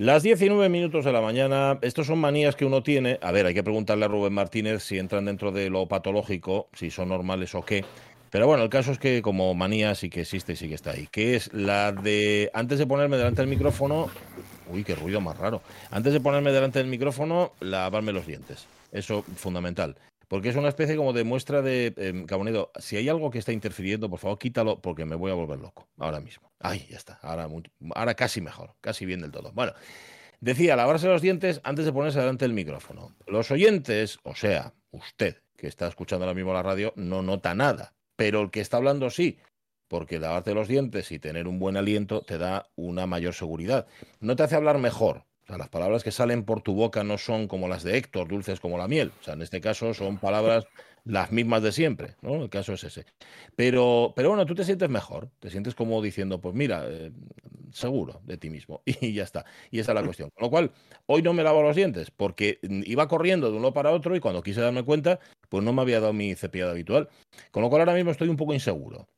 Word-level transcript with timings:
Las 0.00 0.22
19 0.22 0.70
minutos 0.70 1.04
de 1.04 1.12
la 1.12 1.20
mañana, 1.20 1.78
estos 1.82 2.06
son 2.06 2.20
manías 2.20 2.56
que 2.56 2.64
uno 2.64 2.82
tiene. 2.82 3.18
A 3.20 3.32
ver, 3.32 3.44
hay 3.44 3.52
que 3.52 3.62
preguntarle 3.62 4.06
a 4.06 4.08
Rubén 4.08 4.32
Martínez 4.32 4.82
si 4.82 4.98
entran 4.98 5.26
dentro 5.26 5.52
de 5.52 5.68
lo 5.68 5.88
patológico, 5.88 6.70
si 6.72 6.90
son 6.90 7.10
normales 7.10 7.54
o 7.54 7.60
qué. 7.60 7.84
Pero 8.30 8.46
bueno, 8.46 8.62
el 8.62 8.70
caso 8.70 8.92
es 8.92 8.98
que 8.98 9.20
como 9.20 9.54
manía 9.54 9.94
sí 9.94 10.08
que 10.08 10.22
existe 10.22 10.54
y 10.54 10.56
sí 10.56 10.68
que 10.68 10.74
está 10.74 10.92
ahí. 10.92 11.06
Que 11.10 11.36
es 11.36 11.52
la 11.52 11.92
de, 11.92 12.50
antes 12.54 12.78
de 12.78 12.86
ponerme 12.86 13.18
delante 13.18 13.42
del 13.42 13.50
micrófono, 13.50 14.08
uy, 14.72 14.84
qué 14.84 14.94
ruido 14.94 15.20
más 15.20 15.36
raro. 15.36 15.60
Antes 15.90 16.14
de 16.14 16.20
ponerme 16.20 16.50
delante 16.50 16.78
del 16.78 16.88
micrófono, 16.88 17.52
lavarme 17.60 18.12
los 18.12 18.26
dientes. 18.26 18.68
Eso 18.92 19.22
fundamental. 19.36 19.96
Porque 20.30 20.48
es 20.48 20.56
una 20.56 20.68
especie 20.68 20.94
como 20.94 21.12
de 21.12 21.24
muestra 21.24 21.60
de, 21.60 21.92
eh, 21.96 22.66
si 22.78 22.96
hay 22.96 23.08
algo 23.08 23.30
que 23.30 23.40
está 23.40 23.52
interfiriendo, 23.52 24.08
por 24.08 24.20
favor 24.20 24.38
quítalo 24.38 24.80
porque 24.80 25.04
me 25.04 25.16
voy 25.16 25.32
a 25.32 25.34
volver 25.34 25.58
loco 25.58 25.88
ahora 25.98 26.20
mismo. 26.20 26.52
Ay, 26.60 26.86
ya 26.88 26.96
está, 26.96 27.18
ahora, 27.22 27.48
ahora 27.96 28.14
casi 28.14 28.40
mejor, 28.40 28.76
casi 28.80 29.04
bien 29.04 29.22
del 29.22 29.32
todo. 29.32 29.50
Bueno, 29.52 29.72
decía, 30.40 30.76
lavarse 30.76 31.08
los 31.08 31.20
dientes 31.20 31.60
antes 31.64 31.84
de 31.84 31.92
ponerse 31.92 32.20
delante 32.20 32.44
del 32.44 32.54
micrófono. 32.54 33.16
Los 33.26 33.50
oyentes, 33.50 34.20
o 34.22 34.36
sea, 34.36 34.72
usted 34.92 35.42
que 35.56 35.66
está 35.66 35.88
escuchando 35.88 36.24
ahora 36.24 36.34
mismo 36.34 36.52
la 36.52 36.62
radio, 36.62 36.92
no 36.94 37.22
nota 37.22 37.54
nada 37.54 37.92
pero 38.20 38.42
el 38.42 38.50
que 38.50 38.60
está 38.60 38.76
hablando 38.76 39.08
sí, 39.08 39.38
porque 39.88 40.18
lavarte 40.18 40.52
los 40.52 40.68
dientes 40.68 41.10
y 41.10 41.18
tener 41.18 41.48
un 41.48 41.58
buen 41.58 41.78
aliento 41.78 42.20
te 42.20 42.36
da 42.36 42.68
una 42.76 43.06
mayor 43.06 43.32
seguridad. 43.32 43.86
No 44.20 44.36
te 44.36 44.42
hace 44.42 44.56
hablar 44.56 44.76
mejor. 44.76 45.24
Sea, 45.50 45.58
las 45.58 45.68
palabras 45.68 46.04
que 46.04 46.12
salen 46.12 46.44
por 46.44 46.62
tu 46.62 46.74
boca 46.74 47.02
no 47.02 47.18
son 47.18 47.48
como 47.48 47.66
las 47.66 47.82
de 47.82 47.96
Héctor, 47.98 48.28
dulces 48.28 48.60
como 48.60 48.78
la 48.78 48.86
miel. 48.86 49.10
O 49.20 49.24
sea, 49.24 49.34
en 49.34 49.42
este 49.42 49.60
caso 49.60 49.94
son 49.94 50.18
palabras 50.18 50.64
las 51.04 51.32
mismas 51.32 51.60
de 51.64 51.72
siempre, 51.72 52.14
¿no? 52.22 52.36
El 52.44 52.50
caso 52.50 52.72
es 52.74 52.84
ese. 52.84 53.04
Pero, 53.56 54.12
pero 54.14 54.28
bueno, 54.28 54.46
tú 54.46 54.54
te 54.54 54.62
sientes 54.62 54.88
mejor, 54.88 55.28
te 55.40 55.50
sientes 55.50 55.74
como 55.74 56.00
diciendo, 56.02 56.40
pues 56.40 56.54
mira, 56.54 56.84
eh, 56.86 57.10
seguro 57.72 58.20
de 58.24 58.36
ti 58.36 58.48
mismo. 58.48 58.82
Y 59.00 59.12
ya 59.12 59.24
está. 59.24 59.44
Y 59.72 59.80
esa 59.80 59.90
es 59.90 59.96
la 59.96 60.04
cuestión. 60.04 60.30
Con 60.30 60.44
lo 60.44 60.50
cual, 60.50 60.72
hoy 61.06 61.20
no 61.22 61.32
me 61.32 61.42
lavo 61.42 61.62
los 61.62 61.74
dientes 61.74 62.12
porque 62.12 62.60
iba 62.62 63.08
corriendo 63.08 63.50
de 63.50 63.56
uno 63.56 63.72
para 63.72 63.90
otro 63.90 64.14
y 64.14 64.20
cuando 64.20 64.44
quise 64.44 64.60
darme 64.60 64.84
cuenta, 64.84 65.18
pues 65.48 65.64
no 65.64 65.72
me 65.72 65.82
había 65.82 65.98
dado 65.98 66.12
mi 66.12 66.32
cepillado 66.36 66.70
habitual. 66.70 67.08
Con 67.50 67.64
lo 67.64 67.70
cual 67.70 67.80
ahora 67.80 67.94
mismo 67.94 68.12
estoy 68.12 68.28
un 68.28 68.36
poco 68.36 68.54
inseguro. 68.54 69.08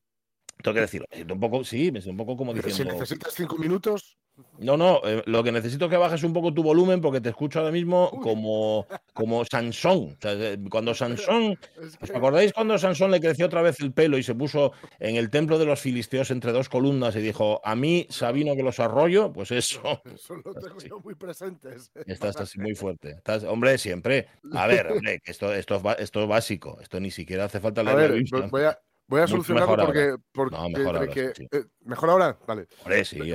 Tengo 0.63 0.75
que 0.75 0.81
decirlo, 0.81 1.07
me 1.11 1.17
siento 1.17 1.35
un 1.35 1.41
poco, 1.41 1.65
sí, 1.65 1.93
me 1.93 2.01
siento 2.01 2.23
un 2.23 2.27
poco 2.27 2.37
como 2.37 2.55
diciendo... 2.55 2.93
Si 2.93 3.01
necesitas 3.01 3.35
cinco 3.35 3.57
minutos... 3.57 4.19
No, 4.59 4.77
no, 4.77 5.01
eh, 5.05 5.23
lo 5.27 5.43
que 5.43 5.53
necesito 5.53 5.87
es 5.87 5.91
que 5.91 5.97
bajes 5.97 6.23
un 6.23 6.33
poco 6.33 6.55
tu 6.55 6.63
volumen 6.63 7.01
porque 7.01 7.21
te 7.21 7.31
escucho 7.31 7.59
ahora 7.59 7.73
mismo 7.73 8.11
como, 8.23 8.87
como 9.13 9.45
Sansón. 9.45 10.17
Eh, 10.23 10.57
cuando 10.71 10.95
Sansón, 10.95 11.59
¿os 12.01 12.11
acordáis 12.11 12.53
cuando 12.53 12.79
Sansón 12.79 13.11
le 13.11 13.21
creció 13.21 13.47
otra 13.47 13.61
vez 13.61 13.81
el 13.81 13.93
pelo 13.93 14.17
y 14.17 14.23
se 14.23 14.35
puso 14.35 14.73
en 15.01 15.17
el 15.17 15.31
templo 15.31 15.59
de 15.59 15.67
los 15.67 15.81
filisteos 15.81 16.31
entre 16.31 16.53
dos 16.53 16.69
columnas 16.69 17.15
y 17.17 17.21
dijo, 17.21 17.61
a 17.65 17.75
mí 17.75 18.07
Sabino 18.09 18.55
que 18.55 18.63
los 18.63 18.81
arroyo? 18.81 19.33
Pues 19.33 19.51
eso. 19.51 19.83
Eso 20.15 20.37
lo 20.37 20.55
tengo 20.55 20.79
yo 20.79 21.01
muy 21.01 21.15
presentes. 21.15 21.91
Estás 22.07 22.37
así 22.37 22.59
muy 22.59 22.75
fuerte. 22.75 23.11
Estás, 23.11 23.45
hombre, 23.45 23.77
siempre. 23.79 24.29
A 24.53 24.67
ver, 24.67 24.93
hombre, 24.93 25.21
esto, 25.25 25.53
esto, 25.53 25.77
es, 25.77 25.83
esto 25.99 26.23
es 26.23 26.29
básico. 26.29 26.79
Esto 26.81 27.01
ni 27.01 27.11
siquiera 27.11 27.45
hace 27.45 27.61
falta 27.61 27.83
leer. 27.83 27.99
A 27.99 28.09
ver, 28.09 28.25
voy 28.51 28.63
a, 28.63 28.79
Voy 29.13 29.21
a 29.21 29.27
solucionarlo 29.27 29.77
porque, 29.77 30.17
porque 30.33 30.57
mejor, 30.57 30.97
ahora, 30.97 31.07
que, 31.07 31.33
eh, 31.39 31.65
mejor 31.85 32.09
ahora, 32.09 32.39
vale. 32.47 32.67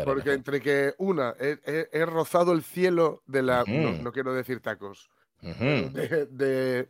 porque 0.04 0.34
entre 0.34 0.60
que 0.60 0.96
una 0.98 1.36
he, 1.40 2.04
rozado 2.04 2.52
el 2.54 2.64
cielo 2.64 3.22
de 3.28 3.44
la, 3.44 3.64
no, 3.64 4.12
quiero 4.12 4.34
decir 4.34 4.60
tacos, 4.60 5.08
de, 5.40 6.88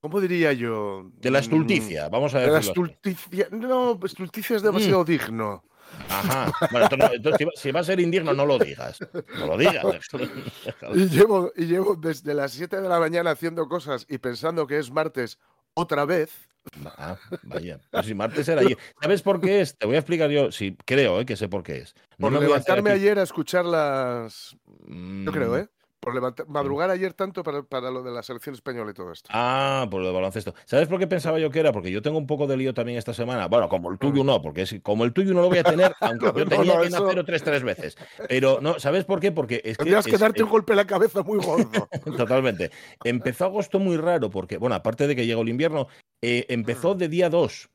¿cómo 0.00 0.18
diría 0.18 0.54
yo? 0.54 1.10
De 1.18 1.30
la 1.30 1.40
estulticia, 1.40 2.08
vamos 2.08 2.34
a 2.34 2.38
ver. 2.38 2.46
De 2.46 2.52
la 2.54 2.60
estulticia, 2.60 3.48
no, 3.50 4.00
estulticia 4.02 4.56
es 4.56 4.62
demasiado 4.62 5.02
mm. 5.02 5.06
digno. 5.06 5.64
Ajá. 6.08 6.50
Bueno, 6.70 6.88
entonces, 7.12 7.48
si, 7.56 7.70
va, 7.70 7.80
a 7.80 7.84
ser 7.84 8.00
indigno, 8.00 8.32
no 8.32 8.46
lo 8.46 8.58
digas. 8.58 8.98
No 9.38 9.46
lo 9.46 9.58
digas. 9.58 9.84
y, 10.94 11.06
llevo, 11.10 11.52
y 11.54 11.66
llevo 11.66 11.96
desde 11.96 12.32
las 12.32 12.52
7 12.52 12.80
de 12.80 12.88
la 12.88 12.98
mañana 12.98 13.32
haciendo 13.32 13.68
cosas 13.68 14.06
y 14.08 14.16
pensando 14.16 14.66
que 14.66 14.78
es 14.78 14.90
martes 14.90 15.38
otra 15.74 16.06
vez. 16.06 16.48
Ah, 16.96 17.16
vaya. 17.42 17.80
Pues 17.90 18.06
si 18.06 18.14
martes 18.14 18.48
era 18.48 18.60
ayer. 18.60 18.78
¿Sabes 19.00 19.22
por 19.22 19.40
qué 19.40 19.60
es? 19.60 19.76
Te 19.76 19.86
voy 19.86 19.96
a 19.96 19.98
explicar 19.98 20.30
yo. 20.30 20.52
Sí, 20.52 20.76
creo 20.84 21.20
eh, 21.20 21.26
que 21.26 21.36
sé 21.36 21.48
por 21.48 21.62
qué 21.62 21.78
es. 21.78 21.94
No 22.18 22.30
por 22.30 22.40
levantarme 22.40 22.90
ayer 22.90 23.18
a 23.18 23.22
escuchar 23.22 23.64
las. 23.64 24.56
Yo 24.86 25.32
creo, 25.32 25.52
mm. 25.52 25.58
¿eh? 25.58 25.68
Por 26.02 26.16
levantar, 26.16 26.48
madrugar 26.48 26.90
ayer 26.90 27.12
tanto 27.12 27.44
para, 27.44 27.62
para, 27.62 27.88
lo 27.88 28.02
de 28.02 28.10
la 28.10 28.24
selección 28.24 28.56
española 28.56 28.90
y 28.90 28.94
todo 28.94 29.12
esto. 29.12 29.30
Ah, 29.32 29.86
por 29.88 30.00
lo 30.00 30.08
de 30.08 30.12
baloncesto. 30.12 30.52
¿Sabes 30.64 30.88
por 30.88 30.98
qué 30.98 31.06
pensaba 31.06 31.38
yo 31.38 31.48
que 31.48 31.60
era? 31.60 31.70
Porque 31.70 31.92
yo 31.92 32.02
tengo 32.02 32.18
un 32.18 32.26
poco 32.26 32.48
de 32.48 32.56
lío 32.56 32.74
también 32.74 32.98
esta 32.98 33.14
semana. 33.14 33.46
Bueno, 33.46 33.68
como 33.68 33.88
el 33.92 33.98
tuyo 33.98 34.24
mm. 34.24 34.26
no, 34.26 34.42
porque 34.42 34.62
es, 34.62 34.74
como 34.82 35.04
el 35.04 35.12
tuyo 35.12 35.32
no 35.32 35.42
lo 35.42 35.48
voy 35.48 35.58
a 35.58 35.62
tener, 35.62 35.94
aunque 36.00 36.26
yo 36.26 36.44
tenía 36.44 36.80
que 36.80 36.90
nacer 36.90 37.24
tres, 37.24 37.44
tres 37.44 37.62
veces. 37.62 37.96
Pero 38.28 38.58
no, 38.60 38.80
¿sabes 38.80 39.04
por 39.04 39.20
qué? 39.20 39.30
Porque 39.30 39.62
es 39.64 39.76
Tendrías 39.76 40.04
que, 40.04 40.18
darte 40.18 40.42
un 40.42 40.50
golpe 40.50 40.72
en 40.72 40.78
la 40.78 40.88
cabeza 40.88 41.22
muy 41.22 41.38
gordo. 41.38 41.88
Totalmente. 42.16 42.72
Empezó 43.04 43.44
agosto 43.44 43.78
muy 43.78 43.96
raro, 43.96 44.28
porque, 44.28 44.56
bueno, 44.56 44.74
aparte 44.74 45.06
de 45.06 45.14
que 45.14 45.24
llegó 45.24 45.42
el 45.42 45.50
invierno, 45.50 45.86
eh, 46.20 46.46
empezó 46.48 46.96
mm. 46.96 46.98
de 46.98 47.08
día 47.08 47.30
2. 47.30 47.70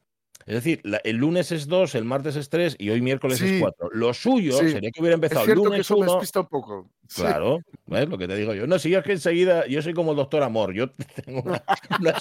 Es 0.47 0.55
decir, 0.55 0.81
el 1.03 1.17
lunes 1.17 1.51
es 1.51 1.67
2, 1.67 1.95
el 1.95 2.05
martes 2.05 2.37
es 2.37 2.47
3 2.47 2.77
y 2.79 2.89
hoy 2.89 3.01
miércoles 3.01 3.41
es 3.41 3.59
4. 3.59 3.89
Lo 3.91 4.13
suyo 4.13 4.53
sería 4.57 4.91
que 4.91 5.01
hubiera 5.01 5.15
empezado 5.15 5.43
el 5.43 5.55
lunes 5.55 5.73
que 5.73 5.81
eso 5.81 5.97
me 5.97 6.05
despista 6.05 6.39
un 6.39 6.47
poco. 6.47 6.89
Claro, 7.13 7.59
¿ves 7.85 8.07
lo 8.07 8.17
que 8.17 8.29
te 8.29 8.35
digo 8.37 8.53
yo? 8.53 8.65
No, 8.65 8.79
si 8.79 8.89
yo 8.89 8.99
es 8.99 9.03
que 9.03 9.11
enseguida, 9.11 9.67
yo 9.67 9.81
soy 9.81 9.93
como 9.93 10.11
el 10.11 10.17
doctor 10.17 10.43
Amor, 10.43 10.73
yo 10.73 10.89
tengo 11.25 11.41
una, 11.41 11.61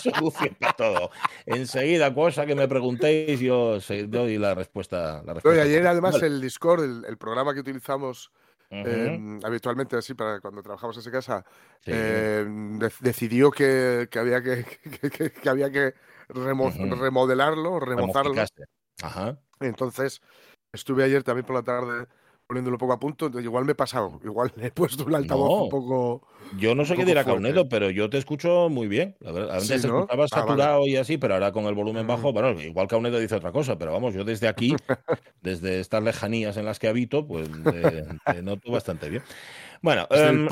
solución 0.00 0.56
para 0.58 0.72
todo. 0.72 1.10
Enseguida, 1.46 2.12
cosa 2.12 2.46
que 2.46 2.56
me 2.56 2.66
preguntéis, 2.66 3.38
yo 3.38 3.78
doy 4.08 4.38
la 4.38 4.56
respuesta. 4.56 5.22
La 5.24 5.34
respuesta. 5.34 5.62
ayer 5.62 5.86
además 5.86 6.20
el 6.20 6.40
Discord, 6.40 7.04
el, 7.06 7.16
programa 7.18 7.54
que 7.54 7.60
utilizamos 7.60 8.32
em, 8.70 9.38
habitualmente 9.44 9.96
así 9.96 10.14
para 10.14 10.40
cuando 10.40 10.64
trabajamos 10.64 10.96
en 10.96 11.00
esa 11.00 11.12
casa, 11.12 11.44
em, 11.84 12.80
decidió 13.00 13.52
que, 13.52 14.08
había 14.18 14.42
que, 14.42 14.64
que 15.40 15.48
había 15.48 15.70
que 15.70 15.94
remodelarlo, 16.28 17.80
remozarlo. 17.80 18.34
Ajá. 19.02 19.38
Entonces, 19.60 20.20
estuve 20.72 21.04
ayer 21.04 21.22
también 21.22 21.46
por 21.46 21.56
la 21.56 21.62
tarde 21.62 22.06
poniéndolo 22.46 22.76
un 22.76 22.78
poco 22.78 22.92
a 22.92 23.00
punto, 23.00 23.26
entonces 23.26 23.44
igual 23.44 23.64
me 23.64 23.72
he 23.72 23.74
pasado, 23.74 24.20
igual 24.24 24.52
le 24.56 24.68
he 24.68 24.70
puesto 24.70 25.04
un 25.04 25.14
altavoz 25.14 25.64
un 25.64 25.68
poco. 25.68 26.28
Yo 26.56 26.76
no 26.76 26.84
sé 26.84 26.94
qué 26.94 27.04
dirá 27.04 27.24
Caunedo, 27.24 27.68
pero 27.68 27.90
yo 27.90 28.08
te 28.08 28.18
escucho 28.18 28.68
muy 28.68 28.86
bien. 28.86 29.16
Antes 29.24 29.82
sí, 29.82 29.88
¿no? 29.88 30.06
Ah, 30.08 30.28
saturado 30.28 30.86
y 30.86 30.96
así, 30.96 31.18
pero 31.18 31.34
ahora 31.34 31.50
con 31.50 31.64
el 31.64 31.74
volumen 31.74 32.06
bajo, 32.06 32.32
bueno, 32.32 32.52
igual 32.60 32.86
Caunedo 32.86 33.18
dice 33.18 33.34
otra 33.34 33.50
cosa, 33.50 33.76
pero 33.76 33.92
vamos, 33.92 34.14
yo 34.14 34.22
desde 34.24 34.46
aquí, 34.46 34.76
desde 35.42 35.80
estas 35.80 36.04
lejanías 36.04 36.56
en 36.56 36.64
las 36.64 36.78
que 36.78 36.86
habito, 36.86 37.26
pues 37.26 37.48
te 38.24 38.42
noto 38.42 38.70
bastante 38.70 39.08
bien. 39.08 39.22
Bueno, 39.86 40.08
em, 40.10 40.48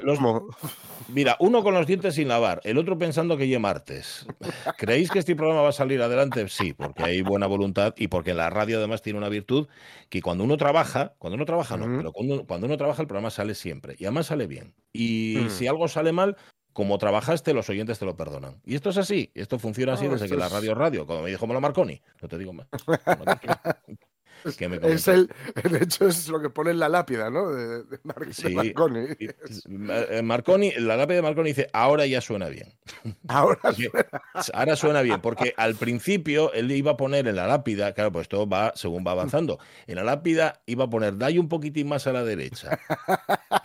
mira, 1.09 1.37
uno 1.41 1.65
con 1.65 1.75
los 1.75 1.89
dientes 1.89 2.15
sin 2.15 2.29
lavar, 2.29 2.61
el 2.63 2.79
otro 2.79 2.97
pensando 2.97 3.37
que 3.37 3.49
ya 3.49 3.59
martes. 3.59 4.29
¿Creéis 4.79 5.11
que 5.11 5.19
este 5.19 5.35
programa 5.35 5.63
va 5.63 5.71
a 5.71 5.73
salir 5.73 6.01
adelante? 6.01 6.49
Sí, 6.49 6.73
porque 6.73 7.03
hay 7.03 7.21
buena 7.21 7.49
voluntad 7.49 7.95
y 7.97 8.07
porque 8.07 8.33
la 8.33 8.49
radio 8.49 8.79
además 8.79 9.03
tiene 9.03 9.19
una 9.19 9.29
virtud 9.29 9.67
que 10.09 10.23
cuando 10.23 10.45
uno 10.45 10.57
trabaja, 10.57 11.15
cuando 11.19 11.35
uno 11.35 11.47
trabaja 11.47 11.77
no, 11.77 11.87
pero 11.97 12.13
cuando, 12.13 12.67
uno 12.67 12.77
trabaja 12.77 13.03
el 13.03 13.09
programa 13.09 13.31
sale 13.31 13.57
siempre 13.57 13.97
y 13.99 14.05
además 14.05 14.27
sale 14.27 14.47
bien. 14.47 14.73
Y 14.93 15.39
mm. 15.41 15.51
si 15.51 15.67
algo 15.67 15.89
sale 15.89 16.13
mal, 16.13 16.37
como 16.73 16.97
trabajaste, 16.99 17.55
los 17.55 17.69
oyentes 17.69 17.99
te 17.99 18.05
lo 18.05 18.17
perdonan. 18.17 18.61
Y 18.65 18.77
esto 18.77 18.91
es 18.91 18.99
así, 18.99 19.33
esto 19.35 19.59
funciona 19.59 19.95
así 19.95 20.07
desde 20.07 20.29
que 20.29 20.37
la 20.37 20.49
radio 20.49 20.71
es 20.71 20.79
radio, 20.79 21.07
como 21.09 21.23
me 21.23 21.31
dijo 21.31 21.45
Mola 21.49 21.59
Marconi, 21.59 22.01
no 22.23 22.29
te 22.29 22.39
digo 22.39 22.53
más. 22.53 22.69
es 24.83 25.09
el, 25.09 25.31
de 25.71 25.79
hecho, 25.79 26.07
es 26.09 26.29
lo 26.29 26.41
que 26.41 26.51
pone 26.51 26.71
en 26.71 26.79
la 26.79 26.89
lápida, 26.89 27.31
¿no? 27.31 27.51
De, 27.51 27.85
Marconi. 28.03 29.07
Eh, 29.19 30.23
Marconi. 30.23 30.73
La 30.79 30.97
lápida 30.97 31.17
de 31.17 31.23
Marconi 31.23 31.51
dice, 31.51 31.69
ahora 31.73 32.07
ya 32.07 32.21
suena 32.21 32.49
bien. 32.49 32.73
Ahora 33.29 33.73
suena. 33.73 34.07
ahora 34.53 34.77
suena 34.77 35.03
bien, 35.03 35.21
porque 35.21 35.55
al 35.57 35.75
principio 35.75 36.53
él 36.53 36.71
iba 36.71 36.93
a 36.93 36.97
poner 36.97 37.27
en 37.27 37.37
la 37.37 37.47
lápida, 37.47 37.93
claro, 37.95 38.13
pues 38.13 38.25
esto 38.25 38.47
va 38.47 38.73
según 38.75 39.05
va 39.07 39.13
avanzando, 39.13 39.59
en 39.87 39.97
la 39.97 40.05
lápida 40.05 40.61
iba 40.67 40.85
a 40.85 40.91
poner, 40.91 41.17
dale 41.17 41.39
un 41.39 41.49
poquitín 41.49 41.89
más 41.89 42.07
a 42.07 42.13
la 42.13 42.25
derecha. 42.25 42.79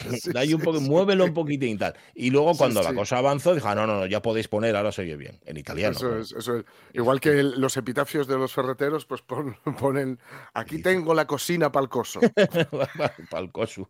sí, 0.09 0.53
un 0.53 0.61
poco, 0.61 0.79
muévelo 0.79 1.25
un 1.25 1.34
poquitín 1.34 1.75
y 1.75 1.78
tal. 1.78 1.96
Y 2.16 2.29
luego 2.29 2.55
cuando 2.55 2.82
la 2.82 2.93
cosa 2.93 3.17
avanzó, 3.17 3.53
dijo, 3.53 3.67
ah, 3.67 3.75
no, 3.75 3.85
no, 3.85 3.99
no, 3.99 4.05
ya 4.05 4.22
podéis 4.22 4.47
poner, 4.47 4.75
ahora 4.75 4.91
se 4.91 5.02
oye 5.02 5.17
bien, 5.17 5.40
en 5.46 5.58
italiano. 5.58 5.96
Eso 5.96 6.17
es, 6.17 6.32
eso 6.32 6.58
es. 6.58 6.66
Igual 6.93 7.20
que 7.20 7.43
los 7.43 7.75
epitafios 7.78 8.28
de 8.28 8.37
los 8.37 8.53
ferreteros, 8.53 9.05
pues 9.05 9.22
ponen 9.22 10.20
Aquí 10.53 10.69
tengo 10.78 11.14
la 11.14 11.26
cocina 11.26 11.72
para 11.72 11.84
el 11.84 11.90
coso. 11.90 12.20
para 13.32 13.44
el 13.44 13.52
coso. 13.52 13.90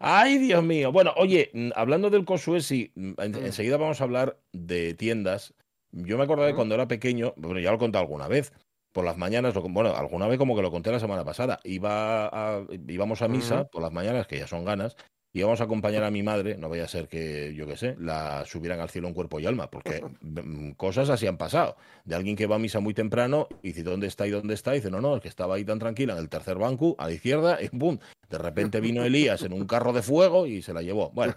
Ay, 0.00 0.38
Dios 0.38 0.62
mío. 0.64 0.92
Bueno, 0.92 1.12
oye, 1.16 1.50
mm, 1.54 1.70
hablando 1.74 2.10
del 2.10 2.24
coso 2.24 2.52
mm, 2.52 2.54
mm. 2.94 3.14
enseguida 3.16 3.76
vamos 3.76 4.00
a 4.00 4.04
hablar 4.04 4.38
de 4.52 4.94
tiendas. 4.94 5.54
Yo 5.92 6.18
me 6.18 6.24
acuerdo 6.24 6.44
de 6.44 6.54
cuando 6.54 6.74
era 6.74 6.88
pequeño, 6.88 7.34
bueno, 7.36 7.60
ya 7.60 7.70
lo 7.70 7.76
he 7.76 7.78
contado 7.78 8.02
alguna 8.02 8.26
vez, 8.26 8.52
por 8.92 9.04
las 9.04 9.16
mañanas, 9.16 9.54
bueno, 9.54 9.94
alguna 9.96 10.26
vez 10.26 10.38
como 10.38 10.54
que 10.54 10.62
lo 10.62 10.70
conté 10.70 10.90
la 10.90 11.00
semana 11.00 11.24
pasada, 11.24 11.60
iba 11.64 12.26
a, 12.26 12.64
íbamos 12.88 13.22
a 13.22 13.28
misa 13.28 13.64
por 13.64 13.82
las 13.82 13.92
mañanas, 13.92 14.26
que 14.26 14.38
ya 14.38 14.46
son 14.46 14.64
ganas, 14.64 14.96
y 15.32 15.42
vamos 15.42 15.60
a 15.60 15.64
acompañar 15.64 16.04
a 16.04 16.10
mi 16.10 16.22
madre, 16.22 16.58
no 16.58 16.68
vaya 16.68 16.84
a 16.84 16.88
ser 16.88 17.08
que, 17.08 17.54
yo 17.54 17.66
qué 17.66 17.76
sé, 17.76 17.96
la 17.98 18.44
subieran 18.44 18.80
al 18.80 18.90
cielo 18.90 19.08
en 19.08 19.14
cuerpo 19.14 19.40
y 19.40 19.46
alma, 19.46 19.70
porque 19.70 20.04
mm, 20.20 20.72
cosas 20.72 21.08
así 21.08 21.26
han 21.26 21.38
pasado. 21.38 21.76
De 22.04 22.14
alguien 22.14 22.36
que 22.36 22.46
va 22.46 22.56
a 22.56 22.58
misa 22.58 22.80
muy 22.80 22.92
temprano 22.92 23.48
y 23.62 23.68
dice, 23.68 23.82
¿dónde 23.82 24.08
está 24.08 24.26
y 24.26 24.30
dónde 24.30 24.54
está? 24.54 24.72
Y 24.72 24.80
dice, 24.80 24.90
no, 24.90 25.00
no, 25.00 25.16
es 25.16 25.22
que 25.22 25.28
estaba 25.28 25.54
ahí 25.54 25.64
tan 25.64 25.78
tranquila 25.78 26.12
en 26.12 26.18
el 26.18 26.28
tercer 26.28 26.58
banco, 26.58 26.94
a 26.98 27.06
la 27.06 27.12
izquierda, 27.12 27.58
y 27.62 27.68
¡pum! 27.68 27.98
De 28.32 28.38
repente 28.38 28.80
vino 28.80 29.04
Elías 29.04 29.42
en 29.42 29.52
un 29.52 29.66
carro 29.66 29.92
de 29.92 30.02
fuego 30.02 30.46
y 30.46 30.62
se 30.62 30.72
la 30.72 30.82
llevó. 30.82 31.10
Bueno, 31.10 31.34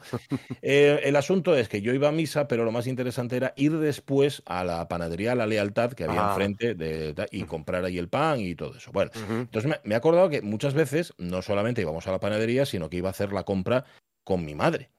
eh, 0.62 1.02
el 1.04 1.16
asunto 1.16 1.56
es 1.56 1.68
que 1.68 1.82
yo 1.82 1.94
iba 1.94 2.08
a 2.08 2.12
misa, 2.12 2.48
pero 2.48 2.64
lo 2.64 2.72
más 2.72 2.88
interesante 2.88 3.36
era 3.36 3.54
ir 3.58 3.78
después 3.78 4.42
a 4.46 4.64
la 4.64 4.88
panadería 4.88 5.36
La 5.36 5.46
Lealtad 5.46 5.92
que 5.92 6.06
había 6.06 6.30
enfrente 6.30 6.74
de, 6.74 7.14
y 7.32 7.44
comprar 7.44 7.84
ahí 7.84 7.98
el 7.98 8.08
pan 8.08 8.40
y 8.40 8.56
todo 8.56 8.76
eso. 8.78 8.92
Bueno, 8.92 9.12
entonces 9.30 9.70
me, 9.70 9.80
me 9.84 9.96
he 9.96 9.98
acordado 9.98 10.30
que 10.30 10.42
muchas 10.42 10.74
veces 10.74 11.14
no 11.18 11.42
solamente 11.42 11.82
íbamos 11.82 12.08
a 12.08 12.12
la 12.12 12.20
panadería, 12.20 12.66
sino 12.66 12.90
que 12.90 12.98
iba 12.98 13.10
a 13.10 13.12
hacer 13.12 13.34
la 13.34 13.44
compra 13.44 13.86
con 14.24 14.46
mi 14.46 14.56
madre. 14.56 14.95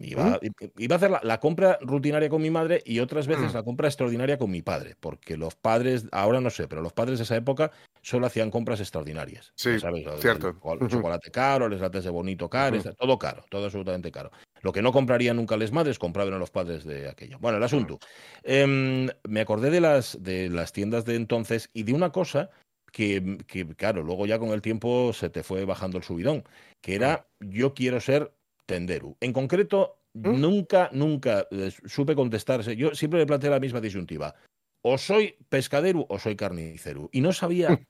Iba, 0.00 0.40
iba, 0.78 0.94
a 0.94 0.96
hacer 0.96 1.10
la, 1.22 1.38
compra 1.38 1.78
rutinaria 1.82 2.30
con 2.30 2.40
mi 2.40 2.50
madre 2.50 2.82
y 2.86 3.00
otras 3.00 3.26
veces 3.26 3.52
mm. 3.52 3.56
la 3.56 3.62
compra 3.62 3.88
extraordinaria 3.88 4.38
con 4.38 4.50
mi 4.50 4.62
padre, 4.62 4.96
porque 4.98 5.36
los 5.36 5.54
padres, 5.54 6.06
ahora 6.12 6.40
no 6.40 6.48
sé, 6.48 6.66
pero 6.66 6.80
los 6.80 6.94
padres 6.94 7.18
de 7.18 7.24
esa 7.24 7.36
época 7.36 7.70
solo 8.00 8.26
hacían 8.26 8.50
compras 8.50 8.80
extraordinarias. 8.80 9.52
Sí, 9.54 9.78
cierto. 9.78 10.58
El, 10.80 10.88
chocolate 10.88 11.30
caro, 11.30 11.68
les 11.68 11.80
lates 11.80 12.04
de 12.04 12.10
bonito 12.10 12.48
caro, 12.48 12.82
todo 12.98 13.18
caro, 13.18 13.44
todo 13.50 13.66
absolutamente 13.66 14.10
caro. 14.10 14.30
Lo 14.62 14.72
que 14.72 14.80
no 14.80 14.92
comprarían 14.92 15.36
nunca 15.36 15.58
les 15.58 15.72
madres, 15.72 15.98
compraban 15.98 16.38
los 16.38 16.50
padres 16.50 16.84
de 16.84 17.10
aquello. 17.10 17.38
Bueno, 17.38 17.58
el 17.58 17.64
asunto. 17.64 17.98
Em, 18.44 19.08
me 19.28 19.40
acordé 19.42 19.68
de 19.68 19.82
las, 19.82 20.16
de 20.22 20.48
las 20.48 20.72
tiendas 20.72 21.04
de 21.04 21.16
entonces 21.16 21.68
y 21.74 21.82
de 21.82 21.92
una 21.92 22.12
cosa 22.12 22.48
que, 22.92 23.38
que, 23.46 23.66
claro, 23.74 24.02
luego 24.02 24.24
ya 24.24 24.38
con 24.38 24.50
el 24.50 24.62
tiempo 24.62 25.12
se 25.12 25.28
te 25.28 25.42
fue 25.42 25.66
bajando 25.66 25.98
el 25.98 26.04
subidón, 26.04 26.44
que 26.80 26.94
era 26.94 27.26
yo 27.40 27.74
quiero 27.74 28.00
ser 28.00 28.32
tenderu. 28.66 29.16
En 29.20 29.32
concreto, 29.32 29.98
¿Mm? 30.14 30.40
nunca, 30.40 30.90
nunca 30.92 31.46
eh, 31.50 31.70
supe 31.86 32.14
contestarse. 32.14 32.76
Yo 32.76 32.94
siempre 32.94 33.20
me 33.20 33.26
planteé 33.26 33.50
la 33.50 33.60
misma 33.60 33.80
disyuntiva. 33.80 34.34
O 34.82 34.98
soy 34.98 35.36
pescadero 35.48 36.06
o 36.08 36.18
soy 36.18 36.36
carnicero. 36.36 37.08
Y 37.12 37.20
no 37.20 37.32
sabía 37.32 37.80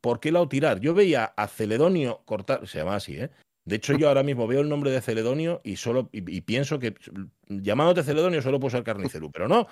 por 0.00 0.20
qué 0.20 0.32
lado 0.32 0.48
tirar. 0.48 0.80
Yo 0.80 0.94
veía 0.94 1.24
a 1.24 1.46
Celedonio 1.46 2.22
cortar, 2.24 2.66
se 2.66 2.78
llama 2.78 2.96
así, 2.96 3.16
¿eh? 3.16 3.30
De 3.68 3.76
hecho, 3.76 3.92
yo 3.92 4.08
ahora 4.08 4.22
mismo 4.22 4.46
veo 4.46 4.62
el 4.62 4.68
nombre 4.70 4.90
de 4.90 5.02
Celedonio 5.02 5.60
y 5.62 5.76
solo 5.76 6.08
y, 6.10 6.40
pienso 6.40 6.78
que 6.78 6.94
llamándote 7.48 8.02
Celedonio 8.02 8.40
solo 8.40 8.58
puedo 8.58 8.70
ser 8.70 8.82
carnicero, 8.82 9.30
pero 9.30 9.46
no. 9.46 9.68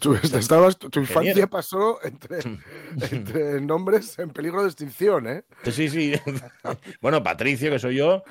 Tu, 0.00 0.14
estabas, 0.14 0.78
tu 0.78 0.98
infancia 0.98 1.46
pasó 1.48 1.98
entre, 3.10 3.60
nombres 3.60 4.18
en 4.18 4.30
peligro 4.30 4.62
de 4.62 4.68
extinción, 4.68 5.26
¿eh? 5.28 5.44
Sí, 5.70 5.90
sí. 5.90 6.14
Bueno, 7.02 7.22
Patricio, 7.22 7.70
que 7.70 7.78
soy 7.78 7.96
yo. 7.96 8.22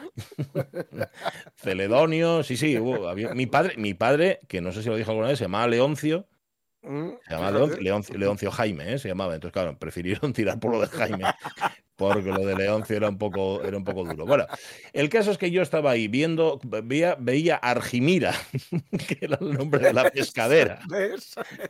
Celedonio, 1.56 2.42
sí, 2.42 2.58
sí. 2.58 2.80
mi, 3.36 3.46
padre, 3.46 3.76
mi 3.78 3.94
padre, 3.94 4.40
que 4.48 4.60
no 4.60 4.72
sé 4.72 4.82
si 4.82 4.90
lo 4.90 4.96
dijo 4.96 5.12
alguna 5.12 5.28
vez, 5.28 5.38
se 5.38 5.46
llamaba 5.46 5.68
Leoncio. 5.68 6.28
Mm, 6.82 7.10
se 7.28 7.36
llamaba 7.36 7.68
Leoncio, 7.80 8.50
Jaime, 8.50 8.94
¿eh? 8.94 8.98
se 8.98 9.08
llamaba. 9.08 9.36
Entonces, 9.36 9.54
claro, 9.54 9.78
prefirieron 9.78 10.34
tirar 10.34 10.60
por 10.60 10.72
lo 10.72 10.82
de 10.82 10.88
Jaime 10.88 11.26
porque 11.98 12.30
lo 12.32 12.46
de 12.46 12.56
Leoncio 12.56 12.96
era 12.96 13.10
un 13.10 13.18
poco, 13.18 13.62
era 13.64 13.76
un 13.76 13.84
poco 13.84 14.06
duro. 14.06 14.26
Bueno, 14.26 14.46
el 14.94 15.10
caso 15.10 15.32
es 15.32 15.38
que 15.38 15.50
yo 15.50 15.64
estaba 15.64 15.92
ahí 15.92 16.08
viendo, 16.08 16.62
veía, 16.64 17.18
veía 17.20 17.56
Argimira, 17.56 18.34
que 19.08 19.18
era 19.22 19.38
el 19.42 19.54
nombre 19.54 19.84
de 19.84 19.94
la 19.94 20.10
pescadera. 20.12 20.80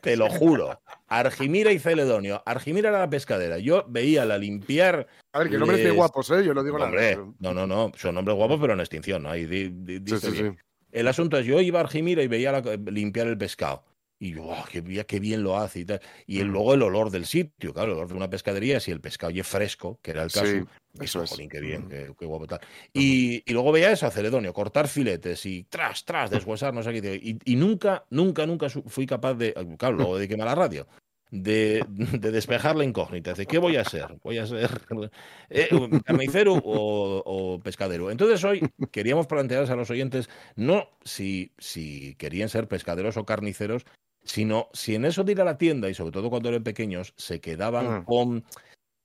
Te 0.02 0.18
lo 0.18 0.30
juro. 0.30 0.82
Argimira 1.08 1.72
y 1.72 1.80
Celedonio. 1.80 2.44
Argimira 2.46 2.90
era 2.90 3.00
la 3.00 3.10
pescadera. 3.10 3.58
Yo 3.58 3.86
veía 3.88 4.26
la 4.26 4.38
limpiar. 4.38 5.08
A 5.32 5.40
ver, 5.40 5.50
que 5.50 5.58
nombres 5.58 5.84
de 5.84 5.92
guapos, 5.92 6.30
¿eh? 6.32 6.44
Yo 6.44 6.54
lo 6.54 6.64
digo 6.64 6.78
Hombre, 6.78 7.18
no, 7.40 7.54
no, 7.54 7.66
no. 7.66 7.92
Son 7.96 8.14
nombres 8.14 8.36
guapos, 8.36 8.60
pero 8.60 8.74
en 8.74 8.82
extinción, 8.82 9.24
¿no? 9.24 9.30
Ahí 9.30 9.46
dice 9.46 10.56
El 10.92 11.08
asunto 11.08 11.38
es, 11.38 11.46
yo 11.46 11.62
iba 11.62 11.80
a 11.80 11.84
Argimira 11.84 12.22
y 12.22 12.28
veía 12.28 12.62
limpiar 12.86 13.28
el 13.28 13.38
pescado. 13.38 13.86
Y 14.20 14.34
yo, 14.34 14.46
oh, 14.46 14.66
qué, 14.72 14.84
qué, 15.06 15.20
bien 15.20 15.44
lo 15.44 15.58
hace 15.58 15.82
y 15.82 15.86
tal. 15.86 16.02
Y 16.26 16.42
luego 16.42 16.74
el 16.74 16.82
olor 16.82 17.12
del 17.12 17.26
sitio, 17.26 17.74
claro, 17.74 17.92
el 17.92 17.98
olor 17.98 18.08
de 18.08 18.16
una 18.16 18.30
pescadería, 18.30 18.80
si 18.80 18.92
el 18.92 19.00
pescado 19.00 19.32
es 19.32 19.46
fresco, 19.46 20.00
que 20.02 20.12
era 20.12 20.24
el 20.24 20.32
caso. 20.32 20.68
eso 21.00 21.24
es. 21.24 21.38
qué 21.50 21.60
bien, 21.60 21.88
qué, 21.88 22.26
guapo 22.26 22.48
tal. 22.48 22.62
Y, 22.94 23.44
y, 23.46 23.54
luego 23.54 23.72
veía 23.72 23.92
eso 23.92 24.08
a 24.08 24.12
Celedonio, 24.12 24.54
cortar 24.54 24.88
filetes 24.88 25.46
y 25.46 25.66
tras, 25.66 26.04
tras, 26.04 26.32
deshuesar, 26.32 26.74
no 26.74 26.82
sé 26.82 27.00
qué. 27.00 27.16
Y, 27.22 27.38
y 27.46 27.56
nunca, 27.56 28.06
nunca, 28.10 28.48
nunca 28.48 28.70
fui 28.70 29.06
capaz 29.06 29.36
de. 29.36 29.54
Claro, 29.78 29.98
luego 29.98 30.18
dediquéme 30.18 30.44
a 30.44 30.48
la 30.48 30.56
radio. 30.56 30.88
De, 31.30 31.86
de, 31.90 32.32
despejar 32.32 32.76
la 32.76 32.86
incógnita. 32.86 33.34
De 33.34 33.46
qué 33.46 33.58
voy 33.58 33.76
a 33.76 33.86
ser. 33.86 34.18
¿Voy 34.24 34.38
a 34.38 34.48
ser 34.48 34.82
eh, 35.50 35.70
carnicero 36.06 36.56
o, 36.56 37.22
o, 37.26 37.60
pescadero? 37.60 38.10
Entonces 38.10 38.44
hoy 38.44 38.62
queríamos 38.92 39.28
plantearles 39.28 39.70
a 39.70 39.76
los 39.76 39.92
oyentes 39.92 40.30
no 40.56 40.90
si, 41.04 41.52
si 41.58 42.16
querían 42.16 42.50
ser 42.50 42.68
pescaderos 42.68 43.18
o 43.18 43.26
carniceros, 43.26 43.86
sino 44.28 44.70
si 44.74 44.96
en 44.96 45.06
eso 45.06 45.24
de 45.24 45.32
ir 45.32 45.42
a 45.42 45.46
la 45.46 45.58
tienda, 45.58 45.90
y 45.90 45.94
sobre 45.94 46.12
todo 46.12 46.30
cuando 46.30 46.50
eran 46.50 46.64
pequeños, 46.64 47.14
se 47.18 47.40
quedaban 47.40 48.00
mm. 48.00 48.06
con, 48.06 48.44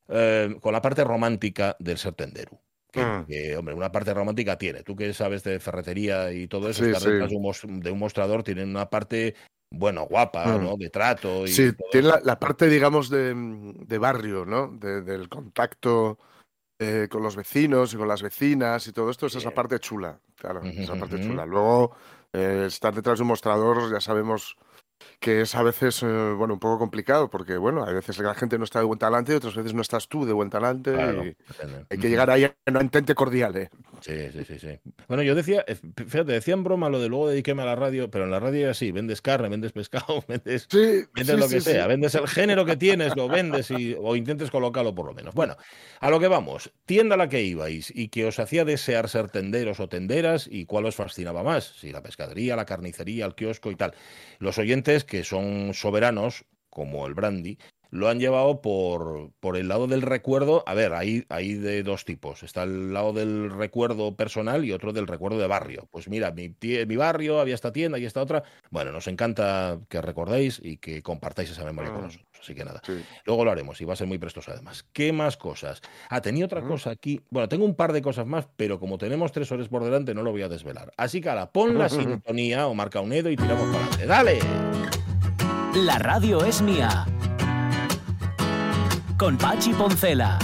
eh, 0.09 0.57
con 0.61 0.73
la 0.73 0.83
parte 0.83 1.05
romántica 1.05 1.77
del 1.79 1.97
ser 1.97 2.15
tendero. 2.15 2.61
Mm. 2.95 3.25
Que, 3.27 3.57
hombre, 3.57 3.75
una 3.75 3.91
parte 3.91 4.13
romántica 4.13 4.59
tiene. 4.59 4.83
Tú 4.83 4.97
que 4.97 5.15
sabes 5.15 5.45
de 5.45 5.61
ferretería 5.61 6.33
y 6.33 6.49
todo 6.49 6.69
eso, 6.69 6.85
las 6.85 7.05
de 7.05 7.91
un 7.91 7.99
mostrador 7.99 8.43
tienen 8.43 8.69
una 8.69 8.91
parte, 8.91 9.35
bueno, 9.71 10.07
guapa, 10.07 10.59
mm. 10.59 10.65
¿no? 10.65 10.77
De 10.77 10.91
trato. 10.91 11.47
Y 11.47 11.49
sí, 11.49 11.73
tiene 11.93 12.11
la, 12.23 12.39
parte, 12.39 12.69
digamos, 12.69 13.09
de, 13.09 13.99
barrio, 13.99 14.45
¿no? 14.45 14.69
del 14.69 15.29
contacto 15.29 16.19
eh, 16.81 17.07
con 17.09 17.23
los 17.23 17.37
vecinos 17.37 17.95
y 17.95 17.97
con 17.97 18.09
las 18.09 18.23
vecinas 18.23 18.89
y 18.89 18.93
todo 18.93 19.09
esto. 19.11 19.27
Esa 19.27 19.39
es 19.39 19.45
la 19.45 19.55
parte 19.55 19.79
chula, 19.79 20.19
claro, 20.35 20.63
esa 20.65 20.97
parte 20.97 21.21
chula. 21.21 21.47
Luego, 21.47 21.95
eh, 22.33 22.65
estar 22.67 22.93
detrás 22.93 23.19
de 23.19 23.23
un 23.23 23.29
mostrador, 23.29 23.93
ya 23.93 24.01
sabemos 24.01 24.57
que 25.21 25.43
es 25.43 25.55
a 25.55 25.63
veces, 25.63 26.03
eh, 26.03 26.35
bueno, 26.37 26.55
un 26.55 26.61
poco 26.61 26.79
complicado, 26.79 27.31
porque, 27.31 27.57
bueno, 27.57 27.85
a 27.85 27.93
veces 27.93 28.19
la 28.19 28.35
gente 28.35 28.59
no 28.59 28.65
está 28.65 28.79
de 28.81 28.85
buen 28.85 28.99
talante 28.99 29.33
y 29.33 29.37
otras 29.37 29.55
veces 29.55 29.75
no 29.75 29.83
estás 29.83 30.09
tú 30.09 30.25
de 30.25 30.33
buen 30.33 30.51
talante 30.51 30.91
y 30.91 31.37
hay 31.91 31.99
que 31.99 32.09
llegar 32.09 32.31
ahí 32.31 32.45
a 32.45 32.55
un 32.67 32.77
entente 32.77 33.15
cordial, 33.15 33.57
¿eh? 33.57 33.71
Sí, 34.03 34.31
sí, 34.33 34.45
sí, 34.45 34.59
sí. 34.59 34.79
Bueno, 35.07 35.23
yo 35.23 35.35
decía, 35.35 35.65
eh, 35.67 35.77
fíjate, 35.77 36.33
decía 36.33 36.55
en 36.55 36.65
broma 36.65 36.89
lo 36.89 37.01
de 37.01 37.09
luego 37.09 37.29
dediquéme 37.29 37.63
a 37.63 37.67
la 37.67 37.77
radio, 37.77 38.11
pero 38.11 38.25
en 38.25 38.31
la 38.31 38.41
radio 38.41 38.67
es 38.67 38.77
así, 38.77 38.91
vendes 38.91 39.23
carne, 39.23 39.49
vendes 39.49 39.73
pescado, 39.73 40.25
vendes, 40.29 40.69
vendes 41.15 41.39
lo 41.39 41.49
que 41.49 41.61
sea, 41.61 41.87
vendes 41.87 42.15
el 42.15 42.27
género 42.27 42.65
que 42.65 42.77
tienes, 42.77 43.17
lo 43.17 43.29
vendes 43.29 43.71
y, 43.71 43.97
o 43.99 44.17
intentes 44.17 44.51
colocarlo 44.51 44.95
por 44.95 45.07
lo 45.07 45.15
menos. 45.15 45.35
Bueno, 45.35 45.57
a 46.01 46.11
lo 46.11 46.19
que 46.19 46.29
vamos, 46.29 46.73
tienda 46.85 47.15
a 47.15 47.19
la 47.19 47.29
que 47.29 47.43
ibais 47.43 47.93
y 47.95 48.09
que 48.09 48.27
os 48.27 48.39
hacía 48.39 48.65
desear 48.65 49.09
ser 49.09 49.31
tenderos 49.31 49.79
o 49.81 49.89
tenderas 49.89 50.49
y 50.51 50.67
cuál 50.67 50.87
os 50.87 50.97
fascinaba 50.97 51.43
más, 51.43 51.65
si 51.79 51.93
la 51.93 52.03
pescadería, 52.03 52.57
la 52.57 52.67
carnicería, 52.67 53.25
el 53.27 53.35
kiosco 53.35 53.71
y 53.71 53.77
tal. 53.77 53.95
Los 54.39 54.59
oyentes 54.59 55.05
que 55.05 55.23
son 55.25 55.75
soberanos, 55.75 56.45
como 56.71 57.07
el 57.07 57.15
brandy, 57.15 57.59
lo 57.93 58.09
han 58.09 58.19
llevado 58.19 58.63
por, 58.63 59.31
por 59.39 59.59
el 59.59 59.69
lado 59.69 59.87
del 59.87 60.01
recuerdo. 60.01 60.65
A 60.67 60.73
ver, 60.73 60.95
hay, 60.95 61.27
hay 61.29 61.55
de 61.55 61.83
dos 61.83 62.07
tipos. 62.07 62.43
Está 62.43 62.63
el 62.63 62.95
lado 62.95 63.13
del 63.13 63.51
recuerdo 63.51 64.17
personal 64.17 64.65
y 64.65 64.73
otro 64.73 64.95
del 64.95 65.07
recuerdo 65.07 65.39
de 65.39 65.47
barrio. 65.47 65.87
Pues 65.91 66.09
mira, 66.09 66.33
mi, 66.33 66.57
mi 66.63 66.97
barrio, 66.97 67.39
había 67.39 67.55
esta 67.55 67.71
tienda 67.71 67.99
y 67.99 68.07
esta 68.07 68.23
otra. 68.23 68.45
Bueno, 68.71 68.93
nos 68.93 69.09
encanta 69.09 69.79
que 69.91 70.01
recordéis 70.01 70.59
y 70.65 70.79
que 70.79 71.03
compartáis 71.03 71.51
esa 71.51 71.65
memoria 71.65 71.91
con 71.91 72.01
ah, 72.01 72.07
nosotros. 72.07 72.27
Así 72.41 72.55
que 72.55 72.65
nada. 72.65 72.81
Luego 73.27 73.45
lo 73.45 73.51
haremos 73.51 73.79
y 73.83 73.85
va 73.85 73.93
a 73.93 73.97
ser 73.97 74.07
muy 74.07 74.17
prestoso 74.17 74.53
además. 74.53 74.87
¿Qué 74.95 75.13
más 75.13 75.37
cosas? 75.37 75.83
Ah, 76.09 76.23
tenía 76.23 76.47
otra 76.47 76.63
cosa 76.63 76.89
aquí. 76.89 77.21
Bueno, 77.29 77.47
tengo 77.51 77.67
un 77.67 77.75
par 77.75 77.93
de 77.93 78.01
cosas 78.01 78.27
más, 78.27 78.49
pero 78.57 78.81
como 78.81 78.97
tenemos 78.97 79.33
tres 79.33 79.53
horas 79.53 79.69
por 79.69 79.85
delante, 79.85 80.15
no 80.15 80.23
lo 80.23 80.33
voy 80.33 80.43
a 80.43 80.49
desvelar. 80.49 80.93
Así 80.97 81.21
que 81.21 81.29
ahora, 81.29 81.53
pon 81.53 81.77
la 81.77 81.89
sintonía 81.91 82.69
o 82.69 82.75
marca 82.75 83.01
un 83.01 83.11
dedo 83.11 83.29
y 83.29 83.37
tiramos 83.37 83.67
para 83.67 83.85
adelante. 83.85 84.07
¡Dale! 84.07 84.39
La 85.75 85.99
radio 85.99 86.43
es 86.45 86.63
mía 86.63 87.07
con 89.23 89.39
Pachi 89.39 89.73
Poncela. 89.73 90.37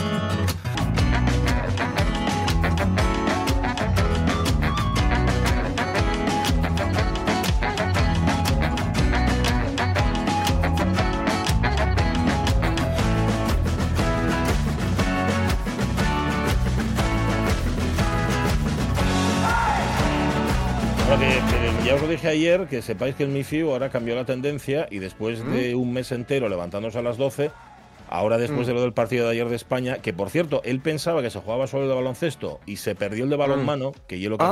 ya 21.85 21.95
os 21.95 22.03
lo 22.03 22.07
dije 22.07 22.29
ayer, 22.29 22.69
que 22.69 22.81
sepáis 22.83 23.17
que 23.17 23.25
el 23.25 23.31
MIFIU 23.31 23.73
ahora 23.73 23.91
cambió 23.91 24.15
la 24.15 24.25
tendencia 24.25 24.87
y 24.89 25.01
después 25.01 25.45
de 25.45 25.75
un 25.75 25.93
mes 25.93 26.13
entero 26.13 26.49
levantándose 26.49 26.99
a 26.99 27.03
las 27.03 27.17
12, 27.17 27.51
Ahora, 28.11 28.39
después 28.39 28.67
de 28.67 28.73
mm. 28.73 28.77
lo 28.77 28.83
del 28.83 28.93
partido 28.93 29.27
de 29.27 29.33
ayer 29.33 29.49
de 29.49 29.57
España, 29.57 29.97
que 29.97 30.13
por 30.13 30.31
cierto, 30.31 30.63
él 30.65 30.81
pensaba 30.81 31.23
que 31.23 31.31
se 31.31 31.39
jugaba 31.41 31.67
solo 31.67 31.85
el 31.85 31.89
de 31.89 31.95
baloncesto 31.95 32.61
y 32.67 32.77
se 32.77 32.95
perdió 32.95 33.25
el 33.25 33.31
de 33.31 33.37
balonmano, 33.37 33.91
mm. 33.91 33.95
que 34.07 34.21
yo 34.21 34.31
lo 34.31 34.39
que 34.39 34.45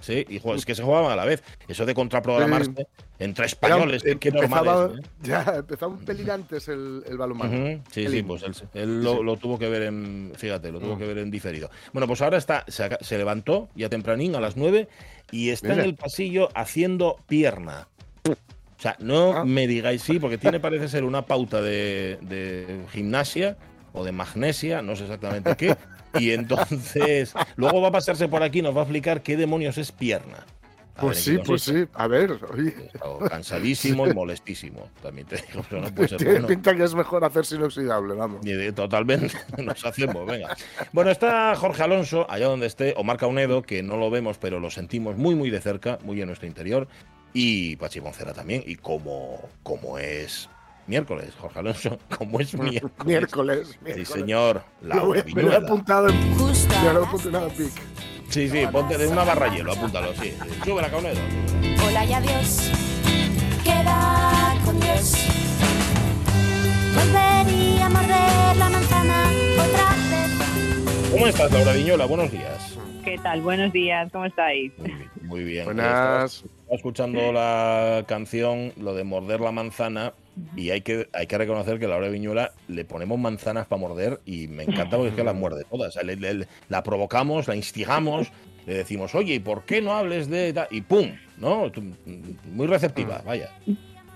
Sí, 0.00 0.24
y 0.28 0.36
es 0.54 0.64
que 0.64 0.74
se 0.74 0.82
jugaban 0.82 1.12
a 1.12 1.16
la 1.16 1.24
vez. 1.24 1.42
Eso 1.68 1.84
de 1.84 1.94
contraprogramarse 1.94 2.86
entre 3.18 3.46
españoles, 3.46 4.02
que 4.18 4.30
normal 4.30 4.98
¿eh? 4.98 5.02
Ya, 5.22 5.44
empezaba 5.58 5.92
un 5.92 5.98
pelín 5.98 6.30
antes 6.30 6.68
el, 6.68 7.04
el 7.06 7.18
balonmano. 7.18 7.82
Sí, 7.90 8.06
sí, 8.08 8.22
pues 8.22 8.42
él, 8.74 9.02
lo, 9.02 9.36
tuvo 9.36 9.58
que 9.58 9.68
ver 9.68 9.82
en. 9.82 10.32
Fíjate, 10.36 10.72
lo 10.72 10.80
tuvo 10.80 10.96
mm. 10.96 10.98
que 10.98 11.06
ver 11.06 11.18
en 11.18 11.30
diferido. 11.30 11.70
Bueno, 11.92 12.06
pues 12.06 12.22
ahora 12.22 12.38
está, 12.38 12.64
se, 12.68 13.18
levantó 13.18 13.68
ya 13.74 13.88
tempranín 13.90 14.34
a 14.36 14.40
las 14.40 14.56
9 14.56 14.88
y 15.30 15.50
está 15.50 15.74
en 15.74 15.80
el 15.80 15.94
pasillo 15.94 16.48
haciendo 16.54 17.16
pierna. 17.26 17.88
O 18.80 18.82
sea, 18.82 18.96
no 18.98 19.36
ah. 19.36 19.44
me 19.44 19.66
digáis 19.66 20.00
sí, 20.00 20.18
porque 20.18 20.38
tiene 20.38 20.58
parece 20.58 20.88
ser 20.88 21.04
una 21.04 21.26
pauta 21.26 21.60
de, 21.60 22.86
gimnasia 22.90 23.58
o 23.92 24.04
de 24.04 24.12
magnesia, 24.12 24.80
no 24.80 24.96
sé 24.96 25.02
exactamente 25.02 25.54
qué, 25.54 25.76
Y 26.18 26.30
entonces, 26.32 27.34
luego 27.56 27.82
va 27.82 27.88
a 27.88 27.92
pasarse 27.92 28.26
por 28.26 28.42
aquí 28.42 28.60
y 28.60 28.62
nos 28.62 28.74
va 28.74 28.80
a 28.80 28.84
explicar 28.84 29.22
qué 29.22 29.36
demonios 29.36 29.76
es 29.76 29.92
pierna. 29.92 30.46
pues 30.98 31.18
sí, 31.18 31.36
pues 31.44 31.60
sí. 31.60 31.84
A 31.92 32.06
ver, 32.06 32.38
oye. 32.54 32.74
Cansadísimo 33.28 34.06
y 34.06 34.14
molestísimo. 34.14 34.88
También 35.02 35.26
te 35.26 35.36
digo, 35.36 35.62
pero 35.68 35.82
no 35.82 35.94
puede 35.94 36.08
ser 36.08 36.18
Tiene 36.18 36.40
pinta 36.44 36.74
que 36.74 36.84
es 36.84 36.94
mejor 36.94 37.22
hacerse 37.22 37.56
inoxidable, 37.56 38.14
vamos. 38.14 38.40
Totalmente, 38.74 39.36
nos 39.62 39.84
hacemos, 39.84 40.26
venga. 40.26 40.56
Bueno, 40.92 41.10
está 41.10 41.54
Jorge 41.54 41.82
Alonso, 41.82 42.26
allá 42.30 42.46
donde 42.46 42.66
esté, 42.66 42.94
o 42.96 43.04
Marca 43.04 43.26
Unedo, 43.26 43.60
que 43.60 43.82
no 43.82 43.98
lo 43.98 44.08
vemos, 44.08 44.38
pero 44.38 44.58
lo 44.58 44.70
sentimos 44.70 45.18
muy, 45.18 45.34
muy 45.34 45.50
de 45.50 45.60
cerca, 45.60 45.98
muy 46.02 46.18
en 46.22 46.28
nuestro 46.28 46.48
interior. 46.48 46.88
Y 47.32 47.76
Pachi 47.76 48.00
Moncera 48.00 48.32
también. 48.32 48.62
Y 48.66 48.76
como, 48.76 49.40
como 49.62 49.98
es 49.98 50.48
miércoles, 50.86 51.32
Jorge 51.38 51.58
Alonso, 51.60 51.98
como 52.18 52.40
es 52.40 52.54
miércoles. 52.54 53.06
miércoles, 53.06 53.78
Sí, 53.94 54.04
señor. 54.04 54.64
La 54.82 54.96
lo, 54.96 55.14
he, 55.14 55.22
me 55.34 55.42
lo 55.42 55.52
he 55.52 55.56
apuntado 55.56 56.08
en, 56.08 56.18
me 56.30 56.92
lo 56.92 57.02
he 57.02 57.06
apuntado 57.06 57.46
en 57.46 57.52
pic. 57.54 57.72
Sí, 58.28 58.48
sí, 58.48 58.64
ponte 58.70 58.96
de 58.96 59.06
una 59.08 59.24
barra 59.24 59.48
hielo, 59.54 59.72
apúntalo, 59.72 60.12
sí. 60.14 60.32
Sube 60.64 60.82
la 60.82 60.90
caunedo. 60.90 61.18
Hola 61.86 62.04
y 62.04 62.12
adiós. 62.12 62.70
Queda 63.64 64.54
con 64.64 64.78
Dios. 64.80 65.14
Volvería 66.94 67.86
a 67.86 67.88
morder 67.88 68.56
la 68.56 68.68
manzana 68.70 69.24
otra 69.54 69.88
vez. 70.10 71.10
¿Cómo 71.10 71.26
estás, 71.26 71.52
Laura 71.52 71.72
Viñola? 71.72 72.06
Buenos 72.06 72.30
días. 72.30 72.78
¿Qué 73.04 73.18
tal? 73.18 73.40
Buenos 73.42 73.72
días, 73.72 74.10
¿cómo 74.12 74.26
estáis? 74.26 74.72
Muy 75.22 75.42
bien. 75.44 75.64
Buenas. 75.64 76.44
Estaba 76.70 76.76
escuchando 76.76 77.32
la 77.32 78.04
canción, 78.06 78.72
lo 78.76 78.94
de 78.94 79.02
morder 79.02 79.40
la 79.40 79.50
manzana, 79.50 80.14
y 80.54 80.70
hay 80.70 80.82
que, 80.82 81.08
hay 81.12 81.26
que 81.26 81.36
reconocer 81.36 81.80
que 81.80 81.86
a 81.86 81.88
Laura 81.88 82.08
Viñuela 82.08 82.52
le 82.68 82.84
ponemos 82.84 83.18
manzanas 83.18 83.66
para 83.66 83.80
morder 83.80 84.20
y 84.24 84.46
me 84.46 84.62
encanta 84.62 84.96
porque 84.96 85.08
es 85.08 85.16
que 85.16 85.24
las 85.24 85.34
muerde 85.34 85.64
todas. 85.68 85.98
la 86.68 86.82
provocamos, 86.84 87.48
la 87.48 87.56
instigamos, 87.56 88.30
le 88.66 88.74
decimos, 88.74 89.16
oye, 89.16 89.34
¿y 89.34 89.38
por 89.40 89.64
qué 89.64 89.82
no 89.82 89.94
hables 89.94 90.30
de...? 90.30 90.54
Y 90.70 90.82
¡pum! 90.82 91.10
¿No? 91.38 91.72
Muy 92.44 92.68
receptiva, 92.68 93.20
vaya. 93.26 93.50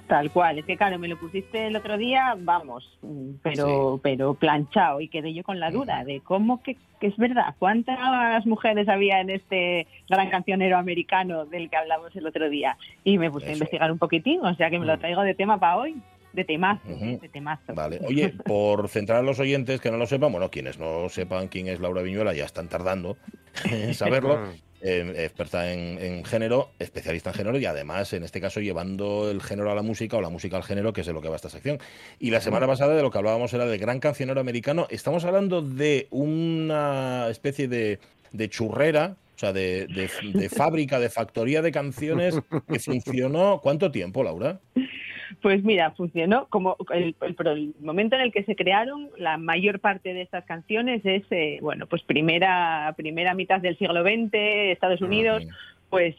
Tal 0.06 0.30
cual, 0.30 0.58
es 0.58 0.66
que 0.66 0.76
claro, 0.76 0.98
me 0.98 1.08
lo 1.08 1.18
pusiste 1.18 1.66
el 1.66 1.76
otro 1.76 1.96
día, 1.96 2.36
vamos, 2.38 2.98
pero 3.42 3.98
pero 4.02 4.34
planchado 4.34 5.00
y 5.00 5.08
quedé 5.08 5.32
yo 5.32 5.42
con 5.42 5.60
la 5.60 5.70
duda 5.70 6.04
de 6.04 6.20
cómo 6.20 6.62
que, 6.62 6.76
es 7.00 7.16
verdad, 7.16 7.54
cuántas 7.58 8.44
mujeres 8.44 8.86
había 8.88 9.20
en 9.20 9.30
este 9.30 9.86
gran 10.08 10.28
cancionero 10.28 10.76
americano 10.76 11.46
del 11.46 11.70
que 11.70 11.76
hablamos 11.76 12.14
el 12.16 12.26
otro 12.26 12.50
día 12.50 12.76
y 13.02 13.16
me 13.16 13.30
puse 13.30 13.48
a 13.48 13.52
investigar 13.52 13.90
un 13.90 13.98
poquitín, 13.98 14.44
o 14.44 14.54
sea 14.56 14.68
que 14.68 14.78
me 14.78 14.84
lo 14.84 14.98
traigo 14.98 15.22
de 15.22 15.34
tema 15.34 15.58
para 15.58 15.78
hoy. 15.78 15.96
De 16.34 16.42
temazo, 16.42 16.88
de 16.88 17.28
temazo. 17.32 17.74
Vale. 17.74 18.00
Oye, 18.08 18.30
por 18.30 18.88
centrar 18.88 19.20
a 19.20 19.22
los 19.22 19.38
oyentes 19.38 19.80
que 19.80 19.92
no 19.92 19.98
lo 19.98 20.06
sepan, 20.06 20.32
bueno, 20.32 20.50
quienes 20.50 20.80
no 20.80 21.08
sepan 21.08 21.46
quién 21.46 21.68
es 21.68 21.78
Laura 21.78 22.02
Viñuela 22.02 22.34
ya 22.34 22.44
están 22.44 22.68
tardando 22.68 23.16
en 23.70 23.94
saberlo. 23.94 24.40
Eh, 24.86 25.24
experta 25.24 25.72
en, 25.72 26.22
género, 26.26 26.68
especialista 26.78 27.30
en 27.30 27.36
género 27.36 27.58
y 27.58 27.64
además, 27.64 28.12
en 28.12 28.22
este 28.22 28.38
caso, 28.38 28.60
llevando 28.60 29.30
el 29.30 29.40
género 29.40 29.72
a 29.72 29.74
la 29.74 29.80
música 29.80 30.18
o 30.18 30.20
la 30.20 30.28
música 30.28 30.58
al 30.58 30.62
género, 30.62 30.92
que 30.92 31.00
es 31.00 31.06
de 31.06 31.14
lo 31.14 31.22
que 31.22 31.30
va 31.30 31.36
esta 31.36 31.48
sección. 31.48 31.78
Y 32.18 32.28
la 32.28 32.42
semana 32.42 32.66
pasada 32.66 32.94
de 32.94 33.00
lo 33.00 33.10
que 33.10 33.16
hablábamos 33.16 33.54
era 33.54 33.64
del 33.64 33.80
gran 33.80 33.98
cancionero 33.98 34.42
americano. 34.42 34.86
Estamos 34.90 35.24
hablando 35.24 35.62
de 35.62 36.06
una 36.10 37.28
especie 37.30 37.66
de, 37.66 37.98
churrera, 38.50 39.16
o 39.34 39.38
sea, 39.38 39.54
de, 39.54 39.86
de, 39.86 40.48
fábrica, 40.50 41.00
de 41.00 41.08
factoría 41.08 41.62
de 41.62 41.72
canciones 41.72 42.38
que 42.70 42.78
funcionó. 42.78 43.60
¿Cuánto 43.62 43.90
tiempo, 43.90 44.22
Laura? 44.22 44.60
Pues 45.42 45.62
mira, 45.64 45.90
funcionó 45.92 46.46
como 46.48 46.76
el, 46.92 47.14
momento 47.80 48.16
en 48.16 48.22
el 48.22 48.32
que 48.32 48.44
se 48.44 48.56
crearon, 48.56 49.10
la 49.16 49.36
mayor 49.36 49.80
parte 49.80 50.14
de 50.14 50.22
estas 50.22 50.44
canciones 50.44 51.04
es, 51.04 51.24
eh, 51.30 51.58
bueno, 51.60 51.86
pues 51.86 52.02
primera, 52.02 52.92
primera 52.96 53.34
mitad 53.34 53.60
del 53.60 53.78
siglo 53.78 54.02
XX, 54.02 54.30
Estados 54.32 55.00
Unidos, 55.00 55.44
pues 55.90 56.16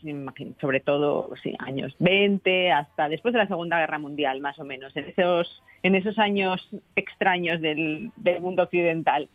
sobre 0.62 0.80
todo 0.80 1.32
sí, 1.44 1.54
años 1.60 1.94
20 2.00 2.72
hasta 2.72 3.10
después 3.10 3.34
de 3.34 3.40
la 3.40 3.48
Segunda 3.48 3.80
Guerra 3.80 4.00
Mundial, 4.00 4.40
más 4.40 4.58
o 4.60 4.64
menos, 4.64 4.96
en 4.96 5.06
esos, 5.06 5.62
en 5.84 5.96
esos 5.96 6.18
años 6.18 6.70
extraños 6.96 7.60
del, 7.62 8.12
del 8.16 8.42
mundo 8.42 8.64
occidental. 8.64 9.28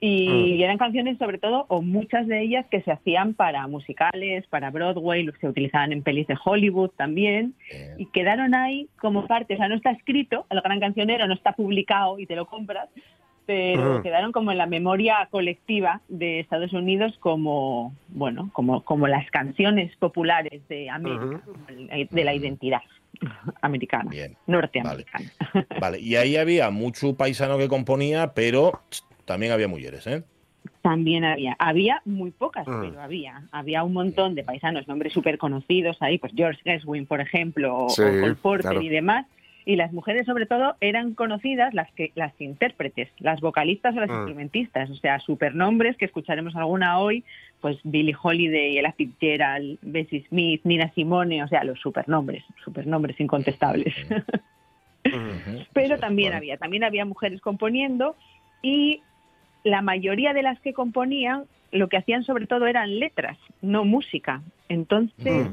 Y 0.00 0.58
mm. 0.58 0.62
eran 0.62 0.78
canciones 0.78 1.18
sobre 1.18 1.38
todo, 1.38 1.66
o 1.68 1.80
muchas 1.80 2.26
de 2.26 2.42
ellas 2.42 2.66
que 2.70 2.82
se 2.82 2.92
hacían 2.92 3.34
para 3.34 3.66
musicales, 3.66 4.46
para 4.48 4.70
Broadway, 4.70 5.28
se 5.40 5.48
utilizaban 5.48 5.92
en 5.92 6.02
pelis 6.02 6.26
de 6.26 6.36
Hollywood 6.42 6.90
también, 6.90 7.54
y 7.96 8.06
quedaron 8.06 8.54
ahí 8.54 8.88
como 9.00 9.26
parte, 9.26 9.54
o 9.54 9.56
sea, 9.56 9.68
no 9.68 9.76
está 9.76 9.90
escrito, 9.92 10.46
el 10.50 10.60
gran 10.60 10.80
cancionero 10.80 11.26
no 11.26 11.34
está 11.34 11.52
publicado 11.52 12.18
y 12.18 12.26
te 12.26 12.36
lo 12.36 12.46
compras, 12.46 12.88
pero 13.46 14.02
quedaron 14.02 14.32
como 14.32 14.52
en 14.52 14.58
la 14.58 14.66
memoria 14.66 15.28
colectiva 15.30 16.00
de 16.08 16.40
Estados 16.40 16.72
Unidos 16.72 17.14
como, 17.20 17.94
bueno, 18.08 18.50
como, 18.52 18.82
como 18.84 19.06
las 19.06 19.30
canciones 19.30 19.94
populares 19.96 20.66
de 20.68 20.88
América, 20.88 21.42
de 22.10 22.24
la 22.24 22.34
identidad 22.34 22.80
americana, 23.60 24.10
norteamericana. 24.46 25.30
vale, 25.80 26.00
y 26.00 26.16
ahí 26.16 26.36
había 26.36 26.70
mucho 26.70 27.14
paisano 27.16 27.58
que 27.58 27.68
componía, 27.68 28.32
pero 28.34 28.80
también 29.24 29.52
había 29.52 29.68
mujeres, 29.68 30.06
¿eh? 30.06 30.22
También 30.82 31.24
había, 31.24 31.56
había 31.58 32.02
muy 32.04 32.30
pocas, 32.30 32.66
ah. 32.68 32.80
pero 32.82 33.00
había, 33.00 33.42
había 33.52 33.82
un 33.84 33.92
montón 33.92 34.34
de 34.34 34.44
paisanos, 34.44 34.88
nombres 34.88 35.12
súper 35.12 35.38
conocidos 35.38 35.96
ahí, 36.00 36.18
pues 36.18 36.32
George 36.34 36.60
Gershwin, 36.64 37.06
por 37.06 37.20
ejemplo, 37.20 37.86
o 37.86 37.94
Paul 37.94 38.36
Porter 38.36 38.82
y 38.82 38.88
demás, 38.88 39.26
y 39.66 39.76
las 39.76 39.92
mujeres 39.92 40.26
sobre 40.26 40.46
todo 40.46 40.76
eran 40.80 41.14
conocidas 41.14 41.72
las 41.72 41.90
que 41.92 42.12
las 42.14 42.38
intérpretes, 42.38 43.08
las 43.18 43.40
vocalistas 43.40 43.96
o 43.96 44.00
las 44.00 44.10
ah. 44.10 44.14
instrumentistas, 44.14 44.90
o 44.90 44.94
sea, 44.96 45.20
supernombres 45.20 45.96
que 45.96 46.04
escucharemos 46.04 46.54
alguna 46.56 46.98
hoy, 46.98 47.24
pues 47.60 47.78
Billie 47.82 48.16
Holiday, 48.20 48.78
Ella 48.78 48.92
Fitzgerald, 48.92 49.78
Bessie 49.82 50.26
Smith, 50.28 50.60
Nina 50.64 50.92
Simone, 50.94 51.42
o 51.42 51.48
sea, 51.48 51.64
los 51.64 51.80
supernombres, 51.80 52.44
supernombres 52.62 53.18
incontestables. 53.20 53.94
Pero 55.72 55.98
también 55.98 56.32
había, 56.34 56.56
también 56.56 56.84
había 56.84 57.04
mujeres 57.04 57.40
componiendo 57.40 58.16
y 58.62 59.02
la 59.64 59.82
mayoría 59.82 60.32
de 60.32 60.42
las 60.42 60.60
que 60.60 60.74
componían 60.74 61.44
lo 61.72 61.88
que 61.88 61.96
hacían 61.96 62.22
sobre 62.22 62.46
todo 62.46 62.66
eran 62.66 63.00
letras, 63.00 63.36
no 63.60 63.84
música. 63.84 64.42
Entonces, 64.68 65.48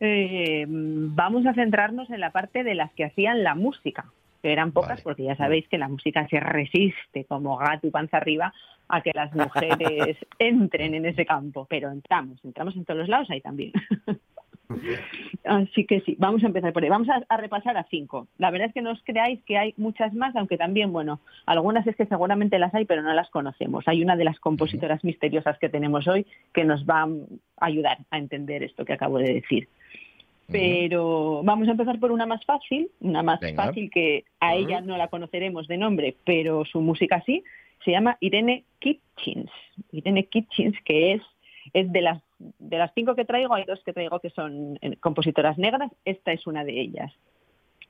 eh, 0.00 0.64
vamos 0.68 1.46
a 1.46 1.52
centrarnos 1.52 2.08
en 2.10 2.20
la 2.20 2.30
parte 2.30 2.64
de 2.64 2.74
las 2.74 2.90
que 2.92 3.04
hacían 3.04 3.42
la 3.42 3.54
música, 3.54 4.06
que 4.40 4.52
eran 4.52 4.72
pocas 4.72 5.02
porque 5.02 5.24
ya 5.24 5.36
sabéis 5.36 5.68
que 5.68 5.76
la 5.76 5.88
música 5.88 6.26
se 6.28 6.40
resiste 6.40 7.26
como 7.26 7.58
gato 7.58 7.86
y 7.86 7.90
panza 7.90 8.16
arriba 8.16 8.54
a 8.88 9.02
que 9.02 9.10
las 9.14 9.34
mujeres 9.34 10.16
entren 10.38 10.94
en 10.94 11.04
ese 11.04 11.26
campo, 11.26 11.66
pero 11.68 11.90
entramos, 11.90 12.42
entramos 12.42 12.74
en 12.76 12.86
todos 12.86 13.00
los 13.00 13.08
lados 13.08 13.30
ahí 13.30 13.42
también. 13.42 13.72
Así 15.44 15.84
que 15.84 16.00
sí, 16.00 16.16
vamos 16.18 16.42
a 16.44 16.46
empezar 16.46 16.72
por 16.72 16.82
ahí. 16.82 16.88
Vamos 16.88 17.08
a, 17.08 17.36
repasar 17.36 17.76
a 17.76 17.84
cinco. 17.84 18.28
La 18.38 18.50
verdad 18.50 18.68
es 18.68 18.74
que 18.74 18.82
no 18.82 18.92
os 18.92 19.02
creáis 19.04 19.42
que 19.44 19.58
hay 19.58 19.74
muchas 19.76 20.14
más, 20.14 20.34
aunque 20.36 20.56
también, 20.56 20.92
bueno, 20.92 21.20
algunas 21.46 21.86
es 21.86 21.96
que 21.96 22.06
seguramente 22.06 22.58
las 22.58 22.74
hay, 22.74 22.84
pero 22.84 23.02
no 23.02 23.12
las 23.12 23.30
conocemos. 23.30 23.86
Hay 23.88 24.02
una 24.02 24.16
de 24.16 24.24
las 24.24 24.38
compositoras 24.38 25.02
misteriosas 25.04 25.58
que 25.58 25.68
tenemos 25.68 26.06
hoy 26.06 26.26
que 26.52 26.64
nos 26.64 26.84
va 26.84 27.02
a 27.02 27.66
ayudar 27.66 27.98
a 28.10 28.18
entender 28.18 28.62
esto 28.62 28.84
que 28.84 28.92
acabo 28.92 29.18
de 29.18 29.34
decir. 29.34 29.68
Pero 30.48 31.42
vamos 31.44 31.68
a 31.68 31.72
empezar 31.72 32.00
por 32.00 32.10
una 32.10 32.26
más 32.26 32.44
fácil, 32.44 32.90
una 33.00 33.22
más 33.22 33.38
fácil 33.54 33.88
que 33.88 34.24
a 34.40 34.56
ella 34.56 34.80
no 34.80 34.96
la 34.96 35.06
conoceremos 35.06 35.68
de 35.68 35.76
nombre, 35.76 36.16
pero 36.24 36.64
su 36.64 36.80
música 36.80 37.22
sí. 37.24 37.44
Se 37.84 37.92
llama 37.92 38.18
Irene 38.20 38.64
Kitchens. 38.80 39.50
Irene 39.92 40.24
Kitchens, 40.24 40.76
que 40.84 41.12
es 41.12 41.22
es 41.72 41.90
de 41.92 42.02
las 42.02 42.22
de 42.58 42.78
las 42.78 42.92
cinco 42.94 43.14
que 43.14 43.24
traigo, 43.24 43.54
hay 43.54 43.64
dos 43.64 43.80
que 43.84 43.92
traigo 43.92 44.18
que 44.20 44.30
son 44.30 44.78
eh, 44.80 44.96
compositoras 44.96 45.58
negras, 45.58 45.90
esta 46.04 46.32
es 46.32 46.46
una 46.46 46.64
de 46.64 46.80
ellas. 46.80 47.12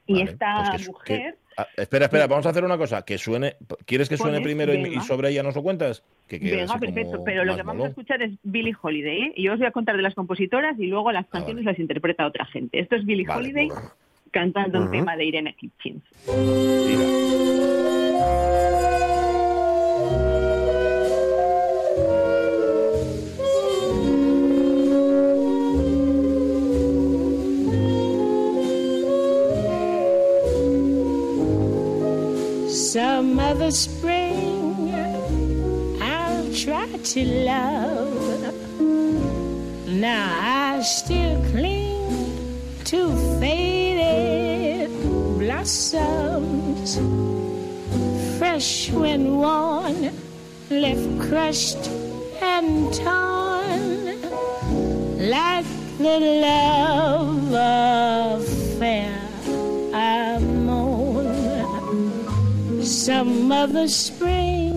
Y 0.07 0.23
esta 0.23 0.71
pues 0.73 0.89
mujer... 0.89 1.37
Ah, 1.57 1.67
espera, 1.77 2.07
espera, 2.07 2.27
vamos 2.27 2.45
a 2.47 2.51
hacer 2.51 2.65
una 2.65 2.77
cosa, 2.77 3.05
que 3.05 3.17
suene... 3.17 3.57
¿Quieres 3.87 4.09
que 4.09 4.17
suene 4.17 4.41
primero 4.41 4.75
y, 4.75 5.01
sobre 5.01 5.31
ella 5.31 5.43
nos 5.43 5.55
lo 5.55 5.63
cuentas? 5.63 6.03
Que 6.27 6.39
venga, 6.39 6.79
perfecto, 6.79 7.23
pero 7.25 7.45
lo 7.45 7.55
que 7.57 7.63
vamos 7.63 7.87
a 7.87 7.89
escuchar 7.91 8.21
es 8.23 8.33
Billie 8.43 8.75
Holiday, 8.81 9.23
¿eh? 9.23 9.33
y 9.37 9.45
yo 9.45 9.53
os 9.53 9.59
voy 9.59 9.69
a 9.69 9.73
contar 9.73 9.97
de 9.97 10.03
las 10.03 10.15
compositoras 10.15 10.79
y 10.79 10.87
luego 10.87 11.13
las 11.13 11.27
canciones 11.29 11.65
las 11.65 11.79
interpreta 11.79 12.27
otra 12.27 12.45
gente. 12.47 12.81
Esto 12.81 12.97
es 12.97 13.05
Billie 13.05 13.29
Holiday 13.29 13.69
cantando 14.33 14.81
un 14.81 14.91
tema 14.91 15.17
de 15.17 15.25
Irene 15.25 15.55
Kitchens. 15.55 16.03
some 17.31 17.90
spring 33.71 34.95
I'll 36.03 36.53
try 36.53 36.89
to 36.89 37.25
love. 37.45 38.55
Now 39.87 40.77
I 40.77 40.83
still 40.83 41.41
cling 41.51 42.51
to 42.85 43.15
faded 43.39 44.91
blossoms, 45.39 46.97
fresh 48.39 48.91
when 48.91 49.37
worn 49.37 50.11
left 50.71 51.29
crushed 51.29 51.89
and 52.43 52.93
torn 52.95 54.21
like 55.31 55.67
the 55.99 56.19
love 56.43 57.20
Some 63.51 63.71
other 63.71 63.89
spring 63.89 64.71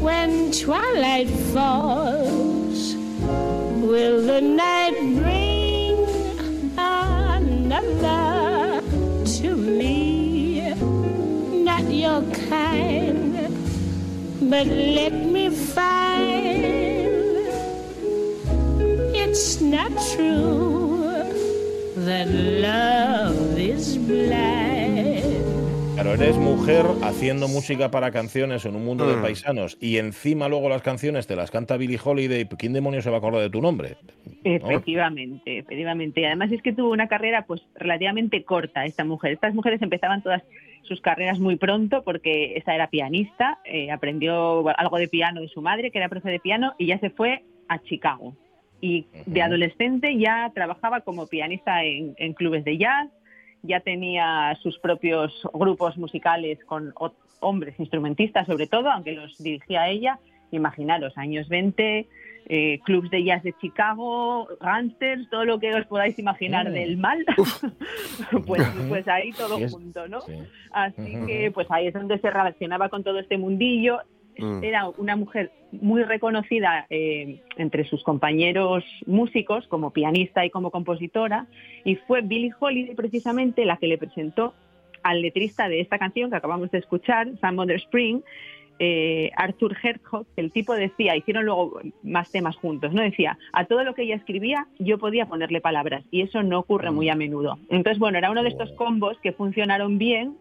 when 0.00 0.50
twilight 0.52 1.28
falls, 1.52 2.94
will 2.94 4.22
the 4.22 4.40
night 4.40 4.96
bring 5.20 5.98
another 6.78 8.80
to 9.36 9.54
me? 9.54 10.72
Not 11.62 11.92
your 11.92 12.22
kind, 12.48 13.34
but 14.48 14.66
let 14.66 15.12
me 15.12 15.50
find 15.50 17.04
it's 19.14 19.60
not 19.60 19.92
true 20.14 21.22
that 21.96 22.30
love 22.30 23.58
is 23.58 23.98
blind. 23.98 24.65
Claro, 26.06 26.22
eres 26.22 26.38
mujer 26.38 26.86
haciendo 27.02 27.48
música 27.48 27.90
para 27.90 28.12
canciones 28.12 28.64
en 28.64 28.76
un 28.76 28.84
mundo 28.84 29.08
de 29.08 29.16
mm. 29.16 29.22
paisanos 29.22 29.76
y 29.80 29.96
encima 29.96 30.48
luego 30.48 30.68
las 30.68 30.80
canciones 30.80 31.26
te 31.26 31.34
las 31.34 31.50
canta 31.50 31.76
Billie 31.76 31.98
Holiday. 32.02 32.44
¿Quién 32.44 32.74
demonios 32.74 33.02
se 33.02 33.10
va 33.10 33.16
a 33.16 33.18
acordar 33.18 33.42
de 33.42 33.50
tu 33.50 33.60
nombre? 33.60 33.96
Efectivamente, 34.44 35.58
efectivamente. 35.58 36.20
Y 36.20 36.24
además 36.26 36.52
es 36.52 36.62
que 36.62 36.72
tuvo 36.72 36.92
una 36.92 37.08
carrera 37.08 37.44
pues 37.44 37.60
relativamente 37.74 38.44
corta 38.44 38.84
esta 38.84 39.04
mujer. 39.04 39.32
Estas 39.32 39.52
mujeres 39.52 39.82
empezaban 39.82 40.22
todas 40.22 40.44
sus 40.82 41.00
carreras 41.00 41.40
muy 41.40 41.56
pronto 41.56 42.04
porque 42.04 42.54
esa 42.54 42.72
era 42.72 42.88
pianista, 42.88 43.58
eh, 43.64 43.90
aprendió 43.90 44.64
algo 44.78 44.98
de 44.98 45.08
piano 45.08 45.40
de 45.40 45.48
su 45.48 45.60
madre, 45.60 45.90
que 45.90 45.98
era 45.98 46.08
profe 46.08 46.30
de 46.30 46.38
piano, 46.38 46.74
y 46.78 46.86
ya 46.86 47.00
se 47.00 47.10
fue 47.10 47.42
a 47.66 47.82
Chicago. 47.82 48.36
Y 48.80 49.06
de 49.24 49.42
adolescente 49.42 50.16
ya 50.16 50.52
trabajaba 50.54 51.00
como 51.00 51.26
pianista 51.26 51.82
en 51.82 52.32
clubes 52.34 52.62
de 52.64 52.78
jazz, 52.78 53.08
ya 53.66 53.80
tenía 53.80 54.56
sus 54.62 54.78
propios 54.78 55.32
grupos 55.52 55.96
musicales 55.96 56.58
con 56.64 56.94
hombres 57.40 57.78
instrumentistas 57.78 58.46
sobre 58.46 58.66
todo, 58.66 58.90
aunque 58.90 59.12
los 59.12 59.36
dirigía 59.38 59.88
ella. 59.88 60.18
Imaginaros, 60.52 61.18
años 61.18 61.48
20, 61.48 62.06
eh, 62.48 62.78
clubs 62.84 63.10
de 63.10 63.24
jazz 63.24 63.42
de 63.42 63.52
Chicago, 63.54 64.46
gangsters, 64.60 65.28
todo 65.28 65.44
lo 65.44 65.58
que 65.58 65.74
os 65.74 65.84
podáis 65.86 66.16
imaginar 66.18 66.70
mm. 66.70 66.72
del 66.72 66.96
mal, 66.96 67.24
pues, 68.46 68.62
pues, 68.88 69.08
ahí 69.08 69.32
todo 69.32 69.58
junto, 69.68 70.06
¿no? 70.06 70.20
Así 70.70 71.26
que 71.26 71.50
pues 71.52 71.66
ahí 71.70 71.88
es 71.88 71.94
donde 71.94 72.18
se 72.18 72.30
relacionaba 72.30 72.88
con 72.88 73.02
todo 73.02 73.18
este 73.18 73.36
mundillo. 73.36 73.98
Mm. 74.38 74.62
Era 74.62 74.88
una 74.88 75.16
mujer 75.16 75.50
muy 75.72 76.02
reconocida 76.02 76.86
eh, 76.90 77.40
entre 77.56 77.84
sus 77.84 78.02
compañeros 78.02 78.84
músicos 79.06 79.66
como 79.68 79.90
pianista 79.90 80.44
y 80.44 80.50
como 80.50 80.70
compositora 80.70 81.46
y 81.84 81.96
fue 81.96 82.22
Billie 82.22 82.52
Holiday 82.58 82.94
precisamente 82.94 83.64
la 83.64 83.76
que 83.76 83.86
le 83.86 83.98
presentó 83.98 84.54
al 85.02 85.22
letrista 85.22 85.68
de 85.68 85.80
esta 85.80 85.98
canción 85.98 86.30
que 86.30 86.36
acabamos 86.36 86.70
de 86.70 86.78
escuchar, 86.78 87.28
Sam 87.40 87.54
Mother 87.56 87.76
Spring, 87.76 88.20
eh, 88.78 89.30
Arthur 89.36 89.76
Herzog, 89.82 90.26
el 90.36 90.52
tipo 90.52 90.74
decía, 90.74 91.16
hicieron 91.16 91.46
luego 91.46 91.80
más 92.02 92.30
temas 92.30 92.56
juntos, 92.56 92.92
¿no? 92.92 93.02
Decía, 93.02 93.38
a 93.52 93.64
todo 93.64 93.84
lo 93.84 93.94
que 93.94 94.02
ella 94.02 94.16
escribía 94.16 94.66
yo 94.78 94.98
podía 94.98 95.26
ponerle 95.26 95.60
palabras 95.60 96.04
y 96.10 96.22
eso 96.22 96.42
no 96.42 96.58
ocurre 96.58 96.90
muy 96.90 97.08
a 97.08 97.14
menudo. 97.14 97.58
Entonces, 97.70 97.98
bueno, 97.98 98.18
era 98.18 98.30
uno 98.30 98.42
de 98.42 98.50
estos 98.50 98.72
combos 98.72 99.16
que 99.22 99.32
funcionaron 99.32 99.96
bien 99.96 100.36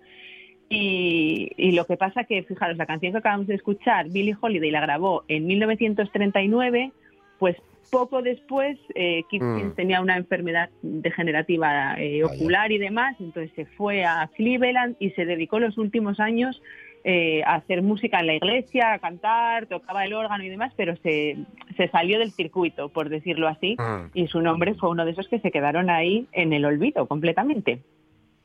y, 0.70 1.72
lo 1.72 1.86
que 1.86 1.98
pasa 1.98 2.24
que, 2.24 2.44
fijaros, 2.44 2.78
la 2.78 2.86
canción 2.86 3.12
que 3.12 3.20
acabamos 3.20 3.48
de 3.48 3.56
escuchar, 3.56 4.10
Billie 4.10 4.36
Holiday 4.40 4.72
la 4.72 4.82
grabó 4.82 5.24
en 5.28 5.46
1939, 5.46 6.92
pues 7.40 7.58
poco 7.92 8.22
después 8.22 8.78
eh, 8.96 9.24
mm. 9.32 9.72
tenía 9.76 10.02
una 10.02 10.18
enfermedad 10.18 10.70
degenerativa 10.82 11.96
eh, 12.00 12.24
ocular 12.24 12.72
y 12.72 12.78
demás, 12.78 13.16
entonces 13.20 13.52
se 13.56 13.66
fue 13.66 14.04
a 14.06 14.30
Cleveland 14.36 14.96
y 15.00 15.12
se 15.12 15.26
dedicó 15.26 15.60
los 15.60 15.78
últimos 15.78 16.20
años 16.20 16.62
eh, 17.04 17.44
a 17.46 17.56
hacer 17.56 17.84
música 17.84 18.20
en 18.20 18.28
la 18.28 18.34
iglesia, 18.34 18.94
a 18.94 19.00
cantar, 19.00 19.68
tocaba 19.68 20.06
el 20.06 20.14
órgano 20.14 20.44
y 20.44 20.50
demás, 20.50 20.74
pero 20.76 20.96
se, 21.04 21.38
se 21.78 21.88
salió 21.90 22.18
del 22.18 22.32
circuito, 22.32 22.90
por 22.90 23.10
decirlo 23.10 23.48
así, 23.48 23.76
mm. 23.78 24.10
y 24.16 24.28
su 24.28 24.42
nombre 24.42 24.74
fue 24.74 24.90
uno 24.90 25.06
de 25.06 25.12
esos 25.12 25.28
que 25.28 25.40
se 25.40 25.52
quedaron 25.52 25.92
ahí 25.92 26.28
en 26.32 26.54
el 26.54 26.66
olvido 26.66 27.06
completamente. 27.06 27.82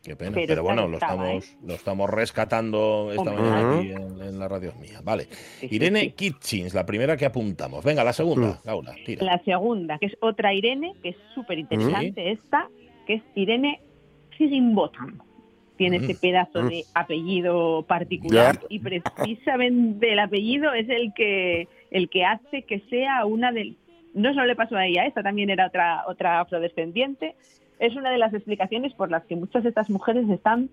Qué 0.02 0.16
pena, 0.16 0.32
pero, 0.46 0.62
bueno, 0.62 0.88
lo 0.88 0.96
estamos, 0.96 1.44
¿eh? 1.44 1.56
lo 1.62 1.74
estamos 1.74 2.08
rescatando 2.08 3.10
esta 3.12 3.32
mañana 3.32 3.78
aquí 3.78 3.90
en, 3.90 4.38
la 4.38 4.48
radio 4.48 4.72
mía. 4.80 5.00
Vale. 5.04 5.26
Irene 5.60 6.14
Kitchins, 6.14 6.72
la 6.72 6.86
primera 6.86 7.18
que 7.18 7.26
apuntamos. 7.26 7.84
Venga, 7.84 8.02
la 8.02 8.14
segunda, 8.14 8.60
Laura, 8.64 8.94
tira. 9.04 9.26
La 9.26 9.38
segunda, 9.44 9.98
que 9.98 10.06
es 10.06 10.16
otra 10.20 10.54
Irene, 10.54 10.94
que 11.02 11.10
es 11.10 11.16
súper 11.34 11.58
interesante 11.58 12.32
esta, 12.32 12.68
que 13.06 13.14
es 13.14 13.22
Irene 13.34 13.80
Higginbotham. 14.38 15.20
Tiene 15.76 15.98
ese 15.98 16.14
pedazo 16.14 16.62
de 16.62 16.84
apellido 16.94 17.84
particular 17.86 18.58
y 18.68 18.80
precisamente 18.80 20.12
el 20.12 20.18
apellido 20.18 20.72
es 20.74 20.88
el 20.88 21.12
que, 21.14 21.68
el 21.90 22.08
que 22.08 22.24
hace 22.24 22.62
que 22.62 22.80
sea 22.90 23.24
una 23.26 23.52
del... 23.52 23.76
No 24.12 24.32
solo 24.34 24.46
le 24.46 24.56
pasó 24.56 24.76
a 24.76 24.86
ella, 24.86 25.06
esta 25.06 25.22
también 25.22 25.50
era 25.50 25.66
otra, 25.66 26.04
otra 26.06 26.40
afrodescendiente, 26.40 27.34
es 27.80 27.96
una 27.96 28.10
de 28.10 28.18
las 28.18 28.32
explicaciones 28.32 28.92
por 28.94 29.10
las 29.10 29.24
que 29.24 29.36
muchas 29.36 29.62
de 29.62 29.70
estas 29.70 29.90
mujeres 29.90 30.28
están 30.28 30.68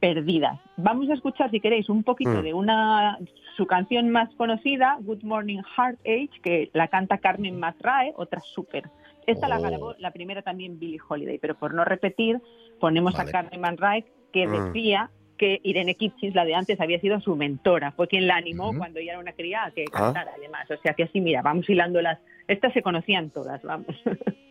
perdidas. 0.00 0.58
Vamos 0.76 1.08
a 1.08 1.14
escuchar, 1.14 1.50
si 1.50 1.60
queréis, 1.60 1.88
un 1.88 2.02
poquito 2.02 2.40
mm. 2.40 2.42
de 2.42 2.54
una 2.54 3.18
su 3.56 3.66
canción 3.66 4.10
más 4.10 4.28
conocida, 4.34 4.98
Good 5.00 5.22
Morning 5.22 5.62
Heartache, 5.76 6.30
que 6.42 6.70
la 6.72 6.88
canta 6.88 7.18
Carmen 7.18 7.58
McRae, 7.58 8.12
otra 8.16 8.40
súper. 8.40 8.90
Esta 9.26 9.48
la 9.48 9.60
grabó 9.60 9.94
la 9.98 10.10
primera 10.10 10.42
también 10.42 10.78
Billie 10.78 10.98
Holiday, 11.06 11.38
pero 11.38 11.54
por 11.54 11.72
no 11.72 11.84
repetir, 11.84 12.40
ponemos 12.80 13.18
a 13.18 13.26
Carmen 13.26 13.60
McRae 13.60 14.04
que 14.32 14.46
mm. 14.46 14.50
decía 14.50 15.10
que 15.38 15.60
Irene 15.62 15.94
Kitchens, 15.94 16.34
la 16.34 16.44
de 16.44 16.54
antes, 16.54 16.80
había 16.80 17.00
sido 17.00 17.20
su 17.20 17.36
mentora, 17.36 17.92
fue 17.92 18.08
quien 18.08 18.26
la 18.26 18.36
animó 18.36 18.76
cuando 18.76 18.98
ella 18.98 19.12
era 19.12 19.20
una 19.20 19.32
cría 19.32 19.66
a 19.66 19.70
que 19.70 19.84
ah. 19.92 19.98
cantara 19.98 20.32
además. 20.36 20.68
O 20.70 20.76
sea 20.82 20.94
que 20.94 21.04
así, 21.04 21.20
mira, 21.20 21.42
vamos 21.42 21.68
hilándolas. 21.70 22.18
Estas 22.48 22.72
se 22.72 22.82
conocían 22.82 23.30
todas, 23.30 23.62
vamos. 23.62 23.94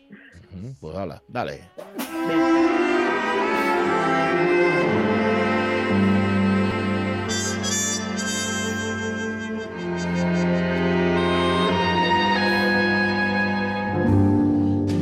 Pues 0.80 0.96
hala, 0.96 1.22
dale. 1.28 1.60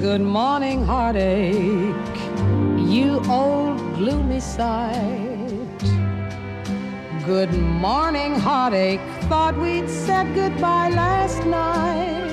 Good 0.00 0.20
morning, 0.20 0.84
heartache, 0.84 1.94
you 2.76 3.22
old 3.28 3.78
gloomy 3.96 4.40
sight. 4.40 4.96
Good 7.24 7.52
morning, 7.52 8.34
heartache, 8.34 9.00
thought 9.28 9.56
we'd 9.56 9.88
said 9.88 10.34
goodbye 10.34 10.90
last 10.90 11.44
night. 11.46 12.27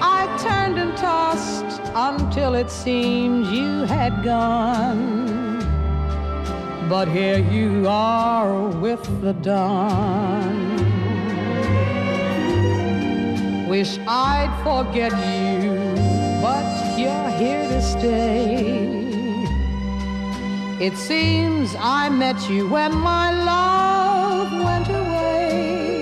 I 0.00 0.26
turned 0.38 0.78
and 0.78 0.96
tossed 0.96 1.80
until 1.94 2.54
it 2.54 2.70
seemed 2.70 3.46
you 3.46 3.84
had 3.84 4.22
gone. 4.22 5.58
But 6.88 7.08
here 7.08 7.38
you 7.38 7.86
are 7.88 8.68
with 8.68 9.02
the 9.20 9.34
dawn. 9.34 10.78
Wish 13.68 13.98
I'd 14.06 14.52
forget 14.64 15.12
you, 15.12 15.76
but 16.40 16.98
you're 16.98 17.30
here 17.30 17.68
to 17.68 17.82
stay. 17.82 18.98
It 20.80 20.96
seems 20.96 21.74
I 21.78 22.08
met 22.08 22.48
you 22.48 22.68
when 22.68 22.94
my 22.96 23.32
love 23.44 24.52
went 24.64 24.88
away. 24.88 25.98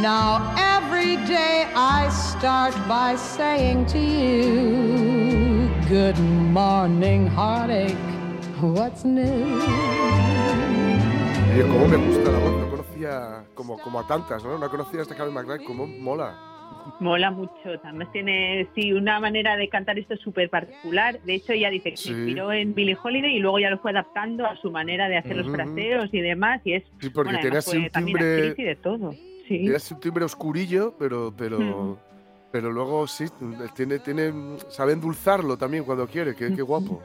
Now 0.00 0.54
every 1.06 1.26
day 1.26 1.66
I 1.74 2.08
start 2.10 2.74
by 2.88 3.16
saying 3.16 3.86
to 3.86 3.98
you, 3.98 5.70
Good 5.88 6.18
morning, 6.18 7.28
heartache, 7.28 7.96
what's 8.60 9.04
new? 9.04 9.60
Oye, 11.52 11.62
cómo 11.62 11.88
me 11.88 11.96
gusta 11.96 12.30
la 12.32 12.38
voz, 12.38 12.60
no 12.60 12.70
conocía 12.70 13.44
como, 13.54 13.78
como 13.78 14.00
a 14.00 14.06
tantas, 14.06 14.44
¿no? 14.44 14.58
No 14.58 14.68
conocía 14.68 15.00
a 15.00 15.02
esta 15.02 15.14
Karen 15.14 15.32
McRae, 15.32 15.64
cómo 15.64 15.86
mola. 15.86 16.34
Mola 17.00 17.30
mucho, 17.30 17.78
también 17.82 18.10
tiene 18.12 18.68
sí 18.74 18.92
una 18.92 19.18
manera 19.18 19.56
de 19.56 19.68
cantar 19.68 19.98
esto 19.98 20.16
súper 20.16 20.50
particular. 20.50 21.20
De 21.22 21.34
hecho, 21.34 21.52
ella 21.52 21.70
dice 21.70 21.90
que 21.90 21.96
se 21.96 22.10
inspiró 22.10 22.52
en 22.52 22.74
Billie 22.74 22.96
Holiday 23.00 23.36
y 23.36 23.38
luego 23.40 23.58
ya 23.58 23.70
lo 23.70 23.78
fue 23.78 23.90
adaptando 23.90 24.46
a 24.46 24.56
su 24.56 24.70
manera 24.70 25.08
de 25.08 25.16
hacer 25.16 25.36
los 25.36 25.48
fraseos 25.50 26.08
y 26.12 26.20
demás. 26.20 26.60
Y 26.64 26.74
es 26.74 26.84
sí, 27.00 27.10
porque 27.10 27.32
bueno, 27.32 27.40
tiene 27.40 27.58
así 27.58 27.76
un 27.76 27.90
timbre 27.90 28.54
y 28.56 28.62
de 28.62 28.76
todo. 28.76 29.14
Sí. 29.46 29.66
Es 29.68 29.90
un 29.92 30.00
timbre 30.00 30.24
oscurillo, 30.24 30.94
pero, 30.98 31.32
pero, 31.36 31.58
mm. 31.58 31.96
pero 32.50 32.72
luego 32.72 33.06
sí, 33.06 33.26
tiene, 33.74 33.98
tiene, 34.00 34.32
sabe 34.68 34.92
endulzarlo 34.92 35.56
también 35.56 35.84
cuando 35.84 36.06
quiere, 36.06 36.34
qué, 36.34 36.54
qué 36.54 36.62
guapo. 36.62 37.00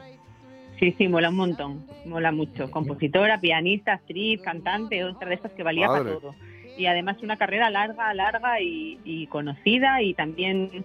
Sí, 0.82 0.92
sí, 0.98 1.06
mola 1.06 1.28
un 1.28 1.36
montón, 1.36 1.86
mola 2.06 2.32
mucho. 2.32 2.68
Compositora, 2.68 3.40
pianista, 3.40 3.92
actriz, 3.92 4.40
cantante, 4.42 5.04
otra 5.04 5.28
de 5.28 5.36
estas 5.36 5.52
que 5.52 5.62
valía 5.62 5.86
para 5.86 6.02
todo. 6.02 6.34
Y 6.76 6.86
además 6.86 7.22
una 7.22 7.36
carrera 7.36 7.70
larga, 7.70 8.12
larga 8.14 8.60
y, 8.60 9.28
conocida 9.28 10.02
y 10.02 10.14
también, 10.14 10.84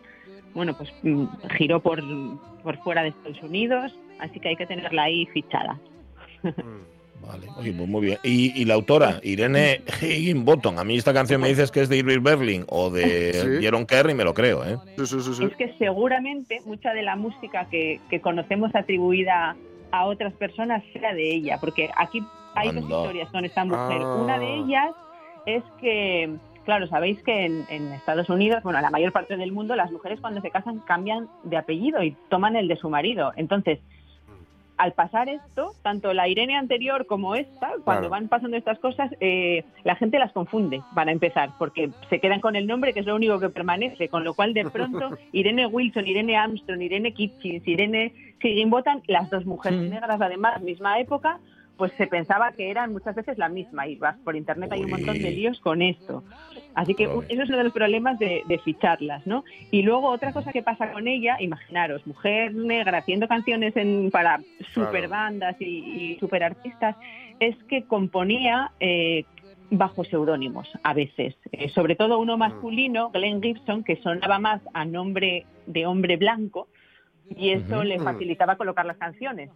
bueno, 0.53 0.77
pues 0.77 0.93
mm, 1.01 1.25
giró 1.57 1.79
por, 1.81 2.03
por 2.61 2.77
fuera 2.83 3.01
de 3.01 3.09
Estados 3.09 3.41
Unidos, 3.41 3.91
así 4.19 4.39
que 4.39 4.49
hay 4.49 4.55
que 4.55 4.67
tenerla 4.67 5.03
ahí 5.03 5.25
fichada. 5.27 5.79
Mm. 6.43 6.96
Vale, 7.21 7.47
oye, 7.57 7.73
pues 7.73 7.89
muy 7.89 8.05
bien. 8.05 8.17
Y, 8.23 8.63
la 8.65 8.75
autora, 8.75 9.19
Irene 9.23 9.81
Higginbottom, 10.01 10.77
a 10.77 10.83
mí 10.83 10.97
esta 10.97 11.13
canción 11.13 11.41
me 11.41 11.49
dices 11.49 11.71
que 11.71 11.81
es 11.81 11.89
de 11.89 11.97
Irving 11.97 12.23
Berlin 12.23 12.65
o 12.69 12.89
de 12.89 13.33
¿Sí? 13.33 13.85
Kerry, 13.87 14.13
me 14.13 14.23
lo 14.23 14.33
creo, 14.33 14.63
¿eh? 14.63 14.77
es 14.97 15.55
que 15.57 15.73
seguramente 15.77 16.61
mucha 16.65 16.93
de 16.93 17.01
la 17.01 17.15
música 17.15 17.67
que, 17.69 17.99
conocemos 18.21 18.73
atribuida 18.75 19.55
a 19.91 20.05
otras 20.05 20.33
personas 20.33 20.83
sea 20.93 21.13
de 21.13 21.35
ella, 21.35 21.57
porque 21.59 21.89
aquí 21.95 22.23
hay 22.55 22.71
dos 22.71 22.83
historias 22.83 23.29
con 23.29 23.45
esta 23.45 23.63
mujer. 23.65 24.01
Una 24.01 24.39
de 24.39 24.45
ah. 24.45 24.55
ellas 24.55 24.91
es 25.45 25.63
que, 25.79 26.35
claro, 26.65 26.87
sabéis 26.87 27.21
que 27.23 27.45
en, 27.45 27.65
en, 27.69 27.93
Estados 27.93 28.29
Unidos, 28.29 28.63
bueno, 28.63 28.81
la 28.81 28.89
mayor 28.89 29.11
parte 29.11 29.37
del 29.37 29.51
mundo, 29.51 29.75
las 29.75 29.91
mujeres 29.91 30.19
cuando 30.19 30.41
se 30.41 30.51
casan 30.51 30.79
cambian 30.79 31.29
de 31.43 31.57
apellido 31.57 32.03
y 32.03 32.15
toman 32.29 32.55
el 32.55 32.67
de 32.67 32.75
su 32.77 32.89
marido. 32.89 33.31
Entonces, 33.35 33.79
al 34.77 34.93
pasar 34.93 35.27
esto, 35.27 35.73
tanto 35.81 36.13
la 36.13 36.27
Irene 36.27 36.55
anterior 36.55 37.07
como 37.07 37.35
esta, 37.35 37.71
cuando 37.83 38.09
van 38.09 38.27
pasando 38.27 38.57
estas 38.57 38.79
cosas, 38.79 39.11
eh, 39.19 39.63
la 39.83 39.95
gente 39.95 40.19
las 40.19 40.31
confunde, 40.31 40.81
para 40.93 41.11
empezar, 41.11 41.49
porque 41.57 41.89
se 42.09 42.19
quedan 42.19 42.39
con 42.39 42.55
el 42.55 42.67
nombre, 42.67 42.93
que 42.93 42.99
es 42.99 43.05
lo 43.05 43.15
único 43.15 43.39
que 43.39 43.49
permanece, 43.49 44.07
con 44.09 44.23
lo 44.23 44.33
cual 44.33 44.53
de 44.53 44.65
pronto 44.65 45.17
Irene 45.31 45.65
Wilson, 45.65 46.05
Irene 46.07 46.37
Armstrong, 46.37 46.81
Irene 46.81 47.13
Kitchens, 47.13 47.67
Irene 47.67 48.13
Higginbotham, 48.41 49.01
las 49.07 49.29
dos 49.29 49.45
mujeres 49.45 49.79
negras 49.79 50.21
además, 50.21 50.61
misma 50.61 50.99
época, 50.99 51.39
pues 51.77 51.91
se 51.97 52.07
pensaba 52.07 52.51
que 52.51 52.71
eran 52.71 52.91
muchas 52.91 53.15
veces 53.15 53.37
la 53.37 53.49
misma 53.49 53.87
y 53.87 53.95
vas 53.95 54.17
por 54.23 54.35
internet 54.35 54.71
hay 54.71 54.83
un 54.83 54.89
montón 54.89 55.19
de 55.19 55.31
líos 55.31 55.59
con 55.59 55.81
esto. 55.81 56.23
Así 56.73 56.95
que 56.95 57.03
eso 57.03 57.23
es 57.29 57.49
uno 57.49 57.57
de 57.57 57.63
los 57.63 57.73
problemas 57.73 58.19
de, 58.19 58.61
ficharlas, 58.63 59.25
¿no? 59.25 59.43
Y 59.71 59.83
luego 59.83 60.09
otra 60.09 60.33
cosa 60.33 60.51
que 60.51 60.63
pasa 60.63 60.91
con 60.91 61.07
ella, 61.07 61.37
imaginaros, 61.39 62.05
mujer 62.07 62.53
negra 62.53 62.97
haciendo 62.97 63.27
canciones 63.27 63.75
en, 63.77 64.09
para 64.11 64.39
super 64.73 65.07
bandas 65.07 65.55
y, 65.59 66.17
super 66.19 66.43
artistas, 66.43 66.95
es 67.39 67.55
que 67.65 67.83
componía 67.83 68.71
eh, 68.79 69.25
bajo 69.69 70.03
seudónimos 70.03 70.67
a 70.83 70.93
veces, 70.93 71.35
eh, 71.51 71.69
sobre 71.69 71.95
todo 71.95 72.19
uno 72.19 72.35
mm. 72.35 72.39
masculino, 72.39 73.09
Glenn 73.11 73.41
Gibson, 73.41 73.83
que 73.83 73.97
sonaba 73.97 74.39
más 74.39 74.61
a 74.73 74.85
nombre 74.85 75.45
de 75.67 75.85
hombre 75.85 76.17
blanco 76.17 76.67
y 77.29 77.51
eso 77.51 77.83
le 77.83 77.99
facilitaba 77.99 78.55
colocar 78.55 78.85
las 78.85 78.97
canciones. 78.97 79.49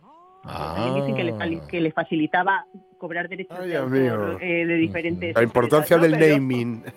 También 0.43 0.95
dicen 0.95 1.15
que 1.15 1.23
le, 1.23 1.31
ah. 1.33 1.67
que 1.67 1.81
le, 1.81 1.91
facilitaba 1.91 2.65
cobrar 2.97 3.29
derechos 3.29 3.57
eh, 3.61 4.65
de, 4.65 4.75
diferentes. 4.75 5.35
La 5.35 5.43
importancia 5.43 5.97
del 5.97 6.19
naming. 6.19 6.83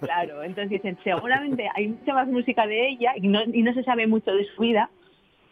Claro, 0.00 0.42
entonces 0.42 0.68
dicen, 0.68 0.98
seguramente 1.04 1.68
hay 1.76 1.86
mucha 1.86 2.12
más 2.12 2.26
música 2.26 2.66
de 2.66 2.88
ella 2.88 3.12
y 3.14 3.28
no, 3.28 3.40
y 3.44 3.62
no 3.62 3.72
se 3.72 3.84
sabe 3.84 4.08
mucho 4.08 4.32
de 4.34 4.44
su 4.46 4.62
vida, 4.62 4.90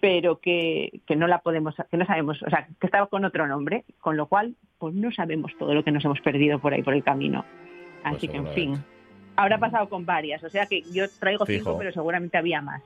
pero 0.00 0.40
que, 0.40 1.02
que, 1.06 1.14
no 1.14 1.28
la 1.28 1.38
podemos, 1.38 1.76
que 1.88 1.96
no 1.96 2.04
sabemos, 2.04 2.42
o 2.42 2.50
sea, 2.50 2.66
que 2.80 2.86
estaba 2.88 3.06
con 3.06 3.24
otro 3.24 3.46
nombre, 3.46 3.84
con 4.00 4.16
lo 4.16 4.26
cual, 4.26 4.56
pues 4.78 4.92
no 4.92 5.12
sabemos 5.12 5.52
todo 5.56 5.72
lo 5.72 5.84
que 5.84 5.92
nos 5.92 6.04
hemos 6.04 6.20
perdido 6.20 6.58
por 6.58 6.74
ahí 6.74 6.82
por 6.82 6.94
el 6.94 7.04
camino. 7.04 7.44
Pues 8.02 8.16
Así 8.16 8.26
que, 8.26 8.38
en 8.38 8.48
fin, 8.48 8.84
ahora 9.36 9.54
ha 9.54 9.60
pasado 9.60 9.88
con 9.88 10.04
varias, 10.04 10.42
o 10.42 10.50
sea 10.50 10.66
que 10.66 10.82
yo 10.92 11.04
traigo 11.20 11.46
cinco, 11.46 11.76
pero 11.78 11.92
seguramente 11.92 12.36
había 12.36 12.60
más. 12.60 12.82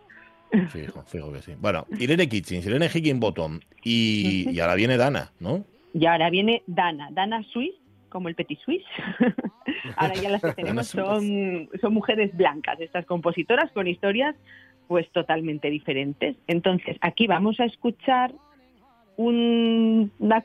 Fijo, 0.68 1.02
fijo 1.02 1.32
que 1.32 1.42
sí. 1.42 1.54
Bueno, 1.58 1.86
Irene 1.98 2.28
Kitchens, 2.28 2.66
Irene 2.66 2.86
Higginbottom 2.92 3.60
y, 3.82 4.48
y 4.50 4.60
ahora 4.60 4.74
viene 4.74 4.96
Dana, 4.96 5.32
¿no? 5.40 5.64
Y 5.92 6.06
ahora 6.06 6.30
viene 6.30 6.62
Dana, 6.66 7.08
Dana 7.12 7.42
Swiss, 7.52 7.74
como 8.08 8.28
el 8.28 8.34
Petit 8.34 8.58
Suisse. 8.60 8.84
ahora 9.96 10.14
ya 10.14 10.30
las 10.30 10.42
que 10.42 10.52
tenemos 10.56 10.88
son, 10.88 11.68
son 11.80 11.94
mujeres 11.94 12.36
blancas, 12.36 12.80
estas 12.80 13.06
compositoras 13.06 13.70
con 13.72 13.86
historias 13.86 14.34
pues 14.86 15.10
totalmente 15.12 15.70
diferentes. 15.70 16.36
Entonces, 16.46 16.96
aquí 17.00 17.26
vamos 17.26 17.58
a 17.58 17.64
escuchar 17.64 18.34
una 19.16 20.44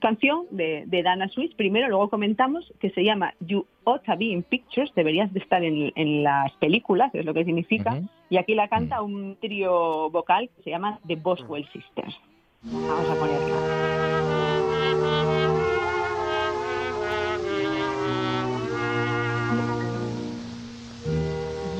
canción 0.00 0.46
de, 0.50 0.84
Dana 1.02 1.28
Swiss, 1.28 1.54
primero, 1.54 1.88
luego 1.88 2.08
comentamos, 2.08 2.72
que 2.80 2.90
se 2.90 3.04
llama 3.04 3.34
You 3.40 3.66
Ought 3.84 4.04
to 4.04 4.16
Be 4.16 4.26
in 4.26 4.42
Pictures, 4.42 4.92
deberías 4.94 5.32
de 5.32 5.40
estar 5.40 5.62
en, 5.64 6.22
las 6.22 6.52
películas, 6.54 7.14
es 7.14 7.24
lo 7.24 7.34
que 7.34 7.44
significa, 7.44 8.00
y 8.30 8.36
aquí 8.36 8.54
la 8.54 8.68
canta 8.68 9.02
un 9.02 9.36
trío 9.40 10.10
vocal 10.10 10.50
que 10.56 10.62
se 10.62 10.70
llama 10.70 10.98
The 11.06 11.16
Boswell 11.16 11.66
Sisters. 11.72 12.18
Vamos 12.62 13.08
a 13.08 13.14
ponerla. 13.14 13.56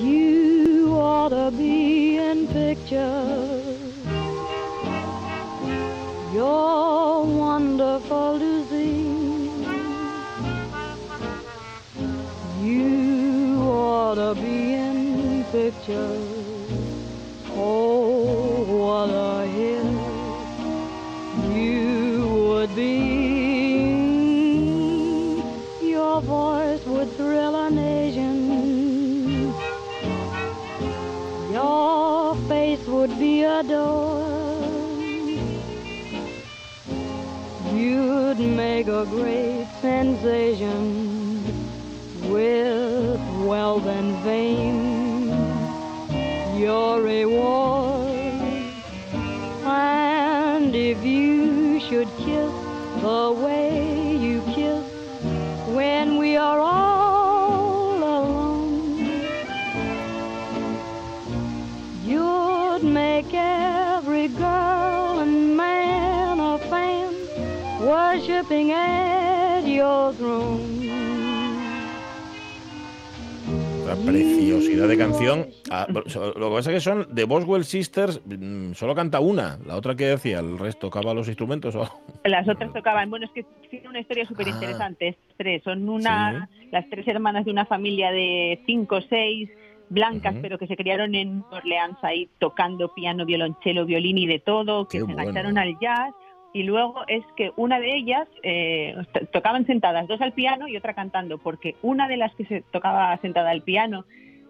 You 0.00 0.94
ought 0.94 1.30
to 1.30 1.50
be 1.50 2.18
in 2.18 2.46
pictures 2.46 3.47
pictures. 15.70 16.26
Oh, 17.50 18.64
what 18.80 19.10
a 19.10 19.46
hit 19.56 19.84
you 21.54 22.26
would 22.48 22.72
be. 22.74 22.94
Your 25.90 26.22
voice 26.22 26.84
would 26.86 27.10
thrill 27.18 27.54
a 27.66 27.70
nation. 27.70 28.38
Your 31.52 32.34
face 32.48 32.84
would 32.86 33.18
be 33.18 33.44
adored. 33.44 34.28
you'd 37.74 38.38
make 38.38 38.88
a 38.88 39.04
great 39.04 39.66
sensation 39.82 40.82
with 42.32 43.20
wealth 43.46 43.86
and 43.86 44.10
fame. 44.24 44.77
Your 46.68 47.00
reward, 47.00 48.12
and 49.64 50.74
if 50.74 51.02
you 51.02 51.80
should 51.80 52.08
kiss 52.18 52.52
the 53.00 53.32
way 53.42 54.14
you 54.20 54.42
kiss 54.54 54.84
when 55.74 56.18
we 56.18 56.36
are 56.36 56.60
all 56.60 57.96
alone, 57.96 58.98
you'd 62.04 62.84
make 62.84 63.32
every 63.32 64.28
girl 64.28 65.20
and 65.20 65.56
man 65.56 66.38
a 66.38 66.58
fan 66.68 67.14
worshipping 67.80 68.72
at 68.72 69.62
your 69.62 70.12
throne. 70.12 70.84
La 73.86 73.96
preciosidad 73.96 74.86
de 74.86 74.98
canción. 74.98 75.47
Ah, 75.70 75.86
lo 75.88 76.02
que 76.02 76.56
pasa 76.56 76.70
es 76.70 76.76
que 76.76 76.80
son 76.80 77.06
de 77.14 77.24
Boswell 77.24 77.64
Sisters, 77.64 78.20
mm, 78.24 78.72
solo 78.72 78.94
canta 78.94 79.20
una. 79.20 79.58
La 79.66 79.76
otra 79.76 79.94
que 79.94 80.06
decía, 80.06 80.40
el 80.40 80.58
resto 80.58 80.88
tocaba 80.88 81.14
los 81.14 81.28
instrumentos. 81.28 81.74
¿o? 81.74 81.88
Las 82.24 82.48
otras 82.48 82.72
tocaban. 82.72 83.10
Bueno, 83.10 83.26
es 83.26 83.32
que 83.32 83.44
tiene 83.70 83.88
una 83.88 84.00
historia 84.00 84.26
súper 84.26 84.48
interesante. 84.48 85.16
Tres, 85.36 85.62
son 85.62 85.88
una, 85.88 86.48
las 86.70 86.88
tres 86.88 87.06
hermanas 87.08 87.44
de 87.44 87.50
una 87.50 87.66
familia 87.66 88.10
de 88.10 88.60
cinco 88.66 88.96
o 88.96 89.02
seis 89.02 89.48
blancas, 89.90 90.34
pero 90.42 90.58
que 90.58 90.66
se 90.66 90.76
criaron 90.76 91.14
en 91.14 91.42
Orleans 91.50 91.96
ahí 92.02 92.28
tocando 92.38 92.92
piano, 92.94 93.24
violonchelo, 93.24 93.86
violín 93.86 94.18
y 94.18 94.26
de 94.26 94.38
todo, 94.38 94.86
que 94.86 95.00
se 95.00 95.10
engancharon 95.10 95.56
al 95.56 95.78
jazz 95.80 96.12
y 96.52 96.62
luego 96.62 97.04
es 97.08 97.24
que 97.36 97.52
una 97.56 97.78
de 97.78 97.94
ellas 97.94 98.26
eh, 98.42 98.96
tocaban 99.32 99.66
sentadas, 99.66 100.08
dos 100.08 100.20
al 100.20 100.32
piano 100.32 100.66
y 100.66 100.76
otra 100.76 100.94
cantando, 100.94 101.38
porque 101.38 101.76
una 101.82 102.08
de 102.08 102.16
las 102.16 102.34
que 102.34 102.46
se 102.46 102.62
tocaba 102.72 103.16
sentada 103.18 103.50
al 103.50 103.62
piano 103.62 104.04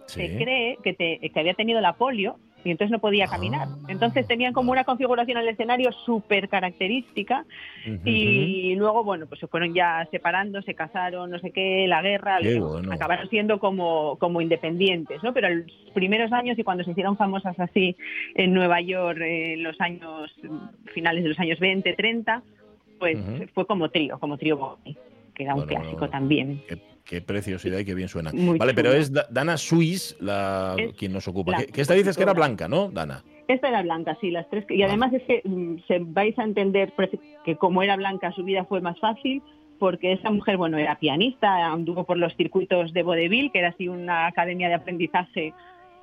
se 0.08 0.36
cree 0.36 0.78
que, 0.82 0.94
que 0.94 1.40
había 1.40 1.54
tenido 1.54 1.80
la 1.80 1.94
polio 1.94 2.36
y 2.64 2.70
entonces 2.70 2.90
no 2.90 2.98
podía 2.98 3.26
caminar. 3.26 3.68
Ah. 3.70 3.76
Entonces 3.88 4.26
tenían 4.26 4.52
como 4.52 4.72
una 4.72 4.84
configuración 4.84 5.38
al 5.38 5.48
escenario 5.48 5.92
súper 5.92 6.48
característica 6.48 7.44
y 8.04 8.74
luego, 8.76 9.04
bueno, 9.04 9.26
pues 9.26 9.40
se 9.40 9.46
fueron 9.46 9.74
ya 9.74 10.06
separando, 10.10 10.60
se 10.62 10.74
casaron, 10.74 11.30
no 11.30 11.38
sé 11.38 11.50
qué, 11.50 11.86
la 11.86 12.02
guerra, 12.02 12.38
acabaron 12.90 13.28
siendo 13.28 13.58
como, 13.58 14.16
como 14.18 14.40
independientes, 14.40 15.22
¿no? 15.22 15.32
Pero 15.32 15.48
en 15.48 15.60
los 15.60 15.92
primeros 15.94 16.32
años 16.32 16.58
y 16.58 16.64
cuando 16.64 16.84
se 16.84 16.90
hicieron 16.90 17.16
famosas 17.16 17.58
así 17.58 17.96
en 18.34 18.52
Nueva 18.52 18.80
York 18.80 19.20
en 19.20 19.62
los 19.62 19.80
años, 19.80 20.34
finales 20.92 21.22
de 21.22 21.30
los 21.30 21.38
años 21.38 21.58
20, 21.58 21.92
30, 21.92 22.42
pues 22.98 23.18
fue 23.54 23.66
como 23.66 23.88
trío, 23.90 24.18
como 24.18 24.36
trío 24.36 24.78
que 25.38 25.44
era 25.44 25.54
un 25.54 25.66
clásico 25.66 26.10
también. 26.10 26.62
Qué 27.04 27.22
preciosidad 27.22 27.78
y 27.78 27.86
qué 27.86 27.94
bien 27.94 28.08
suena. 28.08 28.30
vale, 28.34 28.74
pero 28.74 28.92
es 28.92 29.10
Dana 29.30 29.56
Suiz 29.56 30.14
la 30.20 30.76
quien 30.98 31.12
nos 31.12 31.26
ocupa. 31.26 31.56
Que, 31.72 31.80
esta 31.80 31.94
dices 31.94 32.16
que 32.16 32.24
era 32.24 32.34
blanca, 32.34 32.68
¿no, 32.68 32.90
Dana? 32.90 33.24
Esta 33.46 33.68
era 33.68 33.80
blanca, 33.80 34.18
sí, 34.20 34.30
las 34.30 34.46
tres. 34.50 34.66
Y 34.68 34.82
además 34.82 35.14
es 35.14 35.22
que 35.22 35.40
mm, 35.42 35.76
se 35.86 36.00
vais 36.00 36.38
a 36.38 36.44
entender 36.44 36.92
que 37.46 37.56
como 37.56 37.82
era 37.82 37.96
blanca 37.96 38.30
su 38.32 38.44
vida 38.44 38.66
fue 38.66 38.82
más 38.82 38.98
fácil 39.00 39.42
porque 39.78 40.12
esa 40.12 40.30
mujer, 40.30 40.56
bueno, 40.56 40.76
era 40.76 40.98
pianista, 40.98 41.66
anduvo 41.66 42.04
por 42.04 42.18
los 42.18 42.34
circuitos 42.36 42.92
de 42.92 43.02
Vodevil, 43.04 43.52
que 43.52 43.60
era 43.60 43.68
así 43.68 43.88
una 43.88 44.26
academia 44.26 44.68
de 44.68 44.74
aprendizaje 44.74 45.54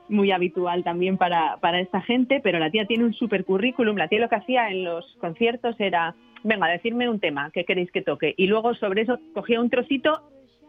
muy 0.07 0.31
habitual 0.31 0.83
también 0.83 1.17
para, 1.17 1.57
para 1.57 1.81
esta 1.81 2.01
gente, 2.01 2.39
pero 2.41 2.57
la 2.57 2.71
tía 2.71 2.85
tiene 2.85 3.03
un 3.03 3.13
super 3.13 3.43
currículum. 3.43 3.97
La 3.97 4.07
tía 4.07 4.19
lo 4.19 4.29
que 4.29 4.35
hacía 4.35 4.69
en 4.69 4.85
los 4.85 5.05
conciertos 5.19 5.75
era, 5.79 6.15
venga, 6.45 6.67
decirme 6.67 7.09
un 7.09 7.19
tema 7.19 7.49
que 7.51 7.65
queréis 7.65 7.91
que 7.91 8.01
toque. 8.01 8.33
Y 8.37 8.47
luego 8.47 8.73
sobre 8.75 9.01
eso 9.01 9.19
cogía 9.33 9.59
un 9.59 9.69
trocito 9.69 10.21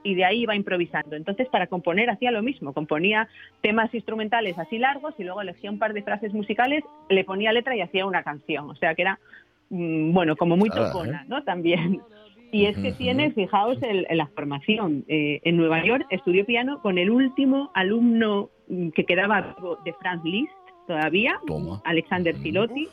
y 0.03 0.15
de 0.15 0.25
ahí 0.25 0.43
iba 0.43 0.57
improvisando. 0.57 1.17
Entonces, 1.17 1.49
para 1.49 1.67
componer 1.67 2.11
hacía 2.11 2.31
lo 2.31 2.43
mismo, 2.43 2.73
componía 2.73 3.29
temas 3.61 3.93
instrumentales 3.93 4.59
así 4.59 4.79
largos 4.79 5.15
y 5.19 5.25
luego 5.25 5.43
elegía 5.43 5.71
un 5.71 5.79
par 5.79 5.93
de 5.93 6.03
frases 6.03 6.33
musicales, 6.33 6.83
le 7.09 7.25
ponía 7.25 7.53
letra 7.53 7.77
y 7.77 7.83
hacía 7.83 8.07
una 8.07 8.23
canción. 8.23 8.71
O 8.71 8.77
sea 8.77 8.95
que 8.95 9.03
era, 9.03 9.19
mm, 9.71 10.13
bueno, 10.13 10.37
como 10.37 10.57
muy 10.57 10.71
tocona, 10.71 11.23
¿eh? 11.23 11.27
¿no? 11.29 11.43
También. 11.45 12.01
Y 12.53 12.67
es 12.67 12.79
que 12.79 12.93
tiene, 12.93 13.33
fijaos 13.33 13.79
en, 13.83 14.07
la 14.17 14.29
formación. 14.29 15.05
Eh, 15.09 15.41
en 15.43 15.57
Nueva 15.57 15.85
York 15.85 16.07
estudió 16.11 16.47
piano 16.47 16.81
con 16.81 16.97
el 16.97 17.11
último 17.11 17.71
alumno 17.75 18.51
mm, 18.69 18.91
que 18.91 19.05
quedaba 19.05 19.57
de 19.85 19.93
Franz 19.95 20.25
Liszt 20.25 20.53
todavía, 20.87 21.39
Alexander 21.85 22.35
Filotti. 22.37 22.89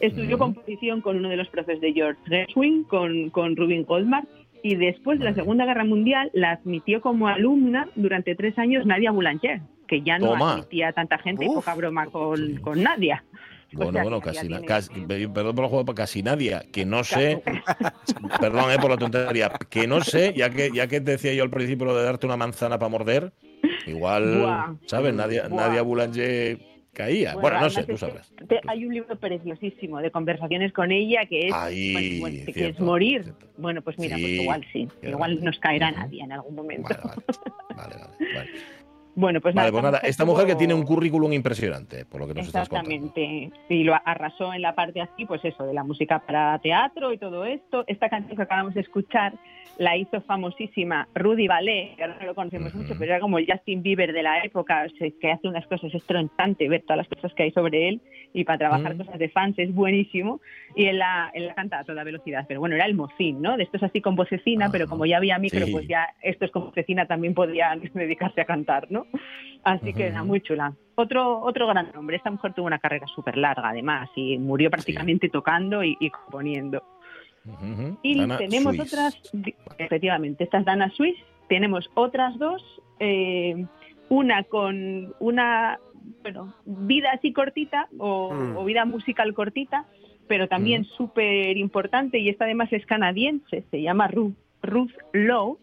Estudió 0.00 0.38
composición 0.38 1.00
con 1.00 1.16
uno 1.16 1.28
de 1.28 1.36
los 1.36 1.48
profes 1.48 1.80
de 1.80 1.92
George 1.92 2.20
Gershwin, 2.26 2.84
con, 2.84 3.30
con 3.30 3.56
Rubin 3.56 3.84
Goldmark 3.84 4.26
y 4.62 4.74
después 4.74 5.18
de 5.18 5.26
la 5.26 5.34
Segunda 5.34 5.64
Guerra 5.64 5.84
Mundial 5.84 6.30
la 6.32 6.52
admitió 6.52 7.00
como 7.00 7.28
alumna 7.28 7.88
durante 7.94 8.34
tres 8.34 8.58
años 8.58 8.84
Nadia 8.84 9.12
Boulanger, 9.12 9.60
que 9.86 10.02
ya 10.02 10.18
no 10.18 10.34
admitía 10.34 10.92
tanta 10.92 11.18
gente 11.18 11.44
y 11.44 11.48
poca 11.48 11.74
broma 11.74 12.06
con, 12.06 12.56
con 12.56 12.82
Nadia. 12.82 13.24
Bueno, 13.72 14.00
bueno, 14.02 14.20
casi, 14.20 14.48
perdón 15.28 15.54
por 15.54 15.64
el 15.64 15.70
juego, 15.70 15.94
casi 15.94 16.22
nadie, 16.22 16.60
que 16.72 16.84
no 16.86 17.04
sé, 17.04 17.42
perdón 18.40 18.72
eh, 18.72 18.78
por 18.80 18.90
la 18.90 18.96
tontería, 18.96 19.52
que 19.68 19.86
no 19.86 20.00
sé, 20.02 20.32
ya 20.36 20.50
que 20.50 20.70
ya 20.72 20.86
que 20.86 21.00
te 21.00 21.12
decía 21.12 21.34
yo 21.34 21.42
al 21.42 21.50
principio 21.50 21.86
lo 21.86 21.96
de 21.96 22.04
darte 22.04 22.26
una 22.26 22.36
manzana 22.36 22.78
para 22.78 22.88
morder, 22.88 23.32
igual, 23.86 24.78
¿sabes? 24.86 25.14
Nadia, 25.14 25.48
Nadia 25.48 25.82
Boulanger 25.82 26.58
caía. 26.96 27.34
Bueno, 27.34 27.60
no 27.60 27.70
sé, 27.70 27.84
tú 27.84 27.96
sabrás. 27.96 28.32
hay 28.66 28.84
un 28.84 28.94
libro 28.94 29.16
preciosísimo 29.16 30.00
de 30.00 30.10
conversaciones 30.10 30.72
con 30.72 30.90
ella 30.90 31.26
que 31.26 31.48
es, 31.48 32.20
bueno, 32.20 32.36
quieres 32.52 32.80
morir. 32.80 33.34
Bueno, 33.56 33.82
pues 33.82 33.98
mira, 33.98 34.16
pues 34.16 34.28
igual 34.28 34.66
sí, 34.72 34.88
igual 35.02 35.44
nos 35.44 35.58
caerá 35.58 35.90
nadie 35.92 36.22
en 36.22 36.32
algún 36.32 36.54
momento. 36.54 36.88
vale, 37.76 37.94
vale. 37.96 38.34
vale. 38.34 38.50
Bueno, 39.16 39.40
pues 39.40 39.54
nada. 39.54 39.70
Pues 39.72 40.04
esta 40.04 40.26
mujer 40.26 40.46
que 40.46 40.56
tiene 40.56 40.74
un 40.74 40.82
currículum 40.82 41.32
impresionante, 41.32 42.04
por 42.04 42.20
lo 42.20 42.28
que 42.28 42.34
nos 42.34 42.48
estás 42.48 42.68
contando. 42.68 42.90
Exactamente. 42.94 43.50
Y 43.70 43.82
lo 43.82 43.94
arrasó 44.04 44.52
en 44.52 44.60
la 44.60 44.74
parte 44.74 45.00
así, 45.00 45.24
pues 45.24 45.42
eso, 45.42 45.64
de 45.64 45.72
la 45.72 45.82
música 45.82 46.18
para 46.18 46.58
teatro 46.58 47.14
y 47.14 47.18
todo 47.18 47.46
esto. 47.46 47.82
Esta 47.86 48.10
canción 48.10 48.36
que 48.36 48.42
acabamos 48.42 48.74
de 48.74 48.82
escuchar 48.82 49.32
la 49.78 49.96
hizo 49.96 50.20
famosísima 50.22 51.08
Rudy 51.14 51.46
Ballet, 51.46 51.96
que 51.96 52.04
ahora 52.04 52.16
no 52.20 52.26
lo 52.26 52.34
conocemos 52.34 52.74
mucho, 52.74 52.94
pero 52.98 53.12
era 53.12 53.20
como 53.20 53.38
el 53.38 53.46
Justin 53.50 53.82
Bieber 53.82 54.12
de 54.12 54.22
la 54.22 54.42
época, 54.42 54.86
que 55.20 55.30
hace 55.30 55.48
unas 55.48 55.66
cosas, 55.66 55.92
es 55.94 56.06
ver 56.06 56.82
todas 56.82 56.96
las 56.96 57.08
cosas 57.08 57.32
que 57.34 57.44
hay 57.44 57.50
sobre 57.50 57.88
él 57.88 58.00
y 58.32 58.44
para 58.44 58.58
trabajar 58.58 58.96
cosas 58.96 59.18
de 59.18 59.28
fans 59.28 59.58
es 59.58 59.74
buenísimo. 59.74 60.40
Y 60.74 60.86
él 60.86 60.98
la, 60.98 61.30
él 61.34 61.46
la 61.46 61.54
canta 61.54 61.78
a 61.78 61.84
toda 61.84 62.04
velocidad, 62.04 62.44
pero 62.46 62.60
bueno, 62.60 62.74
era 62.74 62.84
el 62.84 62.94
mocín, 62.94 63.40
¿no? 63.40 63.56
De 63.56 63.62
esto 63.64 63.78
es 63.78 63.82
así 63.82 64.00
con 64.00 64.14
vocecina, 64.14 64.68
pero 64.70 64.86
como 64.86 65.06
ya 65.06 65.16
había 65.16 65.38
micro, 65.38 65.66
pues 65.70 65.88
ya 65.88 66.08
estos 66.22 66.50
con 66.50 66.66
vocecina 66.66 67.06
también 67.06 67.34
podían 67.34 67.80
dedicarse 67.94 68.42
a 68.42 68.44
cantar, 68.44 68.90
¿no? 68.90 69.06
Así 69.64 69.92
que 69.92 70.06
era 70.06 70.22
muy 70.22 70.40
chula. 70.42 70.74
Otro, 70.94 71.40
otro 71.40 71.66
gran 71.66 71.90
nombre. 71.92 72.16
Esta 72.16 72.30
mujer 72.30 72.52
tuvo 72.54 72.66
una 72.66 72.78
carrera 72.78 73.06
súper 73.06 73.36
larga, 73.36 73.70
además, 73.70 74.08
y 74.14 74.38
murió 74.38 74.70
prácticamente 74.70 75.28
tocando 75.28 75.82
y, 75.82 75.96
componiendo. 76.10 76.82
Y 78.02 78.26
tenemos 78.36 78.78
otras, 78.78 79.16
efectivamente, 79.78 80.44
esta 80.44 80.58
es 80.58 80.64
Dana 80.64 80.90
Swiss. 80.90 81.16
Tenemos 81.48 81.88
otras 81.94 82.38
dos, 82.38 82.62
eh, 82.98 83.66
una 84.08 84.44
con 84.44 85.14
una 85.20 85.78
bueno, 86.22 86.54
vida 86.64 87.10
así 87.12 87.32
cortita 87.32 87.88
o, 87.98 88.32
mm. 88.32 88.64
vida 88.64 88.84
musical 88.84 89.34
cortita, 89.34 89.86
pero 90.28 90.48
también 90.48 90.82
mm. 90.82 90.96
súper 90.96 91.56
importante 91.56 92.18
y 92.18 92.28
esta 92.28 92.44
además 92.44 92.72
es 92.72 92.84
canadiense, 92.86 93.64
se 93.70 93.82
llama 93.82 94.08
Ruth, 94.08 94.34
Ruth 94.62 94.92
Lowe 95.12 95.58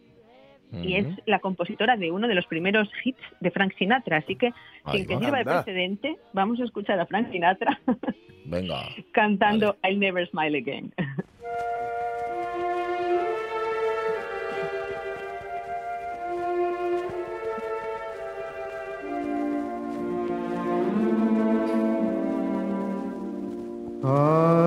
y 0.82 0.96
es 0.96 1.06
la 1.28 1.38
compositora 1.38 1.98
de 1.98 2.12
uno 2.12 2.28
de 2.28 2.34
los 2.34 2.48
primeros 2.48 2.90
hits 3.04 3.22
de 3.40 3.52
Frank 3.52 3.74
Sinatra. 3.78 4.18
Así 4.18 4.36
que, 4.36 4.54
sin 4.92 5.06
que 5.06 5.20
sirva 5.20 5.38
de 5.38 5.46
precedente, 5.46 6.18
vamos 6.34 6.60
a 6.60 6.64
escuchar 6.64 7.00
a 7.00 7.06
Frank 7.06 7.32
Sinatra 7.32 7.80
Venga. 8.46 8.90
cantando 9.12 9.78
I'll 9.84 10.00
Never 10.00 10.28
Smile 10.30 10.58
Again. 10.58 10.92
I'll 24.06 24.63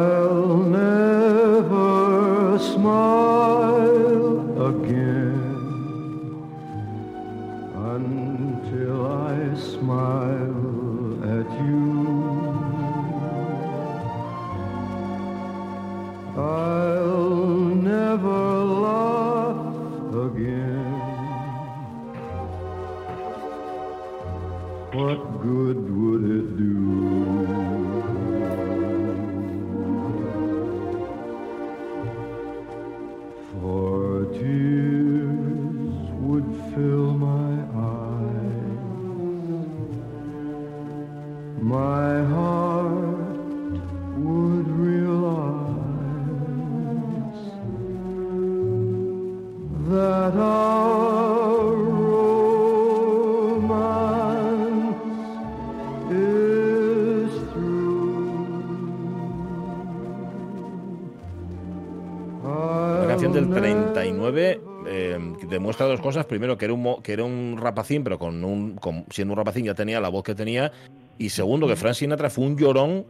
demuestra 65.48 65.86
dos 65.86 66.00
cosas. 66.00 66.26
Primero, 66.26 66.56
que 66.56 66.66
era 66.66 66.74
un, 66.74 67.02
que 67.02 67.12
era 67.12 67.24
un 67.24 67.58
rapacín, 67.60 68.04
pero 68.04 68.18
con 68.18 68.44
un, 68.44 68.78
siendo 69.10 69.34
un 69.34 69.38
rapacín 69.38 69.64
ya 69.64 69.74
tenía 69.74 70.00
la 70.00 70.08
voz 70.08 70.24
que 70.24 70.34
tenía. 70.34 70.72
Y 71.18 71.30
segundo, 71.30 71.66
que 71.66 71.76
Frank 71.76 71.94
Sinatra 71.94 72.30
fue 72.30 72.44
un 72.44 72.56
llorón 72.56 73.06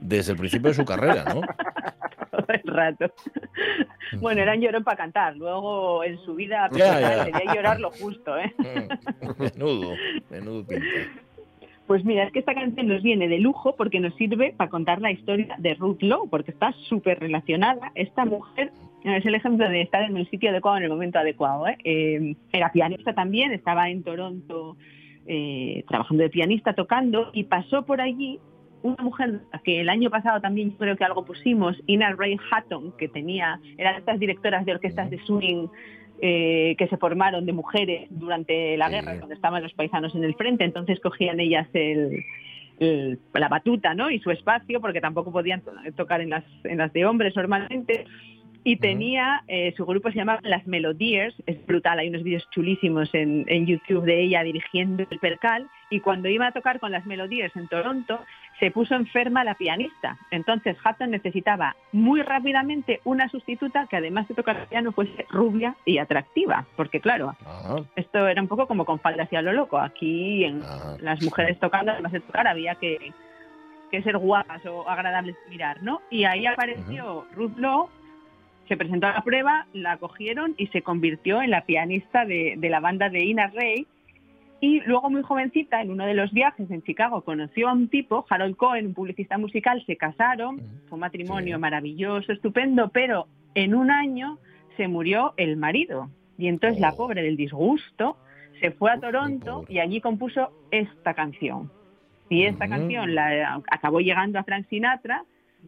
desde 0.00 0.32
el 0.32 0.38
principio 0.38 0.68
de 0.68 0.74
su 0.74 0.84
carrera, 0.84 1.24
¿no? 1.34 1.40
Todo 2.30 2.46
el 2.48 2.74
rato. 2.74 3.06
Bueno, 4.18 4.42
era 4.42 4.54
un 4.54 4.60
llorón 4.60 4.84
para 4.84 4.96
cantar. 4.96 5.36
Luego, 5.36 6.02
en 6.04 6.18
su 6.24 6.34
vida 6.34 6.68
sería 6.72 7.54
llorar 7.54 7.80
lo 7.80 7.90
justo, 7.90 8.36
¿eh? 8.38 8.54
Menudo, 9.38 9.94
menudo 10.30 10.66
pinta. 10.66 10.86
Pues 11.90 12.04
mira, 12.04 12.22
es 12.22 12.30
que 12.30 12.38
esta 12.38 12.54
canción 12.54 12.86
nos 12.86 13.02
viene 13.02 13.26
de 13.26 13.40
lujo 13.40 13.74
porque 13.74 13.98
nos 13.98 14.14
sirve 14.14 14.54
para 14.56 14.70
contar 14.70 15.00
la 15.00 15.10
historia 15.10 15.56
de 15.58 15.74
Ruth 15.74 16.00
Lowe, 16.02 16.28
porque 16.30 16.52
está 16.52 16.72
súper 16.88 17.18
relacionada. 17.18 17.90
Esta 17.96 18.24
mujer 18.24 18.70
es 19.02 19.26
el 19.26 19.34
ejemplo 19.34 19.68
de 19.68 19.80
estar 19.80 20.04
en 20.04 20.16
el 20.16 20.30
sitio 20.30 20.50
adecuado 20.50 20.76
en 20.76 20.84
el 20.84 20.90
momento 20.90 21.18
adecuado. 21.18 21.66
¿eh? 21.66 21.76
Eh, 21.82 22.36
era 22.52 22.70
pianista 22.70 23.12
también, 23.12 23.50
estaba 23.50 23.90
en 23.90 24.04
Toronto 24.04 24.76
eh, 25.26 25.82
trabajando 25.88 26.22
de 26.22 26.30
pianista, 26.30 26.74
tocando, 26.74 27.30
y 27.32 27.42
pasó 27.42 27.84
por 27.84 28.00
allí 28.00 28.38
una 28.82 29.02
mujer 29.02 29.40
que 29.64 29.80
el 29.80 29.88
año 29.88 30.10
pasado 30.10 30.40
también 30.40 30.70
creo 30.70 30.96
que 30.96 31.02
algo 31.02 31.24
pusimos, 31.24 31.76
Ina 31.88 32.12
Ray 32.12 32.36
Hatton, 32.52 32.92
que 32.98 33.08
tenía, 33.08 33.58
eran 33.78 33.96
estas 33.96 34.20
directoras 34.20 34.64
de 34.64 34.74
orquestas 34.74 35.10
de 35.10 35.18
swing 35.24 35.66
que 36.20 36.86
se 36.88 36.96
formaron 36.96 37.46
de 37.46 37.52
mujeres 37.52 38.06
durante 38.10 38.76
la 38.76 38.90
guerra, 38.90 39.16
cuando 39.18 39.34
estaban 39.34 39.62
los 39.62 39.72
paisanos 39.72 40.14
en 40.14 40.24
el 40.24 40.34
frente, 40.34 40.64
entonces 40.64 41.00
cogían 41.00 41.40
ellas 41.40 41.66
la 43.34 43.48
batuta 43.48 43.94
¿no? 43.94 44.10
y 44.10 44.20
su 44.20 44.30
espacio, 44.30 44.80
porque 44.80 45.00
tampoco 45.00 45.32
podían 45.32 45.62
tocar 45.96 46.20
en 46.20 46.30
las, 46.30 46.44
en 46.64 46.78
las 46.78 46.92
de 46.92 47.04
hombres 47.04 47.34
normalmente. 47.36 48.06
Y 48.62 48.76
tenía, 48.76 49.42
eh, 49.48 49.72
su 49.74 49.86
grupo 49.86 50.10
se 50.10 50.16
llamaba 50.16 50.40
Las 50.42 50.66
Melodies, 50.66 51.32
es 51.46 51.64
brutal, 51.66 51.98
hay 51.98 52.08
unos 52.08 52.22
vídeos 52.22 52.46
chulísimos 52.50 53.08
en, 53.14 53.46
en, 53.48 53.64
YouTube 53.64 54.04
de 54.04 54.20
ella 54.20 54.42
dirigiendo 54.42 55.06
el 55.10 55.18
percal, 55.18 55.66
y 55.88 56.00
cuando 56.00 56.28
iba 56.28 56.46
a 56.46 56.52
tocar 56.52 56.78
con 56.78 56.92
Las 56.92 57.06
Melodies 57.06 57.56
en 57.56 57.68
Toronto, 57.68 58.20
se 58.60 58.70
puso 58.70 58.94
enferma 58.94 59.42
la 59.42 59.54
pianista. 59.54 60.18
Entonces 60.30 60.76
Hatton 60.84 61.10
necesitaba 61.10 61.74
muy 61.92 62.22
rápidamente 62.22 63.00
una 63.04 63.28
sustituta 63.28 63.86
que 63.88 63.96
además 63.96 64.28
de 64.28 64.34
tocar 64.34 64.58
el 64.58 64.66
piano 64.66 64.92
fuese 64.92 65.26
rubia 65.30 65.74
y 65.84 65.98
atractiva, 65.98 66.66
porque 66.76 67.00
claro, 67.00 67.34
esto 67.96 68.28
era 68.28 68.40
un 68.40 68.48
poco 68.48 68.66
como 68.66 68.84
con 68.84 69.00
falda 69.00 69.24
hacia 69.24 69.42
lo 69.42 69.52
loco. 69.52 69.78
Aquí 69.78 70.44
en 70.44 70.62
las 71.00 71.22
mujeres 71.22 71.58
tocando, 71.58 71.92
además 71.92 72.12
de 72.12 72.20
tocar, 72.20 72.46
había 72.46 72.74
que, 72.76 73.12
ser 73.90 74.18
guapas 74.18 74.64
o 74.66 74.88
agradables 74.88 75.34
de 75.44 75.50
mirar, 75.50 75.82
¿no? 75.82 76.00
Y 76.10 76.24
ahí 76.24 76.46
apareció 76.46 77.26
Ruth 77.34 77.56
Lowe 77.56 77.90
se 78.70 78.76
presentó 78.76 79.08
a 79.08 79.14
la 79.14 79.22
prueba, 79.22 79.66
la 79.72 79.96
cogieron 79.96 80.54
y 80.56 80.68
se 80.68 80.82
convirtió 80.82 81.42
en 81.42 81.50
la 81.50 81.62
pianista 81.62 82.24
de, 82.24 82.56
la 82.60 82.78
banda 82.78 83.08
de 83.08 83.24
Ina 83.24 83.48
Ray. 83.48 83.84
Y 84.60 84.80
luego, 84.80 85.08
muy 85.08 85.22
jovencita, 85.22 85.80
en 85.80 85.90
uno 85.90 86.04
de 86.04 86.14
los 86.14 86.32
viajes 86.32 86.70
en 86.70 86.82
Chicago, 86.82 87.22
conoció 87.22 87.68
a 87.68 87.72
un 87.72 87.88
tipo, 87.88 88.26
Harold 88.28 88.56
Cohen, 88.56 88.88
un 88.88 88.94
publicista 88.94 89.38
musical, 89.38 89.82
se 89.86 89.96
casaron, 89.96 90.60
fue 90.88 90.96
un 90.96 91.00
matrimonio 91.00 91.58
maravilloso, 91.58 92.30
estupendo, 92.32 92.88
pero 92.88 93.26
en 93.54 93.74
un 93.74 93.90
año 93.90 94.38
se 94.76 94.86
murió 94.86 95.32
el 95.38 95.56
marido. 95.56 96.10
Y 96.36 96.48
entonces 96.48 96.80
la 96.80 96.90
oh. 96.90 96.96
pobre 96.96 97.22
del 97.22 97.36
disgusto 97.36 98.18
se 98.60 98.70
fue 98.70 98.90
a 98.90 99.00
Toronto 99.00 99.64
y 99.68 99.78
allí 99.78 100.00
compuso 100.00 100.52
esta 100.70 101.14
canción. 101.14 101.70
Y 102.28 102.44
esta 102.44 102.68
canción 102.68 103.14
la 103.14 103.60
acabó 103.70 104.00
llegando 104.00 104.38
a 104.38 104.44
Frank 104.44 104.68
Sinatra 104.68 105.24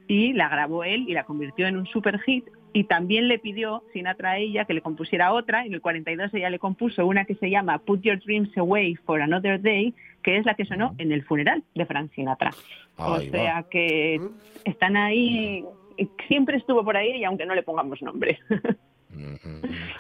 y 0.07 0.33
la 0.33 0.49
grabó 0.49 0.85
él 0.85 1.07
y 1.09 1.13
la 1.13 1.25
convirtió 1.25 1.67
en 1.67 1.77
un 1.77 1.87
super 1.87 2.21
hit 2.21 2.45
y 2.73 2.85
también 2.85 3.29
le 3.29 3.39
pidió 3.39 3.83
Sinatra 3.93 4.33
a 4.33 4.39
ella 4.39 4.65
que 4.65 4.75
le 4.75 4.81
compusiera 4.81 5.33
otra. 5.33 5.65
En 5.65 5.75
el 5.75 5.81
42 5.81 6.33
ella 6.35 6.51
le 6.51 6.59
compuso 6.59 7.07
una 7.07 7.25
que 7.25 7.35
se 7.35 7.51
llama 7.51 7.79
Put 7.79 8.03
Your 8.03 8.19
Dreams 8.19 8.57
Away 8.57 8.95
for 8.97 9.21
Another 9.21 9.61
Day, 9.61 9.95
que 10.23 10.39
es 10.39 10.47
la 10.47 10.55
que 10.55 10.65
sonó 10.65 10.95
en 10.99 11.13
el 11.13 11.25
funeral 11.25 11.63
de 11.75 11.87
Frank 11.87 12.13
Sinatra. 12.15 12.51
o 12.97 13.21
sea 13.21 13.65
que 13.71 14.21
están 14.65 14.97
ahí, 14.97 15.65
siempre 16.29 16.57
estuvo 16.57 16.85
por 16.85 16.97
ahí 16.97 17.17
y 17.17 17.25
aunque 17.25 17.47
no 17.47 17.55
le 17.55 17.63
pongamos 17.63 18.01
nombre. 18.03 18.39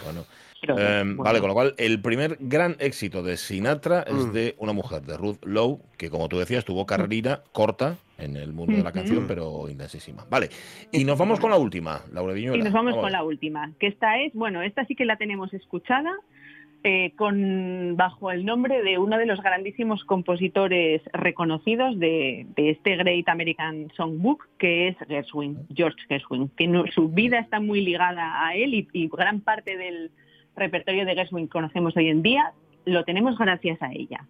bueno. 0.04 0.24
Em, 0.68 1.16
vale, 1.16 1.40
con 1.40 1.48
lo 1.48 1.55
cual, 1.55 1.75
el 1.77 2.01
primer 2.01 2.37
gran 2.38 2.77
éxito 2.79 3.22
de 3.22 3.37
Sinatra 3.37 4.03
es 4.03 4.27
mm. 4.27 4.33
de 4.33 4.55
una 4.59 4.72
mujer, 4.72 5.03
de 5.03 5.16
Ruth 5.16 5.44
Lowe, 5.44 5.81
que 5.98 6.09
como 6.09 6.29
tú 6.29 6.38
decías, 6.38 6.64
tuvo 6.64 6.87
carrera 6.87 7.42
corta 7.53 7.96
en 8.16 8.37
el 8.37 8.53
mundo 8.53 8.77
de 8.77 8.85
la 8.85 8.92
canción, 8.92 9.27
pero 9.27 9.68
intensísima. 9.68 10.25
Vale, 10.31 10.51
y 10.92 11.05
nos 11.05 11.18
vamos 11.18 11.40
con 11.40 11.51
la 11.51 11.57
última, 11.57 12.03
Laura 12.12 12.33
Viñuela. 12.33 12.59
Y 12.59 12.62
nos 12.62 12.72
vamos, 12.72 12.94
con 12.94 13.11
la 13.11 13.25
última, 13.25 13.72
que 13.81 13.88
esta 13.88 14.20
es, 14.20 14.33
bueno, 14.35 14.62
esta 14.62 14.85
sí 14.85 14.94
que 14.94 15.05
la 15.05 15.16
tenemos 15.16 15.53
escuchada, 15.53 16.12
eh, 16.85 17.12
con, 17.16 17.96
bajo 17.96 18.31
el 18.31 18.44
nombre 18.44 18.83
de 18.83 18.98
uno 18.98 19.18
de 19.18 19.27
los 19.27 19.40
grandísimos 19.40 20.05
compositores 20.05 21.03
reconocidos 21.12 21.98
de, 21.98 22.46
este 22.57 22.96
Great 22.96 23.29
American 23.29 23.90
Songbook, 23.96 24.48
que 24.59 24.88
es 24.88 24.96
Gershwin, 25.09 25.59
George 25.75 25.98
Gershwin. 26.09 26.51
Que 26.57 26.70
su 26.94 27.09
vida 27.09 27.40
está 27.40 27.59
muy 27.59 27.81
ligada 27.81 28.46
a 28.46 28.55
él 28.55 28.75
y 28.92 29.09
gran 29.09 29.40
parte 29.40 29.77
del 29.77 30.12
repertorio 30.57 31.05
de 31.05 31.15
Gershwin 31.15 31.47
conocemos 31.47 31.97
hoy 31.97 32.09
en 32.09 32.23
día, 32.23 32.53
lo 32.85 33.05
tenemos 33.05 33.38
gracias 33.38 33.81
a 33.83 33.93
ella. 33.93 34.27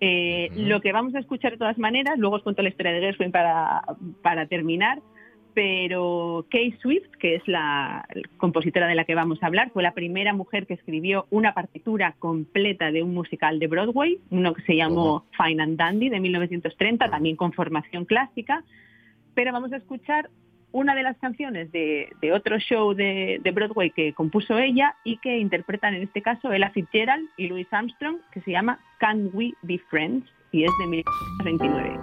Eh, 0.00 0.50
lo 0.56 0.80
que 0.80 0.92
vamos 0.92 1.14
a 1.14 1.20
escuchar 1.20 1.52
de 1.52 1.58
todas 1.58 1.78
maneras, 1.78 2.18
luego 2.18 2.36
os 2.36 2.42
cuento 2.42 2.62
la 2.62 2.68
historia 2.68 2.92
de 2.92 3.00
Gershwin 3.00 3.32
para, 3.32 3.82
para 4.22 4.46
terminar, 4.46 5.00
pero 5.54 6.46
Kay 6.50 6.72
Swift, 6.82 7.10
que 7.18 7.36
es 7.36 7.46
la 7.46 8.06
compositora 8.36 8.88
de 8.88 8.96
la 8.96 9.04
que 9.04 9.14
vamos 9.14 9.40
a 9.42 9.46
hablar, 9.46 9.70
fue 9.70 9.84
la 9.84 9.94
primera 9.94 10.34
mujer 10.34 10.66
que 10.66 10.74
escribió 10.74 11.26
una 11.30 11.54
partitura 11.54 12.16
completa 12.18 12.90
de 12.90 13.02
un 13.02 13.14
musical 13.14 13.60
de 13.60 13.68
Broadway, 13.68 14.18
uno 14.30 14.52
que 14.52 14.62
se 14.62 14.76
llamó 14.76 15.24
Fine 15.38 15.62
and 15.62 15.78
Dandy 15.78 16.08
de 16.08 16.20
1930, 16.20 17.08
también 17.08 17.36
con 17.36 17.52
formación 17.52 18.04
clásica, 18.04 18.64
pero 19.34 19.52
vamos 19.52 19.72
a 19.72 19.76
escuchar 19.76 20.28
una 20.74 20.94
de 20.96 21.04
las 21.04 21.16
canciones 21.18 21.70
de, 21.70 22.10
otro 22.34 22.58
show 22.58 22.94
de, 22.94 23.40
Broadway 23.54 23.90
que 23.90 24.12
compuso 24.12 24.58
ella 24.58 24.96
y 25.04 25.18
que 25.18 25.38
interpretan 25.38 25.94
en 25.94 26.02
este 26.02 26.20
caso 26.20 26.52
Ella 26.52 26.70
Fitzgerald 26.70 27.28
y 27.36 27.46
Louis 27.46 27.68
Armstrong, 27.70 28.16
que 28.32 28.40
se 28.40 28.50
llama 28.50 28.80
Can 28.98 29.30
We 29.32 29.54
Be 29.62 29.78
Friends 29.88 30.28
y 30.50 30.64
es 30.64 30.72
de 30.80 30.86
1929. 30.88 31.96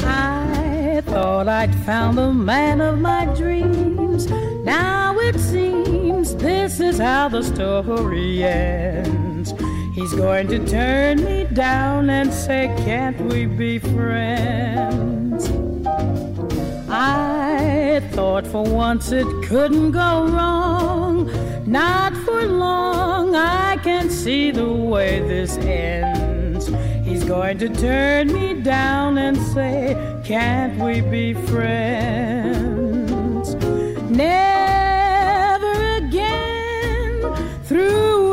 I 0.00 1.00
thought 1.02 1.46
I'd 1.46 1.72
found 1.86 2.18
the 2.18 2.32
man 2.32 2.80
of 2.80 2.98
my 2.98 3.26
dreams. 3.36 4.28
Now 4.64 5.16
it 5.20 5.38
seems 5.38 6.34
this 6.34 6.80
is 6.80 6.98
how 6.98 7.28
the 7.28 7.44
story 7.44 8.42
ends. 8.42 9.54
He's 9.98 10.14
going 10.14 10.46
to 10.46 10.64
turn 10.64 11.24
me 11.24 11.42
down 11.52 12.08
and 12.08 12.32
say, 12.32 12.72
Can't 12.84 13.20
we 13.22 13.46
be 13.46 13.80
friends? 13.80 15.50
I 16.88 18.00
thought 18.12 18.46
for 18.46 18.62
once 18.62 19.10
it 19.10 19.26
couldn't 19.42 19.90
go 19.90 20.28
wrong. 20.28 21.28
Not 21.66 22.16
for 22.18 22.46
long, 22.46 23.34
I 23.34 23.76
can 23.78 24.08
see 24.08 24.52
the 24.52 24.72
way 24.72 25.18
this 25.18 25.58
ends. 25.58 26.68
He's 27.04 27.24
going 27.24 27.58
to 27.58 27.68
turn 27.68 28.32
me 28.32 28.54
down 28.54 29.18
and 29.18 29.36
say, 29.36 29.96
Can't 30.24 30.78
we 30.80 31.00
be 31.00 31.34
friends? 31.34 32.66
Never 34.08 35.96
again 35.96 37.34
through 37.64 38.28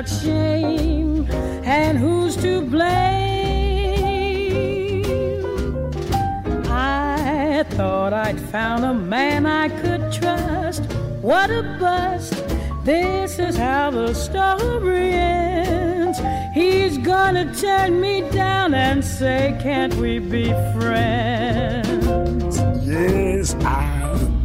without 0.00 0.22
shame, 0.22 1.26
and 1.64 1.98
who's 1.98 2.36
to 2.36 2.62
blame? 2.62 3.00
I 6.66 7.64
thought 7.70 8.12
I'd 8.12 8.40
found 8.40 8.84
a 8.84 8.94
man 8.94 9.46
I 9.46 9.68
could 9.68 10.12
trust. 10.12 10.84
What 11.20 11.50
a 11.50 11.62
bust! 11.78 12.34
This 12.84 13.38
is 13.38 13.56
how 13.56 13.90
the 13.90 14.14
story 14.14 15.12
ends. 15.12 16.18
He's 16.54 16.96
gonna 16.98 17.54
turn 17.54 18.00
me 18.00 18.22
down 18.30 18.74
and 18.74 19.04
say, 19.04 19.56
Can't 19.60 19.94
we 19.94 20.18
be 20.18 20.46
friends? 20.78 22.06
Yes, 22.86 23.54
I 23.64 23.98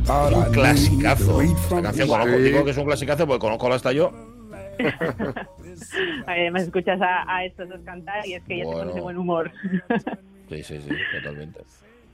un 0.07 0.51
clasicazo. 0.51 1.41
La 1.71 1.81
canción 1.81 2.07
conozco, 2.07 2.37
digo 2.37 2.63
que 2.63 2.71
es 2.71 2.77
un 2.77 2.85
clasicazo 2.85 3.25
porque 3.25 3.39
conozco 3.39 3.73
hasta 3.73 3.91
yo 3.91 4.34
Además 6.27 6.63
escuchas 6.63 6.99
a, 7.01 7.45
estos 7.45 7.69
dos 7.69 7.81
cantar 7.81 8.25
y 8.27 8.33
es 8.33 8.43
que 8.43 8.57
ya 8.57 8.63
te 8.63 8.71
pones 8.71 9.01
buen 9.01 9.17
humor. 9.17 9.51
sí, 10.49 10.63
sí, 10.63 10.79
sí, 10.79 10.89
totalmente. 11.13 11.61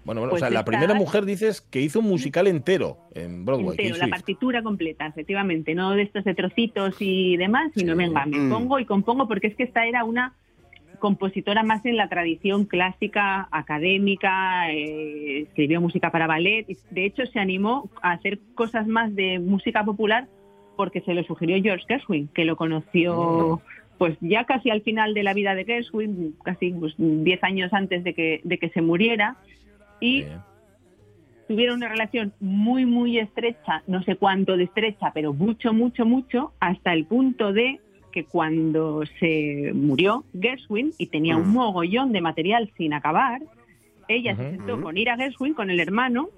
Bueno, 0.04 0.22
bueno 0.22 0.28
o 0.28 0.30
pues 0.32 0.40
sea, 0.40 0.50
la 0.50 0.66
primera 0.66 0.94
mujer 0.96 1.26
dices 1.26 1.62
que 1.62 1.80
hizo 1.80 2.00
un 2.00 2.08
musical 2.08 2.48
entero 2.48 2.98
en 3.14 3.46
Broadway. 3.46 3.78
Entero, 3.78 3.98
la 3.98 4.08
partitura 4.08 4.64
completa, 4.64 5.06
efectivamente, 5.06 5.76
no 5.76 5.92
de 5.92 6.04
estos 6.04 6.24
de 6.24 6.34
trocitos 6.34 6.96
y 7.00 7.38
demás, 7.38 7.72
sino 7.76 7.96
venga, 7.96 8.26
me 8.26 8.40
mm. 8.40 8.50
pongo 8.50 8.80
y 8.80 8.86
compongo 8.86 9.28
porque 9.28 9.48
es 9.48 9.56
que 9.56 9.64
esta 9.64 9.86
era 9.86 10.04
una 10.04 10.34
compositora 10.98 11.64
más 11.64 11.86
en 11.86 11.98
la 11.98 12.10
tradición 12.10 12.66
clásica, 12.66 13.48
académica, 13.52 14.72
eh, 14.72 15.42
escribió 15.42 15.82
música 15.82 16.12
para 16.12 16.28
ballet, 16.28 16.66
de 16.92 17.06
hecho 17.06 17.26
se 17.26 17.40
animó 17.40 17.90
a 18.02 18.12
hacer 18.12 18.40
cosas 18.56 18.88
más 18.88 19.14
de 19.16 19.40
música 19.40 19.84
popular 19.84 20.28
porque 20.82 21.02
se 21.02 21.14
lo 21.14 21.24
sugirió 21.26 21.62
George 21.62 21.86
Gershwin, 21.88 22.28
que 22.30 22.44
lo 22.44 22.56
conoció 22.56 23.62
pues 24.00 24.18
ya 24.20 24.46
casi 24.46 24.72
al 24.72 24.82
final 24.82 25.14
de 25.14 25.22
la 25.22 25.36
vida 25.36 25.54
de 25.54 25.64
Gershwin, 25.64 26.34
casi 26.44 26.72
10 26.72 26.96
pues, 26.98 27.44
años 27.44 27.72
antes 27.72 28.04
de 28.04 28.16
que, 28.16 28.42
de 28.44 28.58
que 28.58 28.70
se 28.70 28.82
muriera, 28.82 29.36
y 30.00 30.26
tuvieron 31.48 31.78
una 31.78 31.88
relación 31.88 32.34
muy, 32.40 32.88
muy 32.88 33.20
estrecha, 33.20 33.84
no 33.86 34.02
sé 34.02 34.16
cuánto 34.16 34.58
de 34.58 34.64
estrecha, 34.64 35.12
pero 35.14 35.34
mucho, 35.34 35.72
mucho, 35.72 36.04
mucho, 36.04 36.52
hasta 36.60 36.94
el 36.94 37.06
punto 37.06 37.54
de 37.54 37.80
que 38.12 38.26
cuando 38.26 39.04
se 39.20 39.74
murió 39.76 40.24
Gershwin 40.34 40.94
y 40.98 41.06
tenía 41.06 41.38
un 41.38 41.50
mm. 41.50 41.54
mogollón 41.54 42.12
de 42.12 42.22
material 42.22 42.72
sin 42.76 42.96
acabar, 42.96 43.44
ella 44.08 44.36
se 44.36 44.50
sentó 44.50 44.82
con 44.82 44.98
Ira 44.98 45.16
Gershwin, 45.16 45.54
con 45.54 45.70
el 45.70 45.80
hermano, 45.80 46.30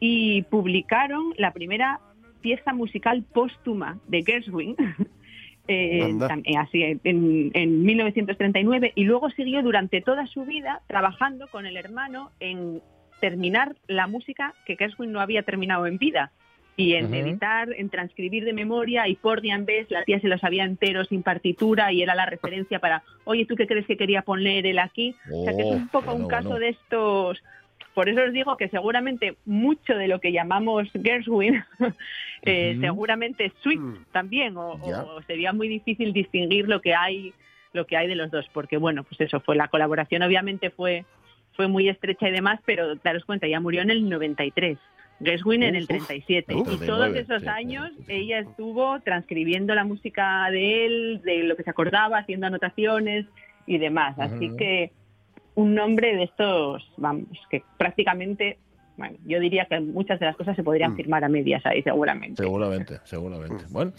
y 0.00 0.42
publicaron 0.42 1.34
la 1.38 1.52
primera 1.52 2.00
pieza 2.46 2.72
musical 2.72 3.24
póstuma 3.24 3.98
de 4.06 4.22
Gershwin, 4.22 4.76
eh, 5.66 6.16
así, 6.56 6.80
en, 6.84 7.50
en, 7.54 7.82
1939, 7.82 8.92
y 8.94 9.02
luego 9.02 9.30
siguió 9.30 9.64
durante 9.64 10.00
toda 10.00 10.28
su 10.28 10.44
vida 10.44 10.80
trabajando 10.86 11.48
con 11.48 11.66
el 11.66 11.76
hermano 11.76 12.30
en 12.38 12.82
terminar 13.20 13.74
la 13.88 14.06
música 14.06 14.54
que 14.64 14.76
Gershwin 14.76 15.10
no 15.10 15.20
había 15.20 15.42
terminado 15.42 15.88
en 15.88 15.98
vida. 15.98 16.30
y 16.78 16.92
en 16.92 17.12
editar, 17.12 17.68
en 17.76 17.88
transcribir 17.88 18.44
de 18.44 18.52
memoria 18.52 19.08
y 19.08 19.16
por 19.16 19.44
en 19.44 19.64
vez 19.64 19.90
la 19.90 20.04
tía 20.04 20.20
se 20.20 20.28
lo 20.28 20.38
sabía 20.38 20.64
entero 20.64 21.04
sin 21.04 21.22
partitura 21.22 21.90
y 21.90 22.02
era 22.02 22.14
la 22.14 22.26
referencia 22.26 22.78
para, 22.78 23.02
oye, 23.24 23.46
¿tú 23.46 23.56
qué 23.56 23.66
crees 23.66 23.86
que 23.86 23.96
quería 23.96 24.22
poner 24.22 24.66
él 24.66 24.78
aquí? 24.78 25.16
o 25.32 25.42
sea 25.42 25.56
que 25.56 25.62
es 25.62 25.74
un 25.74 25.88
poco 25.88 26.14
un 26.14 26.28
caso 26.28 26.54
de 26.60 26.68
estos... 26.68 27.42
Por 27.96 28.10
eso 28.10 28.24
os 28.24 28.32
digo 28.34 28.58
que 28.58 28.68
seguramente 28.68 29.38
mucho 29.46 29.94
de 29.94 30.06
lo 30.06 30.20
que 30.20 30.30
llamamos 30.30 30.86
Gershwin, 31.02 31.64
eh, 32.42 32.76
seguramente 32.78 33.50
Swift 33.62 33.80
mm. 33.80 34.04
también, 34.12 34.54
o, 34.58 34.78
sería 35.26 35.54
muy 35.54 35.66
difícil 35.66 36.12
distinguir 36.12 36.68
lo 36.68 36.82
que 36.82 36.94
hay 36.94 37.32
lo 37.72 37.86
que 37.86 37.96
hay 37.96 38.06
de 38.06 38.14
los 38.14 38.30
dos, 38.30 38.44
porque 38.52 38.76
bueno, 38.76 39.02
pues 39.02 39.22
eso 39.22 39.40
fue 39.40 39.56
la 39.56 39.68
colaboración, 39.68 40.20
obviamente 40.22 40.68
fue 40.68 41.06
fue 41.54 41.68
muy 41.68 41.88
estrecha 41.88 42.28
y 42.28 42.32
demás, 42.32 42.60
pero 42.66 42.96
daros 42.96 43.24
cuenta, 43.24 43.48
ya 43.48 43.60
murió 43.60 43.80
en 43.80 43.90
el 43.90 44.06
93. 44.10 44.76
Gershwin 45.24 45.62
en 45.62 45.74
el 45.74 45.86
37. 45.86 46.54
y 46.54 46.76
todos 46.84 47.16
esos 47.16 47.46
años 47.46 47.90
ella 48.08 48.40
estuvo 48.40 49.00
transcribiendo 49.00 49.74
la 49.74 49.84
música 49.84 50.50
de 50.50 50.84
él, 50.84 51.22
de 51.24 51.44
lo 51.44 51.56
que 51.56 51.62
se 51.62 51.70
acordaba, 51.70 52.18
haciendo 52.18 52.46
anotaciones 52.46 53.24
y 53.66 53.78
demás. 53.78 54.18
Así 54.18 54.54
que 54.58 54.92
un 55.56 55.74
nombre 55.74 56.14
de 56.14 56.24
estos, 56.24 56.88
vamos, 56.96 57.26
que 57.50 57.62
prácticamente, 57.76 58.58
bueno, 58.96 59.16
yo 59.26 59.40
diría 59.40 59.66
que 59.66 59.80
muchas 59.80 60.20
de 60.20 60.26
las 60.26 60.36
cosas 60.36 60.54
se 60.54 60.62
podrían 60.62 60.92
mm. 60.92 60.96
firmar 60.96 61.24
a 61.24 61.28
medias 61.28 61.64
ahí, 61.66 61.82
seguramente. 61.82 62.42
Seguramente, 62.42 63.00
seguramente. 63.04 63.64
Mm. 63.64 63.72
Bueno. 63.72 63.92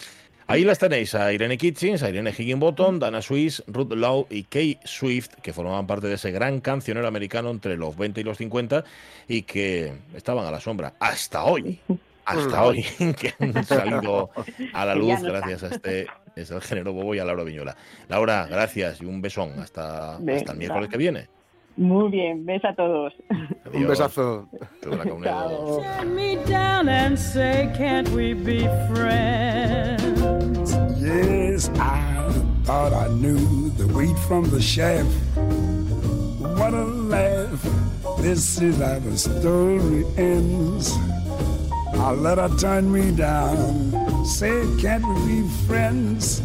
Ahí 0.50 0.64
las 0.64 0.80
tenéis 0.80 1.14
a 1.14 1.34
Irene 1.34 1.58
Kitchens, 1.58 2.04
a 2.04 2.10
Irene 2.10 2.30
Higginbottom, 2.30 3.00
Dana 3.00 3.22
Swiss, 3.22 3.62
Ruth 3.68 3.92
Lowe 3.92 4.28
y 4.30 4.44
Kay 4.44 4.80
Swift, 4.86 5.28
que 5.42 5.52
formaban 5.52 5.86
parte 5.86 6.08
de 6.08 6.14
ese 6.14 6.32
gran 6.32 6.62
cancionero 6.62 7.06
americano 7.06 7.50
entre 7.50 7.76
los 7.76 7.98
20 7.98 8.22
y 8.22 8.24
los 8.24 8.38
50 8.38 8.86
y 9.28 9.42
que 9.42 9.92
estaban 10.16 10.46
a 10.46 10.52
la 10.52 10.62
sombra 10.62 10.94
hasta 11.00 11.44
hoy. 11.44 11.80
Hasta 12.28 12.66
hoy, 12.66 12.84
que 13.18 13.34
han 13.40 13.64
salido 13.64 14.32
a 14.74 14.86
la 14.86 14.96
luz 14.96 15.22
gracias 15.24 15.64
a 15.64 15.68
este 15.68 16.08
es 16.36 16.52
el 16.52 16.62
género 16.62 16.92
bobo 16.92 17.16
y 17.16 17.20
a 17.20 17.26
Laura 17.26 17.46
Viñola. 17.46 17.78
Laura, 18.10 18.46
gracias 18.50 19.02
y 19.02 19.06
un 19.06 19.22
besón 19.22 19.58
hasta, 19.60 20.18
hasta 20.18 20.52
el 20.52 20.58
miércoles 20.58 20.90
que 20.90 20.98
viene. 20.98 21.30
Muy 21.78 22.10
bien, 22.10 22.44
bes 22.44 22.66
a 22.66 22.74
todos. 22.74 23.14
Un 23.74 23.88
besazo. 23.88 24.48
Yes, 31.00 31.70
I 31.76 32.32
thought 32.64 32.94
I 32.94 33.08
knew 33.10 33.70
the 33.78 33.88
wheat 33.94 34.18
from 34.28 34.50
the 34.50 34.60
chaff. 34.60 35.06
What 36.58 36.74
a 36.74 36.84
laugh. 36.84 37.64
This 38.22 38.60
is 38.60 38.78
how 38.78 38.98
the 39.00 39.16
story 39.16 40.04
ends. 40.18 40.98
I 41.94 42.12
let 42.12 42.40
her 42.40 42.50
turn 42.58 42.92
me 42.92 43.12
down. 43.12 44.26
Say, 44.26 44.66
can't 44.82 45.06
we 45.08 45.42
be 45.42 45.48
friends? 45.68 46.42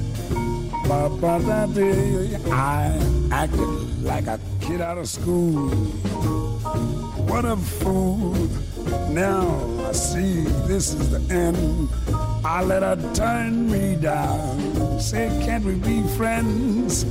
I 2.51 2.99
acted 3.33 4.03
like 4.03 4.27
a 4.27 4.39
kid 4.61 4.81
out 4.81 4.99
of 4.99 5.09
school. 5.09 5.71
What 7.31 7.45
a 7.45 7.57
fool. 7.57 8.35
Now 9.09 9.47
I 9.89 9.93
see 9.93 10.43
this 10.67 10.93
is 10.93 11.11
the 11.11 11.35
end. 11.35 11.89
I 12.45 12.63
let 12.63 12.83
her 12.83 12.97
turn 13.15 13.71
me 13.71 13.97
down. 13.97 15.01
Say, 15.01 15.29
can't 15.45 15.65
we 15.65 15.77
be 15.77 16.03
friends? 16.17 17.07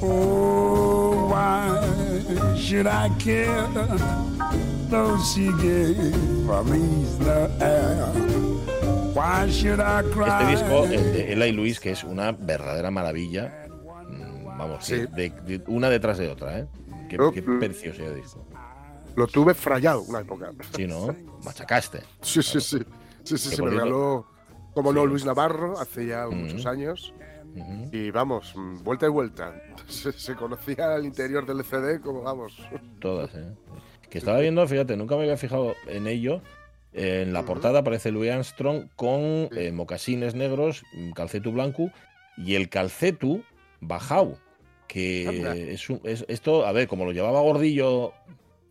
Oh, 0.00 1.26
why 1.30 2.56
should 2.56 2.86
I 2.86 3.08
care? 3.18 3.66
Though 4.88 5.18
she 5.18 5.46
gave 5.60 6.14
me 6.66 7.04
the 7.18 7.50
air. 7.60 8.81
Este 9.22 10.46
disco, 10.50 10.84
el 10.84 11.12
de 11.12 11.32
Ella 11.32 11.46
y 11.46 11.52
Luis, 11.52 11.78
que 11.78 11.92
es 11.92 12.02
una 12.02 12.32
verdadera 12.32 12.90
maravilla. 12.90 13.68
Mm, 14.08 14.44
vamos, 14.58 14.88
de, 14.88 15.62
una 15.68 15.88
detrás 15.88 16.18
de 16.18 16.28
otra, 16.28 16.58
¿eh? 16.58 16.66
Qué, 17.08 17.42
precioso 17.42 18.12
disco. 18.14 18.44
Lo 19.14 19.28
tuve 19.28 19.54
frayado 19.54 20.02
una 20.02 20.20
época. 20.20 20.50
Sí, 20.74 20.88
¿no? 20.88 21.14
Machacaste. 21.44 22.00
Sí, 22.20 22.42
sí, 22.42 22.60
sí. 22.60 22.78
Sí, 23.22 23.38
sí, 23.38 23.50
se 23.50 23.62
me 23.62 23.70
regaló, 23.70 24.26
como 24.74 24.92
no, 24.92 25.06
Luis 25.06 25.24
Navarro, 25.24 25.78
hace 25.78 26.06
ya 26.06 26.26
muchos 26.26 26.66
años. 26.66 27.14
Y 27.92 28.10
vamos, 28.10 28.54
vuelta 28.82 29.06
y 29.06 29.10
vuelta. 29.10 29.54
Se, 29.86 30.34
conocía 30.34 30.96
el 30.96 31.04
interior 31.04 31.46
del 31.46 31.62
CD 31.64 32.00
como 32.00 32.22
vamos. 32.22 32.58
Todas, 32.98 33.32
¿eh? 33.36 33.54
Que 34.10 34.18
estaba 34.18 34.40
viendo, 34.40 34.66
fíjate, 34.66 34.94
nunca 34.96 35.16
me 35.16 35.22
había 35.22 35.38
fijado 35.38 35.74
en 35.86 36.06
ello, 36.06 36.42
en 36.92 37.32
la 37.32 37.44
portada 37.44 37.80
aparece 37.80 38.10
Louis 38.10 38.30
Armstrong 38.30 38.88
con 38.96 39.48
eh, 39.56 39.72
mocasines 39.72 40.34
negros, 40.34 40.84
calcetu 41.14 41.52
blanco 41.52 41.90
y 42.36 42.54
el 42.54 42.68
calcetu 42.68 43.42
bajau, 43.80 44.38
que 44.88 45.72
es, 45.72 46.24
esto, 46.28 46.66
a 46.66 46.72
ver, 46.72 46.88
como 46.88 47.04
lo 47.04 47.12
llevaba 47.12 47.40
Gordillo, 47.40 48.12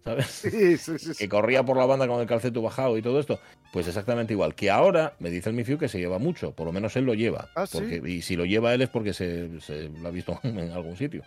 ¿sabes? 0.04 0.28
Sí, 0.28 0.78
sí, 0.78 1.00
sí, 1.00 1.12
que 1.18 1.30
corría 1.30 1.64
por 1.64 1.78
la 1.78 1.86
banda 1.86 2.08
con 2.08 2.22
el 2.22 2.28
calcetu 2.28 2.62
bajau 2.62 2.98
y 2.98 3.02
todo 3.02 3.20
esto, 3.20 3.40
pues 3.74 3.88
exactamente 3.88 4.34
igual. 4.34 4.54
Que 4.54 4.70
ahora 4.70 5.16
me 5.20 5.32
dice 5.32 5.50
el 5.50 5.56
Mifiu 5.56 5.80
que 5.80 5.88
se 5.88 5.98
lleva 5.98 6.20
mucho, 6.20 6.52
por 6.52 6.68
lo 6.68 6.72
menos 6.72 6.96
él 6.96 7.06
lo 7.06 7.16
lleva. 7.16 7.50
¿Ah, 7.56 7.66
porque, 7.72 8.02
y 8.06 8.22
si 8.22 8.36
lo 8.36 8.46
lleva 8.46 8.74
él 8.74 8.84
es 8.84 8.90
porque 8.90 9.14
se, 9.14 9.50
lo 10.00 10.08
ha 10.08 10.12
visto 10.12 10.40
en 10.44 10.72
algún 10.72 10.96
sitio. 10.96 11.24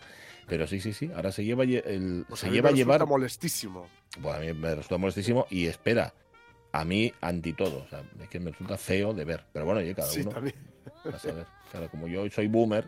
Pero 0.47 0.67
sí, 0.67 0.79
sí, 0.79 0.93
sí. 0.93 1.09
Ahora 1.15 1.31
se 1.31 1.43
lleva 1.43 1.63
el, 1.63 2.25
pues 2.29 2.41
se 2.41 2.51
lleva 2.51 2.69
a 2.69 2.71
llevar. 2.71 3.05
molestísimo. 3.07 3.87
Bueno, 4.19 4.37
a 4.37 4.41
mí 4.41 4.53
me 4.53 4.75
resulta 4.75 4.97
molestísimo 4.97 5.47
y 5.49 5.65
espera 5.65 6.13
a 6.75 6.85
mí 6.85 7.11
anti 7.21 7.53
todo. 7.53 7.83
O 7.83 7.87
sea, 7.87 8.03
es 8.21 8.29
que 8.29 8.39
me 8.39 8.51
resulta 8.51 8.77
feo 8.77 9.13
de 9.13 9.25
ver. 9.25 9.43
Pero 9.51 9.65
bueno, 9.65 9.81
yo 9.81 9.95
cada 9.95 10.11
uno. 10.11 10.29
También. 10.29 10.55
Claro, 11.71 11.89
como 11.89 12.07
yo 12.07 12.29
soy 12.29 12.47
boomer, 12.47 12.85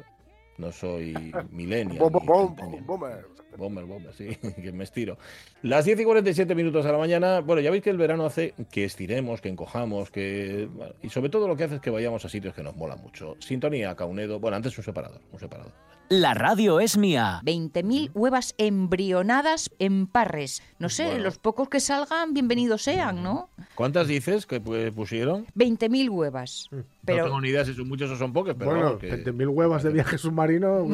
no 0.58 0.72
soy 0.72 1.14
millennial. 1.52 2.00
boomer. 2.00 3.38
Bomber, 3.58 3.86
bomber, 3.86 4.14
sí, 4.14 4.36
que 4.62 4.72
me 4.72 4.84
estiro. 4.84 5.18
Las 5.64 5.86
10 5.86 6.02
y 6.02 6.04
47 6.04 6.54
minutos 6.54 6.86
de 6.86 6.92
la 6.92 6.98
mañana. 6.98 7.40
Bueno, 7.42 7.62
ya 7.62 7.72
veis 7.72 7.82
que 7.82 7.90
el 7.90 7.98
verano 7.98 8.26
hace 8.26 8.54
que 8.72 8.84
estiremos, 8.84 9.42
que 9.42 9.50
encojamos, 9.50 10.12
que. 10.12 10.70
y 11.02 11.10
sobre 11.10 11.30
todo 11.30 11.48
lo 11.48 11.58
que 11.58 11.64
hace 11.64 11.76
es 11.76 11.82
que 11.82 11.90
vayamos 11.90 12.24
a 12.24 12.30
sitios 12.30 12.54
que 12.54 12.62
nos 12.62 12.76
molan 12.76 13.02
mucho. 13.02 13.36
Sintonía, 13.40 13.96
Caunedo. 13.96 14.40
Bueno, 14.40 14.58
antes 14.58 14.78
un 14.78 14.84
separador, 14.84 15.22
un 15.32 15.40
separador. 15.40 15.74
La 16.10 16.34
radio 16.34 16.80
es 16.80 16.98
mía. 16.98 17.42
20.000 17.44 18.12
huevas 18.14 18.56
embrionadas 18.58 19.70
en 19.78 20.08
parres. 20.08 20.64
No 20.80 20.88
sé, 20.88 21.20
los 21.20 21.38
pocos 21.38 21.68
que 21.68 21.82
salgan, 21.82 22.34
bienvenidos 22.34 22.84
sean, 22.84 23.24
¿no? 23.24 23.50
¿Cuántas 23.76 24.08
dices 24.08 24.46
que 24.46 24.62
pusieron? 24.62 25.48
20.000 25.56 26.10
huevas. 26.10 26.70
Mm. 26.72 26.80
Pero... 27.08 27.20
No 27.20 27.24
tengo 27.30 27.42
ni 27.42 27.50
idea 27.50 27.64
si 27.64 27.74
son 27.74 27.88
muchos 27.88 28.12
o 28.12 28.18
son 28.18 28.34
pocos, 28.34 28.54
pero 28.60 28.72
bueno, 28.72 29.00
20.000 29.00 29.48
huevas 29.48 29.82
de 29.82 29.92
viaje 29.92 30.18
submarino. 30.18 30.86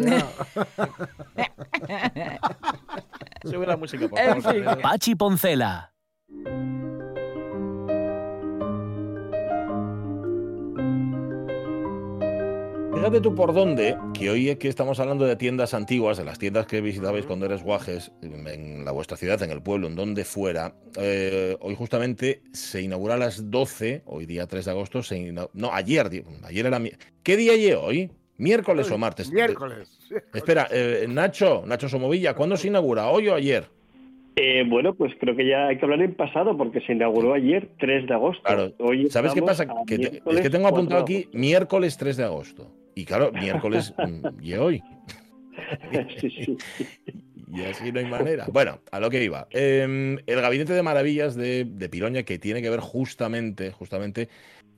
Sube 3.44 3.66
la 3.66 3.76
música, 3.78 4.08
por 4.08 4.20
favor. 4.20 4.82
Pachi 4.82 5.16
Poncela. 5.16 5.93
Fíjate 13.04 13.20
tú 13.20 13.36
por 13.36 13.54
dónde, 13.54 13.98
que 14.14 14.30
hoy 14.30 14.48
es 14.48 14.56
que 14.56 14.70
estamos 14.70 14.98
hablando 15.02 15.26
de 15.26 15.36
tiendas 15.36 15.74
antiguas, 15.74 16.18
de 16.18 16.24
las 16.24 16.40
tiendas 16.40 16.68
que 16.68 16.80
visitabais 16.80 17.26
cuando 17.26 17.46
eres 17.46 17.62
guajes, 17.62 18.14
en 18.22 18.86
la 18.86 18.94
vuestra 18.94 19.18
ciudad, 19.18 19.44
en 19.44 19.52
el 19.52 19.62
pueblo, 19.62 19.88
en 19.88 19.96
donde 19.98 20.24
fuera. 20.24 20.74
Eh, 20.98 21.58
hoy 21.60 21.76
justamente 21.76 22.44
se 22.54 22.82
inaugura 22.82 23.16
a 23.16 23.18
las 23.18 23.52
12, 23.52 24.04
hoy 24.06 24.26
día 24.26 24.48
3 24.48 24.64
de 24.64 24.72
agosto, 24.72 25.04
se 25.04 25.34
no, 25.34 25.50
ayer, 25.74 26.24
ayer 26.46 26.66
era... 26.66 26.82
¿Qué 27.24 27.36
día 27.36 27.56
es 27.56 27.76
hoy? 27.76 28.10
¿Miércoles 28.38 28.90
o 28.90 28.98
martes? 28.98 29.34
Miércoles. 29.34 30.00
Espera, 30.34 30.70
eh, 30.72 31.06
Nacho, 31.10 31.66
Nacho 31.68 31.90
Somovilla, 31.90 32.36
¿cuándo 32.36 32.56
se 32.56 32.70
inaugura? 32.70 33.10
¿Hoy 33.10 33.28
o 33.28 33.36
ayer? 33.36 33.66
Eh, 34.38 34.64
bueno, 34.66 34.96
pues 34.96 35.12
creo 35.20 35.36
que 35.36 35.46
ya 35.46 35.68
hay 35.68 35.78
que 35.78 35.84
hablar 35.84 36.02
en 36.02 36.16
pasado 36.16 36.56
porque 36.56 36.80
se 36.80 36.94
inauguró 36.94 37.34
ayer, 37.34 37.68
3 37.80 38.08
de 38.08 38.14
agosto. 38.14 38.44
Claro. 38.44 38.72
¿Sabes 39.10 39.34
qué 39.34 39.42
pasa? 39.42 39.68
Que 39.86 40.22
es 40.26 40.42
que 40.42 40.50
tengo 40.50 40.70
apuntado 40.70 41.02
aquí 41.02 41.28
miércoles 41.34 41.98
3 41.98 42.16
de 42.16 42.24
agosto. 42.24 42.72
Y 42.96 43.06
claro, 43.06 43.32
miércoles 43.34 43.94
mm, 43.98 44.42
y 44.42 44.54
hoy. 44.54 44.84
y 47.54 47.62
así 47.62 47.92
no 47.92 48.00
hay 48.00 48.06
manera. 48.06 48.48
Bueno, 48.52 48.80
a 48.92 49.00
lo 49.00 49.10
que 49.10 49.24
iba. 49.24 49.48
Em, 49.52 50.18
el 50.26 50.42
Gabinete 50.42 50.74
de 50.74 50.84
Maravillas 50.84 51.36
de, 51.36 51.66
de, 51.66 51.90
Piroña, 51.90 52.24
que 52.24 52.40
tiene 52.40 52.62
que 52.62 52.70
ver 52.70 52.80
justamente, 52.80 53.72
justamente 53.72 54.30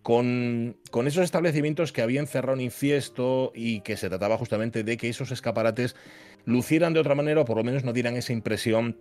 con, 0.01 0.77
con, 0.91 1.07
esos 1.07 1.23
establecimientos 1.23 1.91
que 1.91 2.01
habían 2.01 2.27
cerrado 2.27 2.55
un 2.55 2.61
infiesto 2.61 3.51
y 3.55 3.81
que 3.81 3.97
se 3.97 4.09
trataba 4.09 4.37
justamente 4.37 4.83
de 4.83 4.97
que 4.97 5.09
esos 5.09 5.31
escaparates 5.31 5.95
lucieran 6.45 6.93
de 6.93 6.99
otra 6.99 7.15
manera 7.15 7.41
o 7.41 7.45
por 7.45 7.57
lo 7.57 7.63
menos 7.63 7.83
no 7.83 7.93
dieran 7.93 8.15
esa 8.15 8.31
impresión 8.31 8.99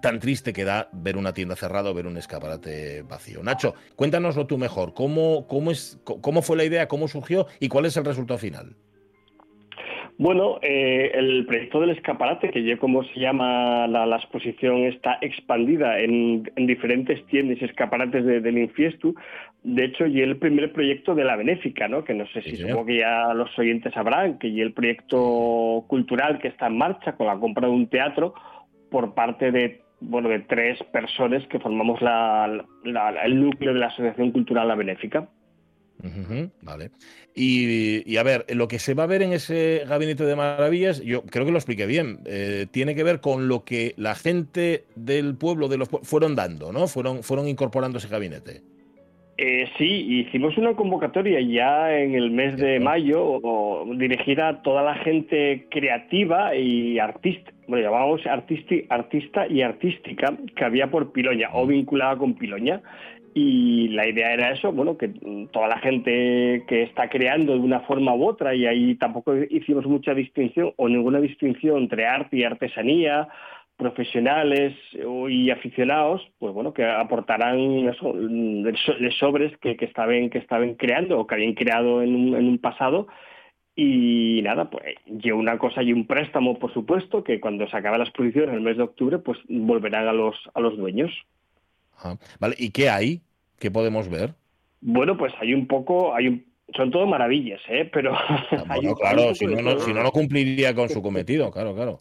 tan 0.00 0.18
triste 0.18 0.52
que 0.52 0.64
da 0.64 0.88
ver 0.92 1.16
una 1.16 1.32
tienda 1.32 1.56
cerrada 1.56 1.90
o 1.90 1.94
ver 1.94 2.06
un 2.06 2.16
escaparate 2.16 3.02
vacío. 3.02 3.42
Nacho, 3.42 3.74
cuéntanoslo 3.96 4.46
tú 4.46 4.58
mejor. 4.58 4.94
¿Cómo, 4.94 5.46
cómo, 5.46 5.70
es, 5.70 6.00
¿Cómo 6.04 6.42
fue 6.42 6.56
la 6.56 6.64
idea? 6.64 6.88
¿Cómo 6.88 7.08
surgió? 7.08 7.46
¿Y 7.60 7.68
cuál 7.68 7.86
es 7.86 7.96
el 7.96 8.04
resultado 8.04 8.38
final? 8.38 8.76
Bueno, 10.18 10.58
eh, 10.62 11.12
el 11.14 11.46
proyecto 11.46 11.80
del 11.80 11.90
escaparate, 11.90 12.50
que 12.50 12.64
ya 12.64 12.76
como 12.76 13.04
se 13.04 13.20
llama 13.20 13.86
la, 13.86 14.16
exposición, 14.16 14.82
está 14.82 15.16
expandida 15.20 16.00
en, 16.00 16.42
diferentes 16.56 17.24
tiendas 17.26 17.58
y 17.60 17.64
escaparates 17.64 18.24
del 18.24 18.58
Infiestu. 18.58 19.14
De 19.62 19.84
hecho, 19.84 20.06
y 20.06 20.20
el 20.20 20.36
primer 20.36 20.72
proyecto 20.72 21.14
de 21.14 21.22
la 21.22 21.36
Benéfica, 21.36 21.86
¿no? 21.86 22.02
que 22.02 22.14
no 22.14 22.26
sé 22.28 22.42
si 22.42 22.56
supongo 22.56 22.86
que 22.86 22.98
ya 22.98 23.32
los 23.32 23.56
oyentes 23.56 23.94
sabrán, 23.94 24.40
que 24.40 24.48
y 24.48 24.60
el 24.60 24.72
proyecto 24.72 25.84
cultural 25.86 26.40
que 26.40 26.48
está 26.48 26.66
en 26.66 26.78
marcha 26.78 27.12
con 27.12 27.28
la 27.28 27.38
compra 27.38 27.68
de 27.68 27.74
un 27.74 27.86
teatro 27.86 28.34
por 28.90 29.14
parte 29.14 29.52
de 29.52 29.82
bueno 30.00 30.28
de 30.28 30.40
tres 30.40 30.82
personas 30.92 31.46
que 31.48 31.58
formamos 31.58 32.00
el 32.02 33.40
núcleo 33.40 33.74
de 33.74 33.80
la 33.80 33.86
Asociación 33.86 34.32
Cultural 34.32 34.68
La 34.68 34.74
Benéfica 34.74 35.28
vale. 36.62 36.90
Y, 37.34 38.16
a 38.16 38.22
ver, 38.22 38.44
lo 38.54 38.68
que 38.68 38.78
se 38.78 38.94
va 38.94 39.04
a 39.04 39.06
ver 39.06 39.22
en 39.22 39.32
ese 39.32 39.84
gabinete 39.88 40.24
de 40.24 40.36
maravillas, 40.36 41.02
yo 41.02 41.22
creo 41.22 41.44
que 41.44 41.52
lo 41.52 41.58
expliqué 41.58 41.86
bien, 41.86 42.20
eh, 42.26 42.66
tiene 42.70 42.94
que 42.94 43.04
ver 43.04 43.20
con 43.20 43.48
lo 43.48 43.64
que 43.64 43.94
la 43.96 44.14
gente 44.14 44.84
del 44.96 45.36
pueblo 45.36 45.68
de 45.68 45.78
los 45.78 45.88
fueron 46.02 46.34
dando, 46.34 46.72
¿no? 46.72 46.88
Fueron, 46.88 47.22
fueron 47.22 47.48
incorporando 47.48 47.98
ese 47.98 48.08
gabinete. 48.08 48.62
Eh, 49.36 49.68
sí, 49.78 49.84
hicimos 49.84 50.58
una 50.58 50.74
convocatoria 50.74 51.40
ya 51.40 51.96
en 51.96 52.16
el 52.16 52.32
mes 52.32 52.56
de 52.56 52.80
mayo 52.80 53.40
dirigida 53.94 54.48
a 54.48 54.62
toda 54.62 54.82
la 54.82 54.96
gente 54.96 55.68
creativa 55.70 56.56
y 56.56 56.98
artista, 56.98 57.52
bueno, 57.68 57.84
llamábamos 57.84 58.26
artista 58.26 59.46
y 59.46 59.60
artística 59.62 60.34
que 60.56 60.64
había 60.64 60.90
por 60.90 61.12
Piloña 61.12 61.50
o 61.52 61.66
vinculada 61.66 62.16
con 62.16 62.34
Piloña. 62.34 62.80
Y 63.34 63.88
la 63.88 64.08
idea 64.08 64.32
era 64.32 64.50
eso, 64.50 64.72
bueno, 64.72 64.96
que 64.96 65.08
toda 65.52 65.68
la 65.68 65.78
gente 65.78 66.64
que 66.66 66.82
está 66.82 67.08
creando 67.08 67.52
de 67.52 67.60
una 67.60 67.80
forma 67.80 68.14
u 68.14 68.26
otra, 68.26 68.54
y 68.54 68.66
ahí 68.66 68.94
tampoco 68.96 69.36
hicimos 69.36 69.86
mucha 69.86 70.14
distinción 70.14 70.72
o 70.76 70.88
ninguna 70.88 71.20
distinción 71.20 71.76
entre 71.78 72.06
arte 72.06 72.38
y 72.38 72.44
artesanía, 72.44 73.28
profesionales 73.76 74.74
y 75.28 75.50
aficionados, 75.50 76.26
pues 76.38 76.52
bueno, 76.52 76.72
que 76.72 76.84
aportarán 76.84 77.88
eso, 77.88 78.12
de 78.12 79.10
sobres 79.20 79.56
que, 79.58 79.76
que, 79.76 79.84
estaban, 79.84 80.30
que 80.30 80.38
estaban 80.38 80.74
creando 80.74 81.20
o 81.20 81.26
que 81.26 81.36
habían 81.36 81.54
creado 81.54 82.02
en 82.02 82.14
un, 82.16 82.34
en 82.34 82.48
un 82.48 82.58
pasado. 82.58 83.06
Y 83.80 84.42
nada, 84.42 84.68
pues 84.68 84.96
llevo 85.06 85.38
una 85.38 85.56
cosa 85.56 85.84
y 85.84 85.92
un 85.92 86.04
préstamo, 86.04 86.58
por 86.58 86.74
supuesto, 86.74 87.22
que 87.22 87.38
cuando 87.38 87.68
se 87.68 87.76
acabe 87.76 87.98
la 87.98 88.02
exposición 88.02 88.48
en 88.48 88.56
el 88.56 88.60
mes 88.60 88.76
de 88.76 88.82
octubre, 88.82 89.18
pues 89.18 89.38
volverán 89.48 90.08
a 90.08 90.12
los, 90.12 90.34
a 90.52 90.58
los 90.58 90.76
dueños. 90.76 91.12
Vale, 92.40 92.56
¿y 92.58 92.70
qué 92.70 92.90
hay? 92.90 93.20
¿Qué 93.60 93.70
podemos 93.70 94.08
ver? 94.08 94.34
Bueno, 94.80 95.16
pues 95.16 95.32
hay 95.40 95.54
un 95.54 95.68
poco, 95.68 96.12
hay 96.12 96.26
un, 96.26 96.44
son 96.74 96.90
todo 96.90 97.06
maravillas, 97.06 97.60
¿eh? 97.68 97.88
Pero 97.92 98.14
ah, 98.16 98.76
claro, 98.98 99.32
si 99.36 99.46
no, 99.46 99.62
no, 99.62 99.78
si 99.78 99.94
no, 99.94 100.02
no 100.02 100.10
cumpliría 100.10 100.74
con 100.74 100.88
su 100.88 101.00
cometido, 101.00 101.52
claro, 101.52 101.72
claro. 101.76 102.00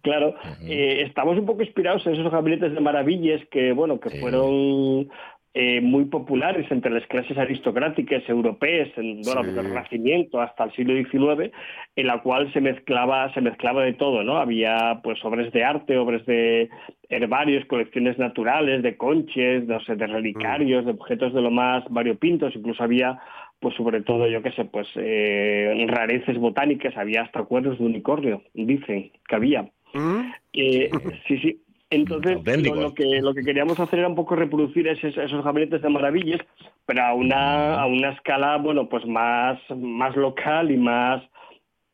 Claro, 0.00 0.34
eh, 0.62 1.02
estamos 1.06 1.38
un 1.38 1.44
poco 1.44 1.62
inspirados 1.62 2.06
en 2.06 2.14
esos 2.14 2.32
gabinetes 2.32 2.72
de 2.72 2.80
maravillas 2.80 3.42
que, 3.50 3.72
bueno, 3.72 4.00
que 4.00 4.18
fueron 4.18 5.10
eh, 5.54 5.82
muy 5.82 6.06
populares 6.06 6.66
entre 6.70 6.90
las 6.90 7.06
clases 7.08 7.36
aristocráticas 7.36 8.26
europeas 8.26 8.88
en, 8.96 9.20
bueno, 9.20 9.42
desde 9.42 9.60
el 9.60 9.66
Renacimiento 9.66 10.40
hasta 10.40 10.64
el 10.64 10.72
siglo 10.72 10.94
XIX, 10.94 11.52
en 11.94 12.06
la 12.06 12.22
cual 12.22 12.50
se 12.54 12.62
mezclaba, 12.62 13.32
se 13.34 13.42
mezclaba 13.42 13.82
de 13.82 13.92
todo, 13.92 14.22
¿no? 14.24 14.38
Había 14.38 15.00
pues 15.02 15.22
obras 15.24 15.52
de 15.52 15.62
arte, 15.62 15.98
obras 15.98 16.24
de 16.24 16.70
herbarios, 17.10 17.66
colecciones 17.66 18.18
naturales, 18.18 18.82
de 18.82 18.96
conches, 18.96 19.66
no 19.66 19.78
sé, 19.80 19.94
de 19.96 20.06
relicarios, 20.06 20.86
de 20.86 20.92
objetos 20.92 21.34
de 21.34 21.42
lo 21.42 21.50
más 21.50 21.84
variopintos, 21.90 22.56
incluso 22.56 22.82
había 22.82 23.20
pues 23.60 23.76
sobre 23.76 24.02
todo, 24.02 24.26
yo 24.26 24.42
qué 24.42 24.50
sé, 24.52 24.64
pues 24.64 24.88
eh, 24.96 25.86
rareces 25.86 26.36
botánicas, 26.36 26.96
había 26.96 27.22
hasta 27.22 27.44
cuernos 27.44 27.78
de 27.78 27.84
unicornio, 27.84 28.42
dicen 28.54 29.12
que 29.28 29.36
había. 29.36 29.62
¿Mm? 29.94 30.32
Eh, 30.54 30.90
sí, 31.28 31.38
sí, 31.38 31.62
entonces, 31.92 32.38
lo, 32.64 32.94
que, 32.94 33.20
lo 33.20 33.34
que 33.34 33.42
queríamos 33.42 33.78
hacer 33.78 34.00
era 34.00 34.08
un 34.08 34.14
poco 34.14 34.34
reproducir 34.34 34.88
esos, 34.88 35.16
esos 35.16 35.44
gabinetes 35.44 35.82
de 35.82 35.88
maravillas, 35.88 36.40
pero 36.86 37.02
a 37.02 37.14
una, 37.14 37.80
a 37.80 37.86
una 37.86 38.10
escala, 38.10 38.56
bueno, 38.56 38.88
pues 38.88 39.06
más, 39.06 39.58
más 39.76 40.16
local 40.16 40.70
y 40.70 40.76
más 40.76 41.22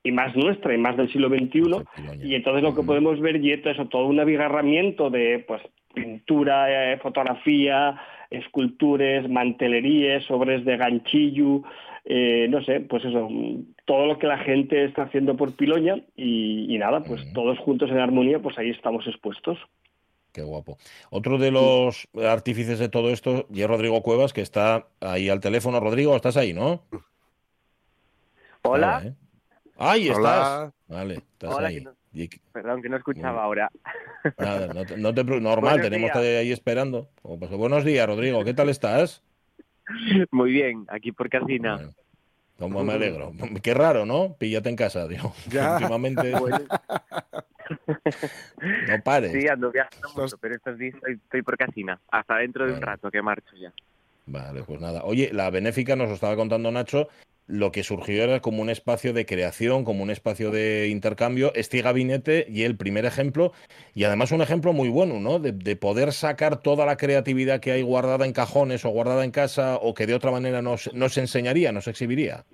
y 0.03 0.13
más 0.13 0.35
nuestra 0.37 0.75
y 0.75 0.79
más 0.79 0.97
del 0.97 1.11
siglo 1.11 1.29
XXI. 1.29 1.61
Y 2.23 2.35
entonces 2.35 2.63
lo 2.63 2.75
que 2.75 2.83
podemos 2.83 3.21
ver 3.21 3.45
y 3.45 3.53
esto 3.53 3.71
es 3.71 3.77
todo 3.91 4.07
un 4.07 4.21
abigarramiento 4.21 5.11
de 5.11 5.45
pues 5.47 5.61
pintura, 5.93 6.93
eh, 6.93 6.99
fotografía, 6.99 8.01
esculturas, 8.31 9.29
mantelerías, 9.29 10.25
sobres 10.25 10.65
de 10.65 10.77
ganchillo, 10.77 11.63
eh, 12.05 12.47
no 12.49 12.63
sé, 12.63 12.81
pues 12.81 13.05
eso, 13.05 13.29
todo 13.85 14.07
lo 14.07 14.19
que 14.19 14.27
la 14.27 14.39
gente 14.39 14.85
está 14.85 15.03
haciendo 15.03 15.37
por 15.37 15.57
Piloña 15.57 15.97
y, 16.17 16.77
nada, 16.79 17.03
pues 17.03 17.21
todos 17.35 17.59
juntos 17.59 17.91
en 17.91 17.99
armonía, 17.99 18.39
pues 18.39 18.59
ahí 18.59 18.71
estamos 18.71 19.07
expuestos. 19.07 19.59
Qué 20.39 20.45
guapo. 20.45 20.79
Otro 21.11 21.37
de 21.37 21.51
los 21.51 22.07
artífices 22.25 22.79
de 22.79 22.89
todo 22.89 23.11
esto 23.11 23.49
y 23.53 23.63
es 23.63 23.67
Rodrigo 23.67 24.05
Cuevas, 24.05 24.33
que 24.33 24.41
está 24.41 24.87
ahí 25.01 25.29
al 25.29 25.41
teléfono. 25.41 25.81
Rodrigo, 25.81 26.15
estás 26.15 26.37
ahí, 26.37 26.53
¿no? 26.55 26.85
Hola. 28.63 29.03
¿eh? 29.05 29.15
Ahí 29.77 30.09
estás. 30.09 30.73
Vale, 30.87 31.15
estás 31.15 31.59
ahí. 31.59 31.85
Perdón, 32.53 32.83
que 32.83 32.89
no 32.89 32.99
escuchaba 32.99 33.43
ahora. 33.43 33.69
Nada, 34.39 34.73
no 34.97 35.13
te, 35.13 35.25
normal, 35.25 35.81
tenemos 35.81 36.13
ahí 36.13 36.53
esperando. 36.53 37.09
Pues, 37.21 37.51
buenos 37.51 37.85
días, 37.85 38.07
Rodrigo. 38.07 38.45
¿Qué 38.45 38.55
tal 38.55 38.69
estás? 38.69 39.25
Muy 40.31 40.53
bien, 40.53 40.87
aquí 40.87 41.11
por 41.11 41.29
Casina. 41.29 41.91
como 42.61 42.85
me 42.85 42.93
alegro. 42.93 43.33
Qué 43.61 43.75
raro, 43.75 44.07
¿no? 44.07 44.37
Píllate 44.39 44.69
en 44.69 44.77
casa, 44.77 45.09
digo. 45.09 45.35
Últimamente. 45.75 46.33
No 48.89 49.03
pares. 49.03 49.33
Sí, 49.33 49.49
ando 49.49 49.71
viajando 49.71 50.09
mucho, 50.17 50.37
pero 50.39 50.55
estos 50.55 50.79
días 50.79 50.95
estoy, 51.07 51.43
por 51.43 51.57
casina. 51.57 52.01
Hasta 52.11 52.37
dentro 52.37 52.67
de 52.67 52.73
un 52.73 52.83
rato 52.83 53.11
que 53.11 53.23
marcho 53.23 53.57
ya. 53.57 53.73
Vale, 54.27 54.63
pues 54.63 54.81
nada. 54.81 55.05
Oye, 55.05 55.31
la 55.33 55.51
benéfica 55.51 55.97
nos 55.97 56.09
lo 56.09 56.15
estaba 56.15 56.37
contando 56.37 56.71
Nacho. 56.71 57.09
Lo 57.47 57.73
que 57.73 57.83
surgió 57.83 58.25
era 58.25 58.41
como 58.41 58.61
un 58.61 58.69
espacio 58.69 59.15
de 59.15 59.25
creación, 59.25 59.85
como 59.85 60.03
un 60.03 60.11
espacio 60.11 60.51
de 60.51 60.89
intercambio. 60.89 61.51
Este 61.55 61.81
gabinete 61.81 62.47
y 62.47 62.65
el 62.65 62.77
primer 62.77 63.07
ejemplo, 63.07 63.53
y 63.95 64.05
además 64.05 64.33
un 64.33 64.43
ejemplo 64.43 64.75
muy 64.75 64.91
bueno, 64.91 65.19
¿no? 65.19 65.39
De, 65.39 65.53
de, 65.53 65.77
poder 65.77 66.13
sacar 66.13 66.61
toda 66.61 66.85
la 66.85 66.99
creatividad 66.99 67.61
que 67.61 67.73
hay 67.73 67.81
guardada 67.81 68.27
en 68.27 68.35
cajones 68.35 68.85
o 68.85 68.91
guardada 68.91 69.25
en 69.25 69.31
casa 69.31 69.77
o 69.77 69.95
que 69.95 70.07
de 70.07 70.13
otra 70.13 70.31
manera 70.31 70.61
nos, 70.61 70.93
nos 70.93 71.17
enseñaría, 71.17 71.73
nos 71.73 71.89
exhibiría. 71.89 72.45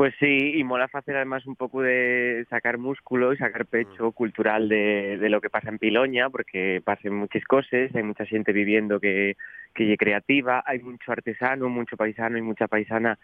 Pues 0.00 0.14
sí, 0.18 0.52
y 0.54 0.64
mola 0.64 0.88
fácil 0.88 1.14
además 1.14 1.44
un 1.44 1.56
poco 1.56 1.82
de 1.82 2.46
sacar 2.48 2.78
músculo 2.78 3.34
y 3.34 3.36
sacar 3.36 3.66
pecho 3.66 4.08
mm. 4.08 4.12
cultural 4.12 4.66
de, 4.66 5.18
lo 5.28 5.42
que 5.42 5.50
pasa 5.50 5.68
en 5.68 5.76
Piloña, 5.76 6.30
porque 6.30 6.80
pasan 6.82 7.12
muchas 7.12 7.44
cosas, 7.44 7.94
hay 7.94 8.02
mucha 8.02 8.24
gente 8.24 8.52
viviendo 8.52 8.98
que, 8.98 9.36
que 9.74 9.92
es 9.92 9.98
creativa, 9.98 10.64
hay 10.64 10.78
mucho 10.78 11.12
artesano, 11.12 11.68
mucho 11.68 11.98
paisano 11.98 12.38
y 12.38 12.40
mucha 12.40 12.66
paisana 12.66 13.18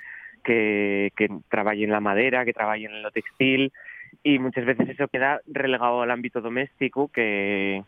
que, 0.45 1.14
que 1.16 1.31
trabaja 1.49 1.79
en 1.79 1.93
la 1.93 2.01
madera, 2.01 2.45
que 2.45 2.53
trabaja 2.53 2.77
en 2.77 3.03
lo 3.03 3.11
textil, 3.11 3.72
y 4.22 4.39
muchas 4.39 4.66
veces 4.66 4.87
eso 4.91 5.09
queda 5.09 5.41
relegado 5.47 6.03
al 6.03 6.11
ámbito 6.11 6.43
doméstico, 6.43 7.09
que, 7.09 7.85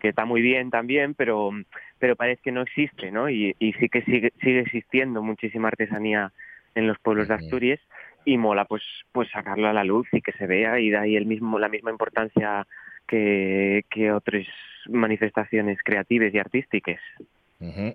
que 0.00 0.08
está 0.08 0.24
muy 0.24 0.40
bien 0.40 0.70
también, 0.70 1.12
pero, 1.12 1.50
pero 1.98 2.16
parece 2.16 2.40
que 2.42 2.52
no 2.52 2.62
existe, 2.62 3.10
¿no? 3.10 3.28
Y, 3.28 3.54
y 3.58 3.74
sí 3.74 3.90
que 3.90 4.00
sigue, 4.00 4.32
sigue 4.40 4.60
existiendo 4.60 5.22
muchísima 5.22 5.68
artesanía 5.68 6.32
en 6.74 6.86
los 6.86 6.98
pueblos 7.00 7.28
de 7.28 7.34
Asturias 7.34 7.80
y 8.24 8.36
mola 8.36 8.64
pues 8.64 8.82
pues 9.12 9.28
sacarlo 9.30 9.68
a 9.68 9.72
la 9.72 9.84
luz 9.84 10.08
y 10.12 10.20
que 10.20 10.32
se 10.32 10.46
vea 10.46 10.78
y 10.80 10.90
de 10.90 10.98
ahí 10.98 11.16
el 11.16 11.26
mismo 11.26 11.58
la 11.58 11.68
misma 11.68 11.90
importancia 11.90 12.66
que, 13.06 13.84
que 13.90 14.12
otras 14.12 14.46
manifestaciones 14.86 15.78
creativas 15.82 16.32
y 16.32 16.38
artísticas. 16.38 17.00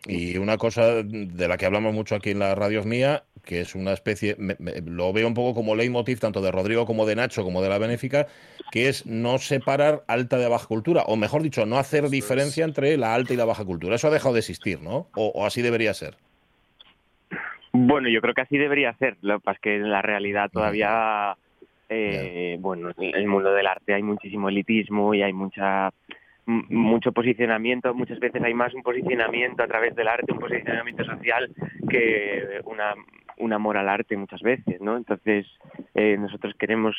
Y 0.05 0.38
una 0.38 0.57
cosa 0.59 1.01
de 1.01 1.47
la 1.47 1.57
que 1.57 1.65
hablamos 1.65 1.91
mucho 1.91 2.13
aquí 2.13 2.30
en 2.30 2.38
la 2.38 2.53
radio 2.53 2.84
mía, 2.84 3.23
que 3.43 3.61
es 3.61 3.73
una 3.73 3.93
especie, 3.93 4.38
lo 4.86 5.11
veo 5.11 5.28
un 5.28 5.34
poco 5.34 5.55
como 5.55 5.76
leitmotiv 5.76 6.19
tanto 6.19 6.39
de 6.41 6.51
Rodrigo 6.51 6.86
como 6.86 7.07
de 7.07 7.15
Nacho 7.15 7.43
como 7.43 7.63
de 7.63 7.69
la 7.69 7.80
Benéfica, 7.80 8.28
que 8.71 8.89
es 8.89 9.07
no 9.07 9.39
separar 9.39 10.03
alta 10.07 10.38
de 10.38 10.47
baja 10.47 10.67
cultura, 10.67 11.01
o 11.07 11.15
mejor 11.15 11.41
dicho, 11.41 11.65
no 11.65 11.80
hacer 11.80 12.09
diferencia 12.09 12.63
entre 12.63 12.95
la 12.97 13.15
alta 13.15 13.34
y 13.34 13.38
la 13.38 13.45
baja 13.45 13.65
cultura. 13.65 13.95
Eso 13.95 14.07
ha 14.07 14.11
dejado 14.11 14.36
de 14.36 14.41
existir, 14.41 14.82
¿no? 14.82 15.09
o 15.15 15.45
así 15.47 15.63
debería 15.63 15.95
ser. 15.95 16.15
Bueno, 17.78 18.07
yo 18.09 18.21
creo 18.21 18.34
que 18.34 18.41
así 18.41 18.57
debería 18.57 18.93
ser. 18.93 19.17
Lo 19.21 19.39
que 19.39 19.43
pasa 19.43 19.55
es 19.55 19.61
que 19.61 19.76
en 19.76 19.91
la 19.91 20.01
realidad 20.01 20.49
todavía, 20.51 21.36
eh, 21.89 22.57
bueno, 22.59 22.91
en 22.97 23.15
el 23.15 23.28
mundo 23.28 23.53
del 23.53 23.67
arte 23.67 23.93
hay 23.93 24.01
muchísimo 24.01 24.49
elitismo 24.49 25.13
y 25.13 25.21
hay 25.21 25.34
mucha 25.34 25.91
mucho 26.47 27.11
posicionamiento, 27.11 27.95
muchas 27.95 28.19
veces 28.19 28.43
hay 28.43 28.53
más 28.53 28.71
un 28.76 28.84
posicionamiento 28.84 29.63
a 29.63 29.67
través 29.67 29.95
del 29.95 30.07
arte, 30.07 30.32
un 30.32 30.38
posicionamiento 30.38 31.03
social 31.03 31.49
que 31.89 32.61
una, 32.65 32.93
un 33.38 33.51
amor 33.51 33.78
al 33.78 33.89
arte 33.89 34.15
muchas 34.15 34.41
veces, 34.41 34.80
¿no? 34.80 34.95
Entonces, 34.95 35.47
eh, 35.95 36.17
nosotros 36.19 36.53
queremos 36.59 36.95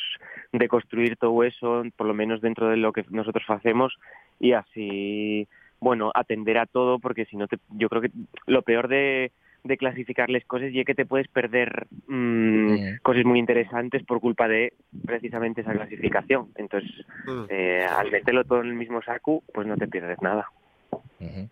deconstruir 0.51 1.15
todo 1.15 1.43
eso, 1.43 1.83
por 1.95 2.07
lo 2.07 2.13
menos 2.13 2.41
dentro 2.41 2.67
de 2.67 2.75
lo 2.75 2.91
que 2.91 3.05
nosotros 3.09 3.45
hacemos 3.47 3.95
y 4.37 4.51
así, 4.51 5.47
bueno, 5.79 6.11
atender 6.13 6.57
a 6.57 6.65
todo, 6.65 6.99
porque 6.99 7.23
si 7.25 7.37
no, 7.37 7.47
te, 7.47 7.57
yo 7.69 7.87
creo 7.87 8.01
que 8.01 8.11
lo 8.47 8.63
peor 8.63 8.89
de, 8.89 9.31
de 9.67 9.77
clasificarles 9.77 10.45
cosas 10.45 10.71
y 10.71 10.79
es 10.79 10.85
que 10.85 10.95
te 10.95 11.05
puedes 11.05 11.27
perder 11.27 11.87
mm, 12.07 12.97
cosas 13.01 13.25
muy 13.25 13.39
interesantes 13.39 14.03
por 14.03 14.19
culpa 14.19 14.47
de 14.47 14.73
precisamente 15.05 15.61
esa 15.61 15.73
clasificación. 15.73 16.49
Entonces, 16.55 16.91
mm. 17.25 17.43
eh, 17.49 17.85
al 17.85 18.11
meterlo 18.11 18.43
todo 18.43 18.61
en 18.61 18.67
el 18.67 18.75
mismo 18.75 19.01
saco, 19.01 19.43
pues 19.53 19.67
no 19.67 19.77
te 19.77 19.87
pierdes 19.87 20.21
nada. 20.21 20.47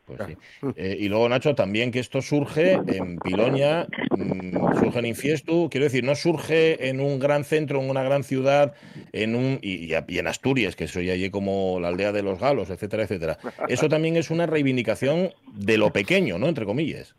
pues 0.06 0.20
sí. 0.28 0.38
Eh, 0.76 0.98
y 1.00 1.10
luego, 1.10 1.28
Nacho, 1.28 1.56
también 1.56 1.92
que 1.92 2.00
esto 2.00 2.22
surge 2.22 2.74
en 2.74 3.18
Piloña, 3.18 3.88
mm, 4.12 4.80
surge 4.80 5.00
en 5.00 5.06
Infiestu, 5.06 5.70
quiero 5.70 5.86
decir, 5.86 6.04
no 6.04 6.16
surge 6.16 6.90
en 6.90 7.00
un 7.00 7.20
gran 7.20 7.44
centro, 7.44 7.82
en 7.82 7.90
una 7.90 8.04
gran 8.04 8.24
ciudad, 8.24 8.74
en 9.12 9.36
un 9.36 9.60
y, 9.62 9.94
y 10.08 10.20
en 10.20 10.28
Asturias, 10.28 10.76
que 10.76 10.88
soy 10.88 11.10
allí 11.10 11.30
como 11.30 11.80
la 11.80 11.90
aldea 11.90 12.12
de 12.12 12.24
los 12.24 12.40
galos, 12.40 12.70
etcétera, 12.70 13.04
etcétera. 13.04 13.38
Eso 13.70 13.90
también 13.90 14.18
es 14.18 14.30
una 14.30 14.46
reivindicación 14.46 15.32
de 15.54 15.78
lo 15.78 15.92
pequeño, 15.92 16.38
¿no? 16.38 16.48
Entre 16.48 16.66
comillas. 16.66 17.16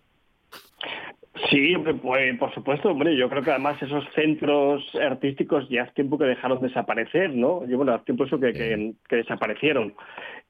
Sí, 1.51 1.75
pues, 2.03 2.39
por 2.39 2.55
supuesto, 2.55 2.91
hombre, 2.91 3.17
yo 3.17 3.29
creo 3.29 3.43
que 3.43 3.51
además 3.51 3.81
esos 3.83 4.05
centros 4.15 4.83
artísticos 4.95 5.69
ya 5.69 5.83
hace 5.83 5.93
tiempo 5.93 6.17
que 6.17 6.25
dejaron 6.25 6.61
de 6.61 6.69
desaparecer, 6.69 7.35
¿no? 7.35 7.67
Yo, 7.67 7.77
bueno, 7.77 7.93
hace 7.93 8.07
tiempo 8.07 8.25
eso 8.25 8.41
que, 8.41 8.53
que, 8.53 9.17
desaparecieron. 9.17 9.95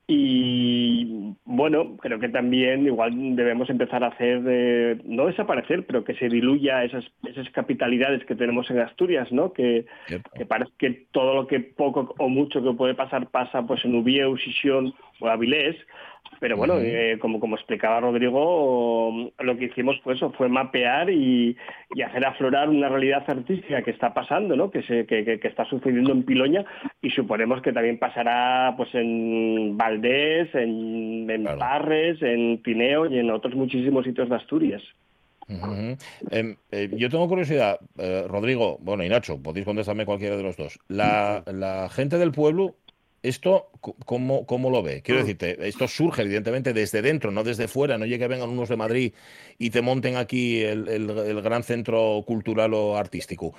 Y 0.07 1.35
bueno, 1.45 1.97
creo 1.97 2.21
que 2.21 2.29
también 2.29 2.87
igual 2.87 3.35
debemos 3.35 3.69
empezar 3.69 4.05
a 4.05 4.09
hacer, 4.09 4.43
de, 4.43 5.01
no 5.05 5.27
desaparecer, 5.27 5.85
pero 5.85 6.05
que 6.05 6.15
se 6.15 6.29
diluya 6.29 6.85
esas, 6.85 7.05
esas 7.25 7.51
capitalidades 7.51 8.25
que 8.25 8.37
tenemos 8.37 8.71
en 8.71 8.79
Asturias, 8.79 9.33
¿no? 9.33 9.53
Que, 9.53 9.87
que 10.07 10.47
parece 10.47 10.71
que 10.79 11.07
todo 11.11 11.35
lo 11.35 11.47
que 11.49 11.59
poco 11.59 12.15
o 12.19 12.29
mucho 12.29 12.63
que 12.63 12.73
puede 12.75 12.95
pasar 12.95 13.29
pasa 13.31 13.67
pues 13.67 13.85
en 13.85 13.97
Ubieu, 13.97 14.37
Sisión 14.37 14.95
o 15.19 15.27
Avilés, 15.27 15.77
pero 16.41 16.57
bueno, 16.57 16.79
eh, 16.79 17.19
como, 17.21 17.41
como 17.41 17.57
explicaba 17.57 18.01
Rodrigo, 18.01 19.33
lo 19.39 19.57
que 19.57 19.67
hicimos 19.67 19.97
pues, 20.05 20.21
fue 20.37 20.49
mapear 20.49 21.11
y, 21.11 21.57
hacer 22.05 22.27
aflorar 22.27 22.69
una 22.69 22.89
realidad 22.89 23.25
artística 23.27 23.83
que 23.83 23.91
está 23.91 24.13
pasando, 24.13 24.55
¿no? 24.55 24.71
que, 24.71 24.83
se, 24.83 25.07
que, 25.07 25.41
está 25.43 25.65
sucediendo 25.65 26.13
en 26.13 26.25
Piloña 26.25 26.65
y 27.01 27.11
suponemos 27.11 27.63
que 27.63 27.73
también 27.73 27.99
pasará 27.99 28.75
pues, 28.77 28.95
en 28.95 29.77
Valdés, 29.77 30.55
en, 30.55 31.29
en 31.29 31.45
Parres, 31.45 32.21
en 32.23 32.59
Pineo 32.63 33.07
y 33.07 33.19
en 33.19 33.31
otros 33.31 33.55
muchísimos 33.55 34.05
sitios 34.05 34.29
de 34.29 34.37
Asturias. 34.37 34.83
Em, 36.31 36.57
eh, 36.73 36.91
yo 36.97 37.09
tengo 37.09 37.29
curiosidad, 37.29 37.79
eh, 37.99 38.25
Rodrigo, 38.27 38.79
bueno 38.81 39.05
y 39.05 39.09
Nacho, 39.09 39.41
podéis 39.41 39.65
contestarme 39.65 40.05
cualquiera 40.05 40.37
de 40.37 40.43
los 40.43 40.57
dos. 40.57 40.79
La, 40.89 41.45
la 41.47 41.89
gente 41.89 42.19
del 42.19 42.33
pueblo 42.33 42.75
¿Esto 43.27 43.71
cómo, 43.81 44.47
cómo, 44.47 44.71
lo 44.71 44.83
ve? 44.83 45.03
Quiero 45.03 45.21
mm. 45.21 45.25
decirte, 45.25 45.69
esto 45.69 45.89
surge 45.89 46.23
evidentemente 46.23 46.73
desde 46.73 47.03
dentro, 47.03 47.33
no 47.33 47.43
desde 47.43 47.67
fuera. 47.67 47.99
No 47.99 48.05
llegue 48.05 48.21
que 48.21 48.29
vengan 48.29 48.51
unos 48.51 48.69
de 48.69 48.77
Madrid 48.77 49.13
y 49.59 49.71
te 49.71 49.83
monten 49.83 50.17
aquí 50.17 50.63
el, 50.63 51.43
gran 51.43 51.63
centro 51.65 52.23
cultural 52.27 52.73
o 52.75 52.97
artístico. 52.97 53.55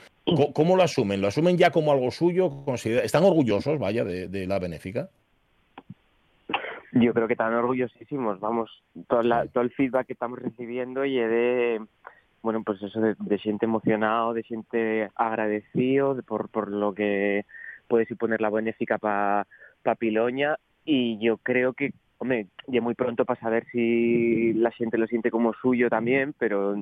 ¿Cómo, 0.54 0.76
lo 0.76 0.84
asumen? 0.84 1.20
¿Lo 1.20 1.28
asumen 1.28 1.58
ya 1.58 1.72
como 1.72 1.92
algo 1.92 2.12
suyo? 2.12 2.50
¿Están 3.04 3.24
orgullosos, 3.24 3.78
vaya, 3.78 4.04
de, 4.04 4.48
la 4.48 4.60
benéfica? 4.60 5.10
Yo 6.94 7.14
creo 7.14 7.28
que 7.28 7.34
están 7.34 7.54
orgullosísimos. 7.54 8.40
Vamos, 8.40 8.72
todo, 9.08 9.22
todo 9.50 9.64
el 9.64 9.72
feedback 9.72 10.08
que 10.08 10.14
estamos 10.14 10.40
recibiendo 10.40 11.04
y 11.04 11.18
de 11.18 11.82
bueno, 12.42 12.64
pues 12.64 12.82
eso 12.82 13.02
de, 13.02 13.16
de 13.20 13.38
gente 13.40 13.66
emocionado, 13.66 14.34
de 14.34 14.44
gente 14.44 15.10
agradecido 15.16 16.22
por, 16.26 16.48
por 16.48 16.72
lo 16.72 16.94
que 16.94 17.46
puede 17.88 18.06
suponer 18.06 18.42
la 18.42 18.50
benéfica 18.50 18.98
para 18.98 19.48
pa 19.84 19.96
Piloña 19.96 20.58
y 20.86 21.18
yo 21.20 21.38
creo 21.38 21.74
que, 21.74 21.92
hombre, 22.18 22.48
ya 22.68 22.82
muy 22.82 22.96
pronto 22.96 23.26
para 23.26 23.40
saber 23.40 23.66
si 23.72 24.54
la 24.54 24.72
gente 24.72 24.98
lo 24.98 25.08
siente 25.08 25.32
como 25.32 25.54
suyo 25.54 25.90
también, 25.90 26.34
pero 26.38 26.76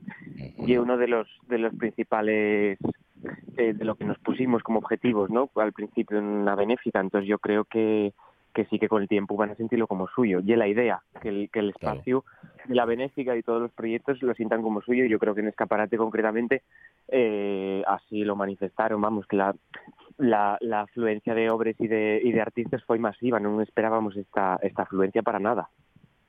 y 0.57 0.77
uno 0.77 0.97
de 0.97 1.07
los 1.07 1.27
de 1.47 1.57
los 1.57 1.75
principales 1.75 2.77
eh, 3.57 3.73
de 3.73 3.85
lo 3.85 3.95
que 3.95 4.05
nos 4.05 4.19
pusimos 4.19 4.63
como 4.63 4.79
objetivos, 4.79 5.29
¿no? 5.29 5.49
Al 5.55 5.73
principio 5.73 6.19
en 6.19 6.25
una 6.25 6.55
benéfica, 6.55 6.99
entonces 6.99 7.27
yo 7.27 7.39
creo 7.39 7.65
que 7.65 8.13
que 8.55 8.65
sí 8.65 8.79
que 8.79 8.87
con 8.87 9.01
el 9.03 9.07
tiempo 9.07 9.35
van 9.35 9.51
a 9.51 9.55
sentirlo 9.55 9.85
como 9.85 10.07
suyo. 10.07 10.39
Y 10.39 10.55
la 10.55 10.67
idea, 10.67 11.03
que 11.21 11.29
el, 11.29 11.49
que 11.51 11.59
el 11.59 11.69
espacio 11.71 12.23
de 12.65 12.73
la 12.73 12.85
benéfica 12.85 13.35
y 13.35 13.43
todos 13.43 13.61
los 13.61 13.71
proyectos 13.71 14.23
lo 14.23 14.33
sientan 14.33 14.63
como 14.63 14.81
suyo. 14.81 15.05
Yo 15.05 15.19
creo 15.19 15.35
que 15.35 15.41
en 15.41 15.49
Escaparate 15.49 15.97
concretamente 15.97 16.63
eh, 17.09 17.83
así 17.85 18.23
lo 18.23 18.35
manifestaron. 18.37 19.01
Vamos, 19.01 19.27
que 19.27 19.35
la, 19.35 19.53
la, 20.17 20.57
la 20.61 20.81
afluencia 20.81 21.33
de 21.33 21.49
obras 21.49 21.75
y 21.79 21.87
de, 21.87 22.21
y 22.23 22.31
de 22.31 22.41
artistas 22.41 22.83
fue 22.85 22.99
masiva, 22.99 23.39
no 23.39 23.61
esperábamos 23.61 24.15
esta, 24.17 24.59
esta 24.61 24.83
afluencia 24.83 25.21
para 25.21 25.39
nada. 25.39 25.69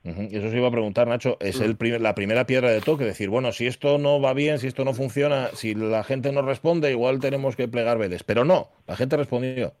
Eso 0.03 0.49
se 0.49 0.57
iba 0.57 0.67
a 0.67 0.71
preguntar, 0.71 1.07
Nacho. 1.07 1.37
Es 1.41 1.59
el 1.59 1.75
primer, 1.75 1.99
la 1.99 2.15
primera 2.15 2.45
piedra 2.45 2.69
de 2.69 2.79
toque. 2.79 3.03
Decir, 3.03 3.29
bueno, 3.29 3.51
si 3.51 3.67
esto 3.67 3.97
no 3.97 4.21
va 4.21 4.33
bien, 4.33 4.57
si 4.57 4.67
esto 4.67 4.85
no 4.85 4.93
funciona, 4.93 5.47
si 5.47 5.75
la 5.75 6.03
gente 6.03 6.31
no 6.31 6.41
responde, 6.43 6.91
igual 6.91 7.19
tenemos 7.19 7.57
que 7.57 7.67
plegar 7.67 7.97
vedes. 7.97 8.23
Pero 8.23 8.45
no, 8.45 8.69
la 8.87 8.95
gente 8.95 9.17
respondió. 9.17 9.73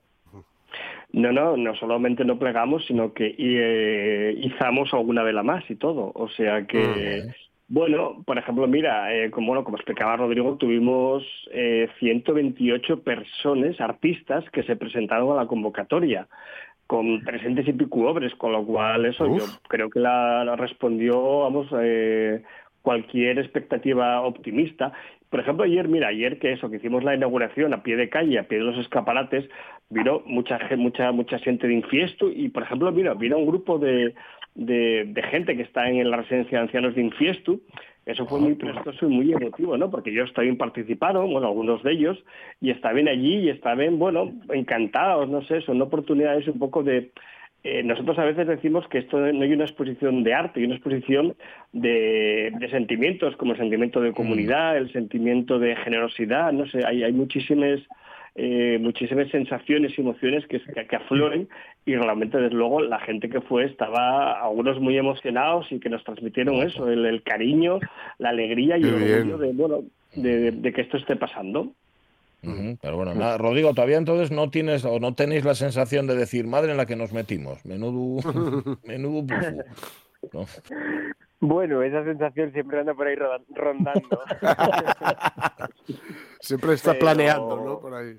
No, 1.13 1.31
no, 1.31 1.55
no 1.55 1.75
solamente 1.75 2.25
no 2.25 2.37
plegamos, 2.37 2.85
sino 2.85 3.13
que 3.13 3.35
eh, 3.37 4.33
izamos 4.37 4.93
alguna 4.93 5.23
vela 5.23 5.43
más 5.43 5.63
y 5.69 5.75
todo. 5.75 6.11
O 6.13 6.27
sea 6.29 6.67
que 6.67 7.23
ah, 7.25 7.33
bueno, 7.69 8.23
por 8.25 8.37
ejemplo, 8.37 8.65
mira, 8.65 9.13
eh, 9.13 9.29
como, 9.29 9.47
bueno, 9.47 9.63
como 9.65 9.75
explicaba 9.75 10.15
Rodrigo, 10.15 10.55
tuvimos 10.55 11.23
eh, 11.51 11.89
128 11.99 13.03
personas, 13.03 13.79
artistas, 13.81 14.45
que 14.51 14.63
se 14.63 14.77
presentaron 14.77 15.31
a 15.31 15.41
la 15.41 15.47
convocatoria 15.47 16.27
con 16.87 17.21
presentes 17.25 17.67
y 17.67 17.73
pico 17.73 18.09
obras, 18.09 18.33
con 18.35 18.53
lo 18.53 18.65
cual 18.65 19.05
eso 19.05 19.27
yo 19.37 19.43
creo 19.67 19.89
que 19.89 19.99
la, 19.99 20.55
respondió, 20.55 21.39
vamos, 21.39 21.67
eh, 21.81 22.41
cualquier 22.81 23.39
expectativa 23.39 24.21
optimista. 24.21 24.93
Por 25.29 25.41
ejemplo, 25.41 25.65
ayer, 25.65 25.89
mira, 25.89 26.07
ayer 26.07 26.39
que 26.39 26.53
eso, 26.53 26.69
que 26.69 26.77
hicimos 26.77 27.03
la 27.03 27.15
inauguración 27.15 27.73
a 27.73 27.83
pie 27.83 27.97
de 27.97 28.07
calle, 28.07 28.39
a 28.39 28.47
pie 28.47 28.59
de 28.59 28.63
los 28.63 28.77
escaparates, 28.77 29.49
vino 29.89 30.21
mucha 30.25 30.57
mucha 30.77 31.11
mucha 31.11 31.37
gente 31.39 31.67
de 31.67 31.73
Infiesto 31.73 32.31
y, 32.31 32.47
por 32.47 32.63
ejemplo, 32.63 32.89
mira, 32.93 33.13
vino 33.13 33.37
un 33.37 33.45
grupo 33.45 33.77
de, 33.77 34.15
de, 34.57 35.23
gente 35.29 35.55
que 35.55 35.61
está 35.61 35.87
en 35.87 36.09
la 36.09 36.17
residencia 36.17 36.57
de 36.57 36.63
ancianos 36.63 36.95
de 36.95 37.01
Infiestu. 37.01 37.61
Eso 38.05 38.25
fue 38.25 38.39
muy 38.39 38.55
prestoso 38.55 39.05
y 39.05 39.09
muy 39.09 39.33
emotivo, 39.33 39.77
¿no? 39.77 39.91
Porque 39.91 40.11
ellos 40.11 40.33
también 40.33 40.57
participaron, 40.57 41.29
bueno, 41.31 41.47
algunos 41.47 41.83
de 41.83 41.91
ellos, 41.91 42.17
y 42.61 42.71
estaban 42.71 43.07
allí 43.07 43.39
y 43.39 43.49
estaban, 43.49 43.99
bueno, 43.99 44.31
encantados, 44.49 45.29
no 45.29 45.41
sé, 45.43 45.61
son 45.61 45.81
oportunidades 45.81 46.47
un 46.47 46.59
poco 46.59 46.83
de... 46.83 47.11
Eh, 47.63 47.83
nosotros 47.83 48.17
a 48.17 48.23
veces 48.23 48.47
decimos 48.47 48.87
que 48.87 48.99
esto 48.99 49.19
no 49.19 49.43
hay 49.43 49.51
una 49.51 49.65
exposición 49.65 50.23
de 50.23 50.33
arte, 50.33 50.59
hay 50.59 50.67
una 50.67 50.75
exposición 50.75 51.35
de, 51.73 52.53
de 52.57 52.69
sentimientos, 52.69 53.35
como 53.35 53.51
el 53.51 53.57
sentimiento 53.57 53.99
de 53.99 54.13
comunidad, 54.13 54.77
el 54.77 54.91
sentimiento 54.93 55.59
de 55.59 55.75
generosidad, 55.75 56.53
no 56.53 56.65
sé, 56.67 56.85
hay, 56.85 57.03
hay 57.03 57.11
muchísimas 57.11 57.81
eh, 58.39 58.77
muchísimas 58.79 59.27
sensaciones 59.31 59.97
y 59.97 60.01
emociones 60.01 60.45
que, 60.45 60.61
que, 60.61 60.95
afloren 60.95 61.49
y 61.87 61.95
realmente 61.95 62.37
desde 62.37 62.55
luego 62.55 62.81
la 62.81 62.99
gente 62.99 63.29
que 63.29 63.41
fue 63.41 63.65
estaba 63.65 64.39
algunos 64.43 64.79
muy 64.79 64.95
emocionados 64.95 65.65
y 65.71 65.79
que 65.79 65.89
nos 65.89 66.03
transmitieron 66.03 66.57
eso, 66.57 66.87
el, 66.87 67.23
cariño, 67.23 67.79
la 68.19 68.29
alegría 68.29 68.77
y 68.77 68.83
el 68.83 68.93
orgullo 68.93 69.37
de, 69.39 69.53
bueno, 69.53 69.83
de, 70.13 70.71
que 70.71 70.81
esto 70.81 70.97
esté 70.97 71.15
pasando. 71.15 71.71
Pero 72.79 72.95
bueno, 72.95 73.15
nada, 73.15 73.39
Rodrigo, 73.39 73.73
todavía 73.73 73.97
entonces 73.97 74.29
no 74.29 74.51
tienes 74.51 74.85
o 74.85 74.99
no 74.99 75.15
tenéis 75.15 75.43
la 75.43 75.55
sensación 75.55 76.05
de 76.05 76.15
decir 76.15 76.45
madre 76.45 76.69
en 76.69 76.77
la 76.77 76.85
que 76.85 76.95
nos 76.95 77.13
metimos, 77.13 77.65
menudo, 77.65 78.21
menudo 78.85 79.25
Bueno, 81.39 81.81
esa 81.81 82.03
sensación 82.03 82.53
siempre 82.53 82.81
anda 82.81 82.93
por 82.93 83.07
ahí 83.07 83.15
rondando. 83.15 84.21
siempre 86.39 86.73
está 86.73 86.93
planeando, 86.93 87.63
¿no? 87.63 87.79
Por 87.79 87.93
ahí. 87.93 88.17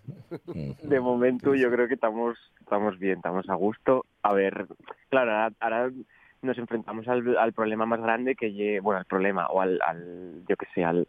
De 0.82 1.00
momento 1.00 1.54
yo 1.54 1.70
creo 1.70 1.88
que 1.88 1.94
estamos, 1.94 2.38
estamos 2.60 2.98
bien, 2.98 3.16
estamos 3.16 3.48
a 3.48 3.54
gusto. 3.54 4.06
A 4.22 4.32
ver, 4.32 4.66
claro, 5.08 5.54
ahora, 5.60 5.90
nos 6.42 6.58
enfrentamos 6.58 7.08
al, 7.08 7.52
problema 7.52 7.86
más 7.86 8.00
grande 8.00 8.36
que 8.36 8.80
bueno, 8.80 9.00
al 9.00 9.06
problema 9.06 9.48
o 9.48 9.60
al, 9.60 9.80
al 9.84 10.44
yo 10.48 10.56
que 10.56 10.66
sé, 10.74 10.84
al, 10.84 11.08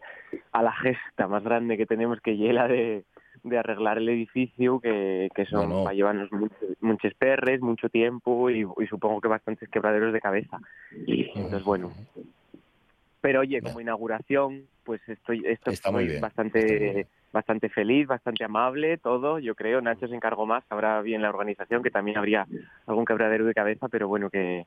a 0.52 0.64
la 0.64 0.72
gesta 0.74 1.28
más 1.28 1.44
grande 1.44 1.78
que 1.78 1.86
tenemos 1.86 2.20
que 2.22 2.38
lleva 2.38 2.68
de 2.68 3.06
de 3.44 3.58
arreglar 3.58 3.98
el 3.98 4.10
edificio, 4.10 4.80
que, 4.80 5.30
que 5.34 5.46
son, 5.46 5.86
va 5.86 5.92
a 5.92 5.94
llevarnos 5.94 6.30
muchos, 6.82 7.14
perres, 7.16 7.62
mucho 7.62 7.90
tiempo 7.90 8.50
y, 8.50 8.66
supongo 8.90 9.22
que 9.22 9.28
bastantes 9.28 9.70
quebraderos 9.70 10.14
de 10.14 10.22
cabeza. 10.22 10.60
Y 11.06 11.30
entonces, 11.36 11.64
bueno. 11.64 11.92
Pero 13.22 13.42
oye, 13.42 13.62
como 13.62 13.82
inauguración, 13.82 14.64
pues 14.90 15.08
estoy, 15.08 15.44
estoy 15.46 15.78
bastante, 16.20 17.06
bastante 17.32 17.70
feliz, 17.70 18.08
bastante 18.08 18.44
amable, 18.44 18.98
todo, 18.98 19.38
yo 19.38 19.54
creo. 19.54 19.82
Nacho 19.82 20.08
se 20.08 20.16
encargó 20.16 20.48
más, 20.48 20.64
habrá 20.68 21.00
bien 21.04 21.22
la 21.22 21.30
organización, 21.30 21.84
que 21.84 21.92
también 21.92 22.18
habría 22.18 22.48
algún 22.88 23.06
quebradero 23.06 23.46
de 23.46 23.54
cabeza, 23.54 23.88
pero 23.88 24.08
bueno, 24.08 24.32
que, 24.32 24.66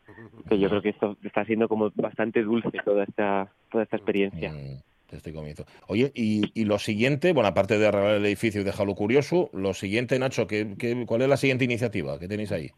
que 0.49 0.61
yo 0.61 0.69
creo 0.69 0.81
que 0.81 0.91
esto 0.91 1.17
está 1.25 1.45
siendo 1.45 1.67
como 1.67 1.91
bastante 1.97 2.45
dulce 2.45 2.71
toda 2.85 3.03
esta, 3.03 3.49
toda 3.69 3.83
esta 3.83 3.97
experiencia. 3.97 4.53
Mm 4.53 4.79
este 5.11 5.31
comienzo. 5.31 5.67
Oye, 5.89 6.11
y, 6.15 6.65
lo 6.65 6.79
siguiente, 6.79 7.35
bueno, 7.35 7.49
aparte 7.49 7.79
de 7.79 7.87
arreglar 7.87 8.15
el 8.15 8.25
edificio 8.25 8.63
y 8.63 8.65
dejarlo 8.65 8.95
curioso, 8.95 9.51
lo 9.53 9.75
siguiente, 9.75 10.19
Nacho, 10.19 10.47
¿qué, 10.47 11.05
cuál 11.07 11.21
es 11.21 11.29
la 11.29 11.37
siguiente 11.37 11.67
iniciativa 11.67 12.19
que 12.19 12.29
tenéis 12.29 12.51
ahí? 12.51 12.71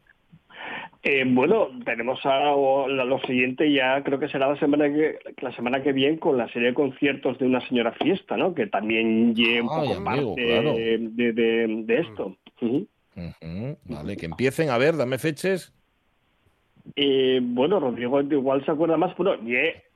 Eh, 1.06 1.22
bueno, 1.26 1.68
tenemos 1.84 2.18
a, 2.24 2.56
lo 2.56 3.18
siguiente 3.26 3.70
ya 3.70 4.02
creo 4.02 4.18
que 4.18 4.28
será 4.28 4.48
la 4.48 4.58
semana 4.58 4.86
que 4.90 5.18
la 5.42 5.54
semana 5.54 5.82
que 5.82 5.92
viene 5.92 6.18
con 6.18 6.38
la 6.38 6.48
serie 6.48 6.68
de 6.68 6.74
conciertos 6.74 7.38
de 7.38 7.44
una 7.44 7.60
señora 7.68 7.92
fiesta, 7.92 8.38
¿no? 8.38 8.54
Que 8.54 8.68
también 8.68 9.34
lleva 9.34 9.82
un 9.82 9.86
poco 9.86 10.02
parte 10.02 10.40
de, 10.40 11.98
esto. 12.00 12.38
Vale, 13.84 14.16
que 14.16 14.24
empiecen 14.24 14.70
a 14.70 14.78
ver, 14.78 14.96
dame 14.96 15.18
fechas. 15.18 15.74
Eh, 16.96 17.40
bueno, 17.42 17.80
Rodrigo 17.80 18.22
igual 18.22 18.64
se 18.64 18.70
acuerda 18.70 18.96
más, 18.96 19.12
pero 19.14 19.38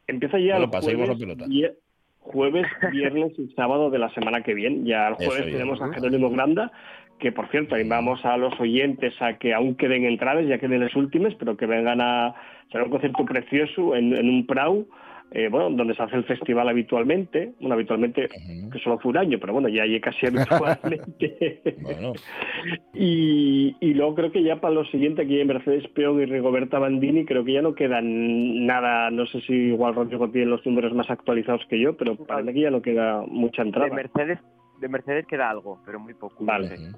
empieza 0.06 0.38
ya 0.38 0.58
el 0.58 0.66
jueves, 0.66 1.72
jueves, 2.18 2.66
viernes 2.92 3.32
y 3.38 3.48
sábado 3.54 3.88
de 3.88 3.98
la 3.98 4.10
semana 4.10 4.42
que 4.42 4.52
viene. 4.52 4.86
Ya 4.86 5.08
el 5.08 5.14
jueves 5.14 5.46
tenemos 5.46 5.80
a 5.80 5.90
Jerónimo 5.90 6.28
Granda 6.28 6.70
que 7.18 7.32
por 7.32 7.48
cierto 7.50 7.74
animamos 7.74 8.24
a 8.24 8.36
los 8.36 8.58
oyentes 8.60 9.14
a 9.20 9.38
que 9.38 9.54
aún 9.54 9.74
queden 9.74 10.04
entradas, 10.04 10.46
ya 10.46 10.58
queden 10.58 10.80
las 10.80 10.94
últimas, 10.94 11.34
pero 11.34 11.56
que 11.56 11.66
vengan 11.66 12.00
a 12.00 12.34
hacer 12.68 12.82
un 12.82 12.90
concierto 12.90 13.24
precioso 13.24 13.96
en, 13.96 14.14
un 14.14 14.46
Prau, 14.46 14.86
eh, 15.30 15.48
bueno, 15.50 15.70
donde 15.70 15.94
se 15.94 16.02
hace 16.02 16.16
el 16.16 16.24
festival 16.24 16.68
habitualmente, 16.68 17.52
bueno, 17.60 17.74
habitualmente 17.74 18.28
que 18.72 18.78
solo 18.78 18.98
fue 18.98 19.10
un 19.10 19.18
año, 19.18 19.38
pero 19.38 19.52
bueno, 19.52 19.68
ya 19.68 19.82
hay 19.82 20.00
casi 20.00 20.26
habitualmente. 20.26 21.60
y, 22.94 23.76
y, 23.80 23.94
luego 23.94 24.14
creo 24.14 24.32
que 24.32 24.42
ya 24.42 24.56
para 24.56 24.74
lo 24.74 24.84
siguiente 24.86 25.22
aquí 25.22 25.40
en 25.40 25.48
Mercedes 25.48 25.86
Peón 25.88 26.22
y 26.22 26.26
Rigoberta 26.26 26.78
Bandini, 26.78 27.24
creo 27.24 27.44
que 27.44 27.54
ya 27.54 27.62
no 27.62 27.74
quedan 27.74 28.66
nada, 28.66 29.10
no 29.10 29.26
sé 29.26 29.40
si 29.42 29.52
igual 29.52 29.94
Rodrigo 29.94 30.30
tiene 30.30 30.46
los 30.46 30.64
números 30.64 30.94
más 30.94 31.10
actualizados 31.10 31.66
que 31.68 31.78
yo, 31.78 31.96
pero 31.96 32.16
para 32.16 32.42
mí 32.42 32.60
ya 32.60 32.70
no 32.70 32.80
queda 32.80 33.22
mucha 33.26 33.62
entrada. 33.62 33.88
De 33.88 33.94
Mercedes 33.94 34.38
de 34.80 34.88
Mercedes 34.88 35.26
queda 35.26 35.50
algo, 35.50 35.80
pero 35.84 35.98
muy 35.98 36.14
poco. 36.14 36.44
Vale. 36.44 36.92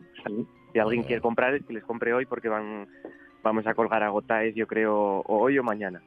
Si 0.73 0.79
alguien 0.79 1.03
quiere 1.03 1.21
comprar, 1.21 1.55
es 1.55 1.65
que 1.65 1.73
les 1.73 1.85
compre 1.85 2.13
hoy 2.13 2.27
porque 2.27 2.49
van 2.49 2.87
vamos 3.43 3.67
a 3.67 3.75
colgar 3.75 4.03
a 4.03 4.11
Gotaes, 4.11 4.55
yo 4.55 4.67
creo, 4.67 5.23
hoy 5.27 5.59
o 5.59 5.63
mañana. 5.63 6.03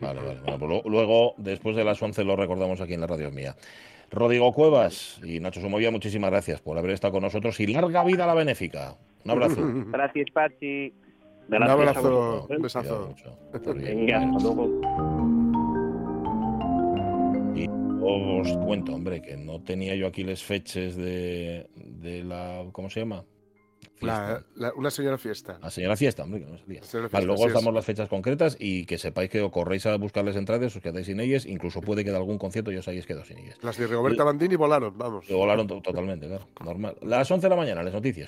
Vale, 0.00 0.20
vale. 0.20 0.40
Bueno, 0.40 0.58
pues 0.58 0.84
luego, 0.86 1.34
después 1.38 1.76
de 1.76 1.84
las 1.84 2.02
11, 2.02 2.24
lo 2.24 2.36
recordamos 2.36 2.80
aquí 2.80 2.94
en 2.94 3.00
la 3.00 3.06
radio 3.06 3.30
mía. 3.30 3.54
Rodrigo 4.10 4.52
Cuevas 4.52 5.20
y 5.24 5.40
Nacho 5.40 5.60
Somovia, 5.60 5.90
muchísimas 5.90 6.30
gracias 6.30 6.60
por 6.60 6.78
haber 6.78 6.92
estado 6.92 7.14
con 7.14 7.22
nosotros 7.22 7.58
y 7.60 7.66
larga 7.66 8.04
vida 8.04 8.24
a 8.24 8.26
la 8.26 8.34
benéfica. 8.34 8.94
Un 9.24 9.30
abrazo. 9.32 9.60
Gracias, 9.90 10.30
Pachi. 10.32 10.92
Un 11.48 11.62
abrazo, 11.62 12.46
un 12.48 12.62
besazo. 12.62 13.14
Venga, 13.74 14.18
hasta 14.18 14.42
luego 14.42 15.15
os 18.06 18.56
cuento, 18.58 18.94
hombre, 18.94 19.20
que 19.20 19.36
no 19.36 19.62
tenía 19.62 19.94
yo 19.94 20.06
aquí 20.06 20.24
las 20.24 20.42
fechas 20.42 20.96
de, 20.96 21.68
de 21.74 22.24
la. 22.24 22.64
¿Cómo 22.72 22.88
se 22.90 23.00
llama? 23.00 23.24
una 24.76 24.90
señora 24.90 25.18
fiesta. 25.18 25.58
La 25.62 25.70
señora 25.70 25.96
fiesta, 25.96 26.24
hombre, 26.24 26.40
que 26.40 26.46
no 26.46 26.58
salía. 26.58 26.80
luego 27.24 27.44
os 27.44 27.52
damos 27.52 27.72
las 27.72 27.84
fechas 27.84 28.08
concretas 28.08 28.56
y 28.58 28.84
que 28.84 28.98
sepáis 28.98 29.30
que 29.30 29.40
os 29.40 29.50
corréis 29.50 29.86
a 29.86 29.96
buscar 29.96 30.24
las 30.24 30.36
entradas, 30.36 30.76
os 30.76 30.82
quedáis 30.82 31.06
sin 31.06 31.20
ellas, 31.20 31.46
incluso 31.46 31.80
puede 31.80 32.04
que 32.04 32.10
de 32.10 32.16
algún 32.16 32.38
concierto 32.38 32.70
ya 32.70 32.80
os 32.80 32.88
hayáis 32.88 33.06
quedado 33.06 33.24
sin 33.24 33.38
ellas. 33.38 33.58
Las 33.62 33.76
de 33.78 33.86
Roberta 33.86 34.24
Bandini 34.24 34.56
volaron, 34.56 34.96
vamos. 34.96 35.26
Volaron 35.28 35.66
totalmente, 35.66 36.26
claro, 36.26 36.46
normal. 36.64 36.96
Las 37.02 37.30
11 37.30 37.46
de 37.46 37.50
la 37.50 37.56
mañana, 37.56 37.82
las 37.82 37.94
noticias. 37.94 38.24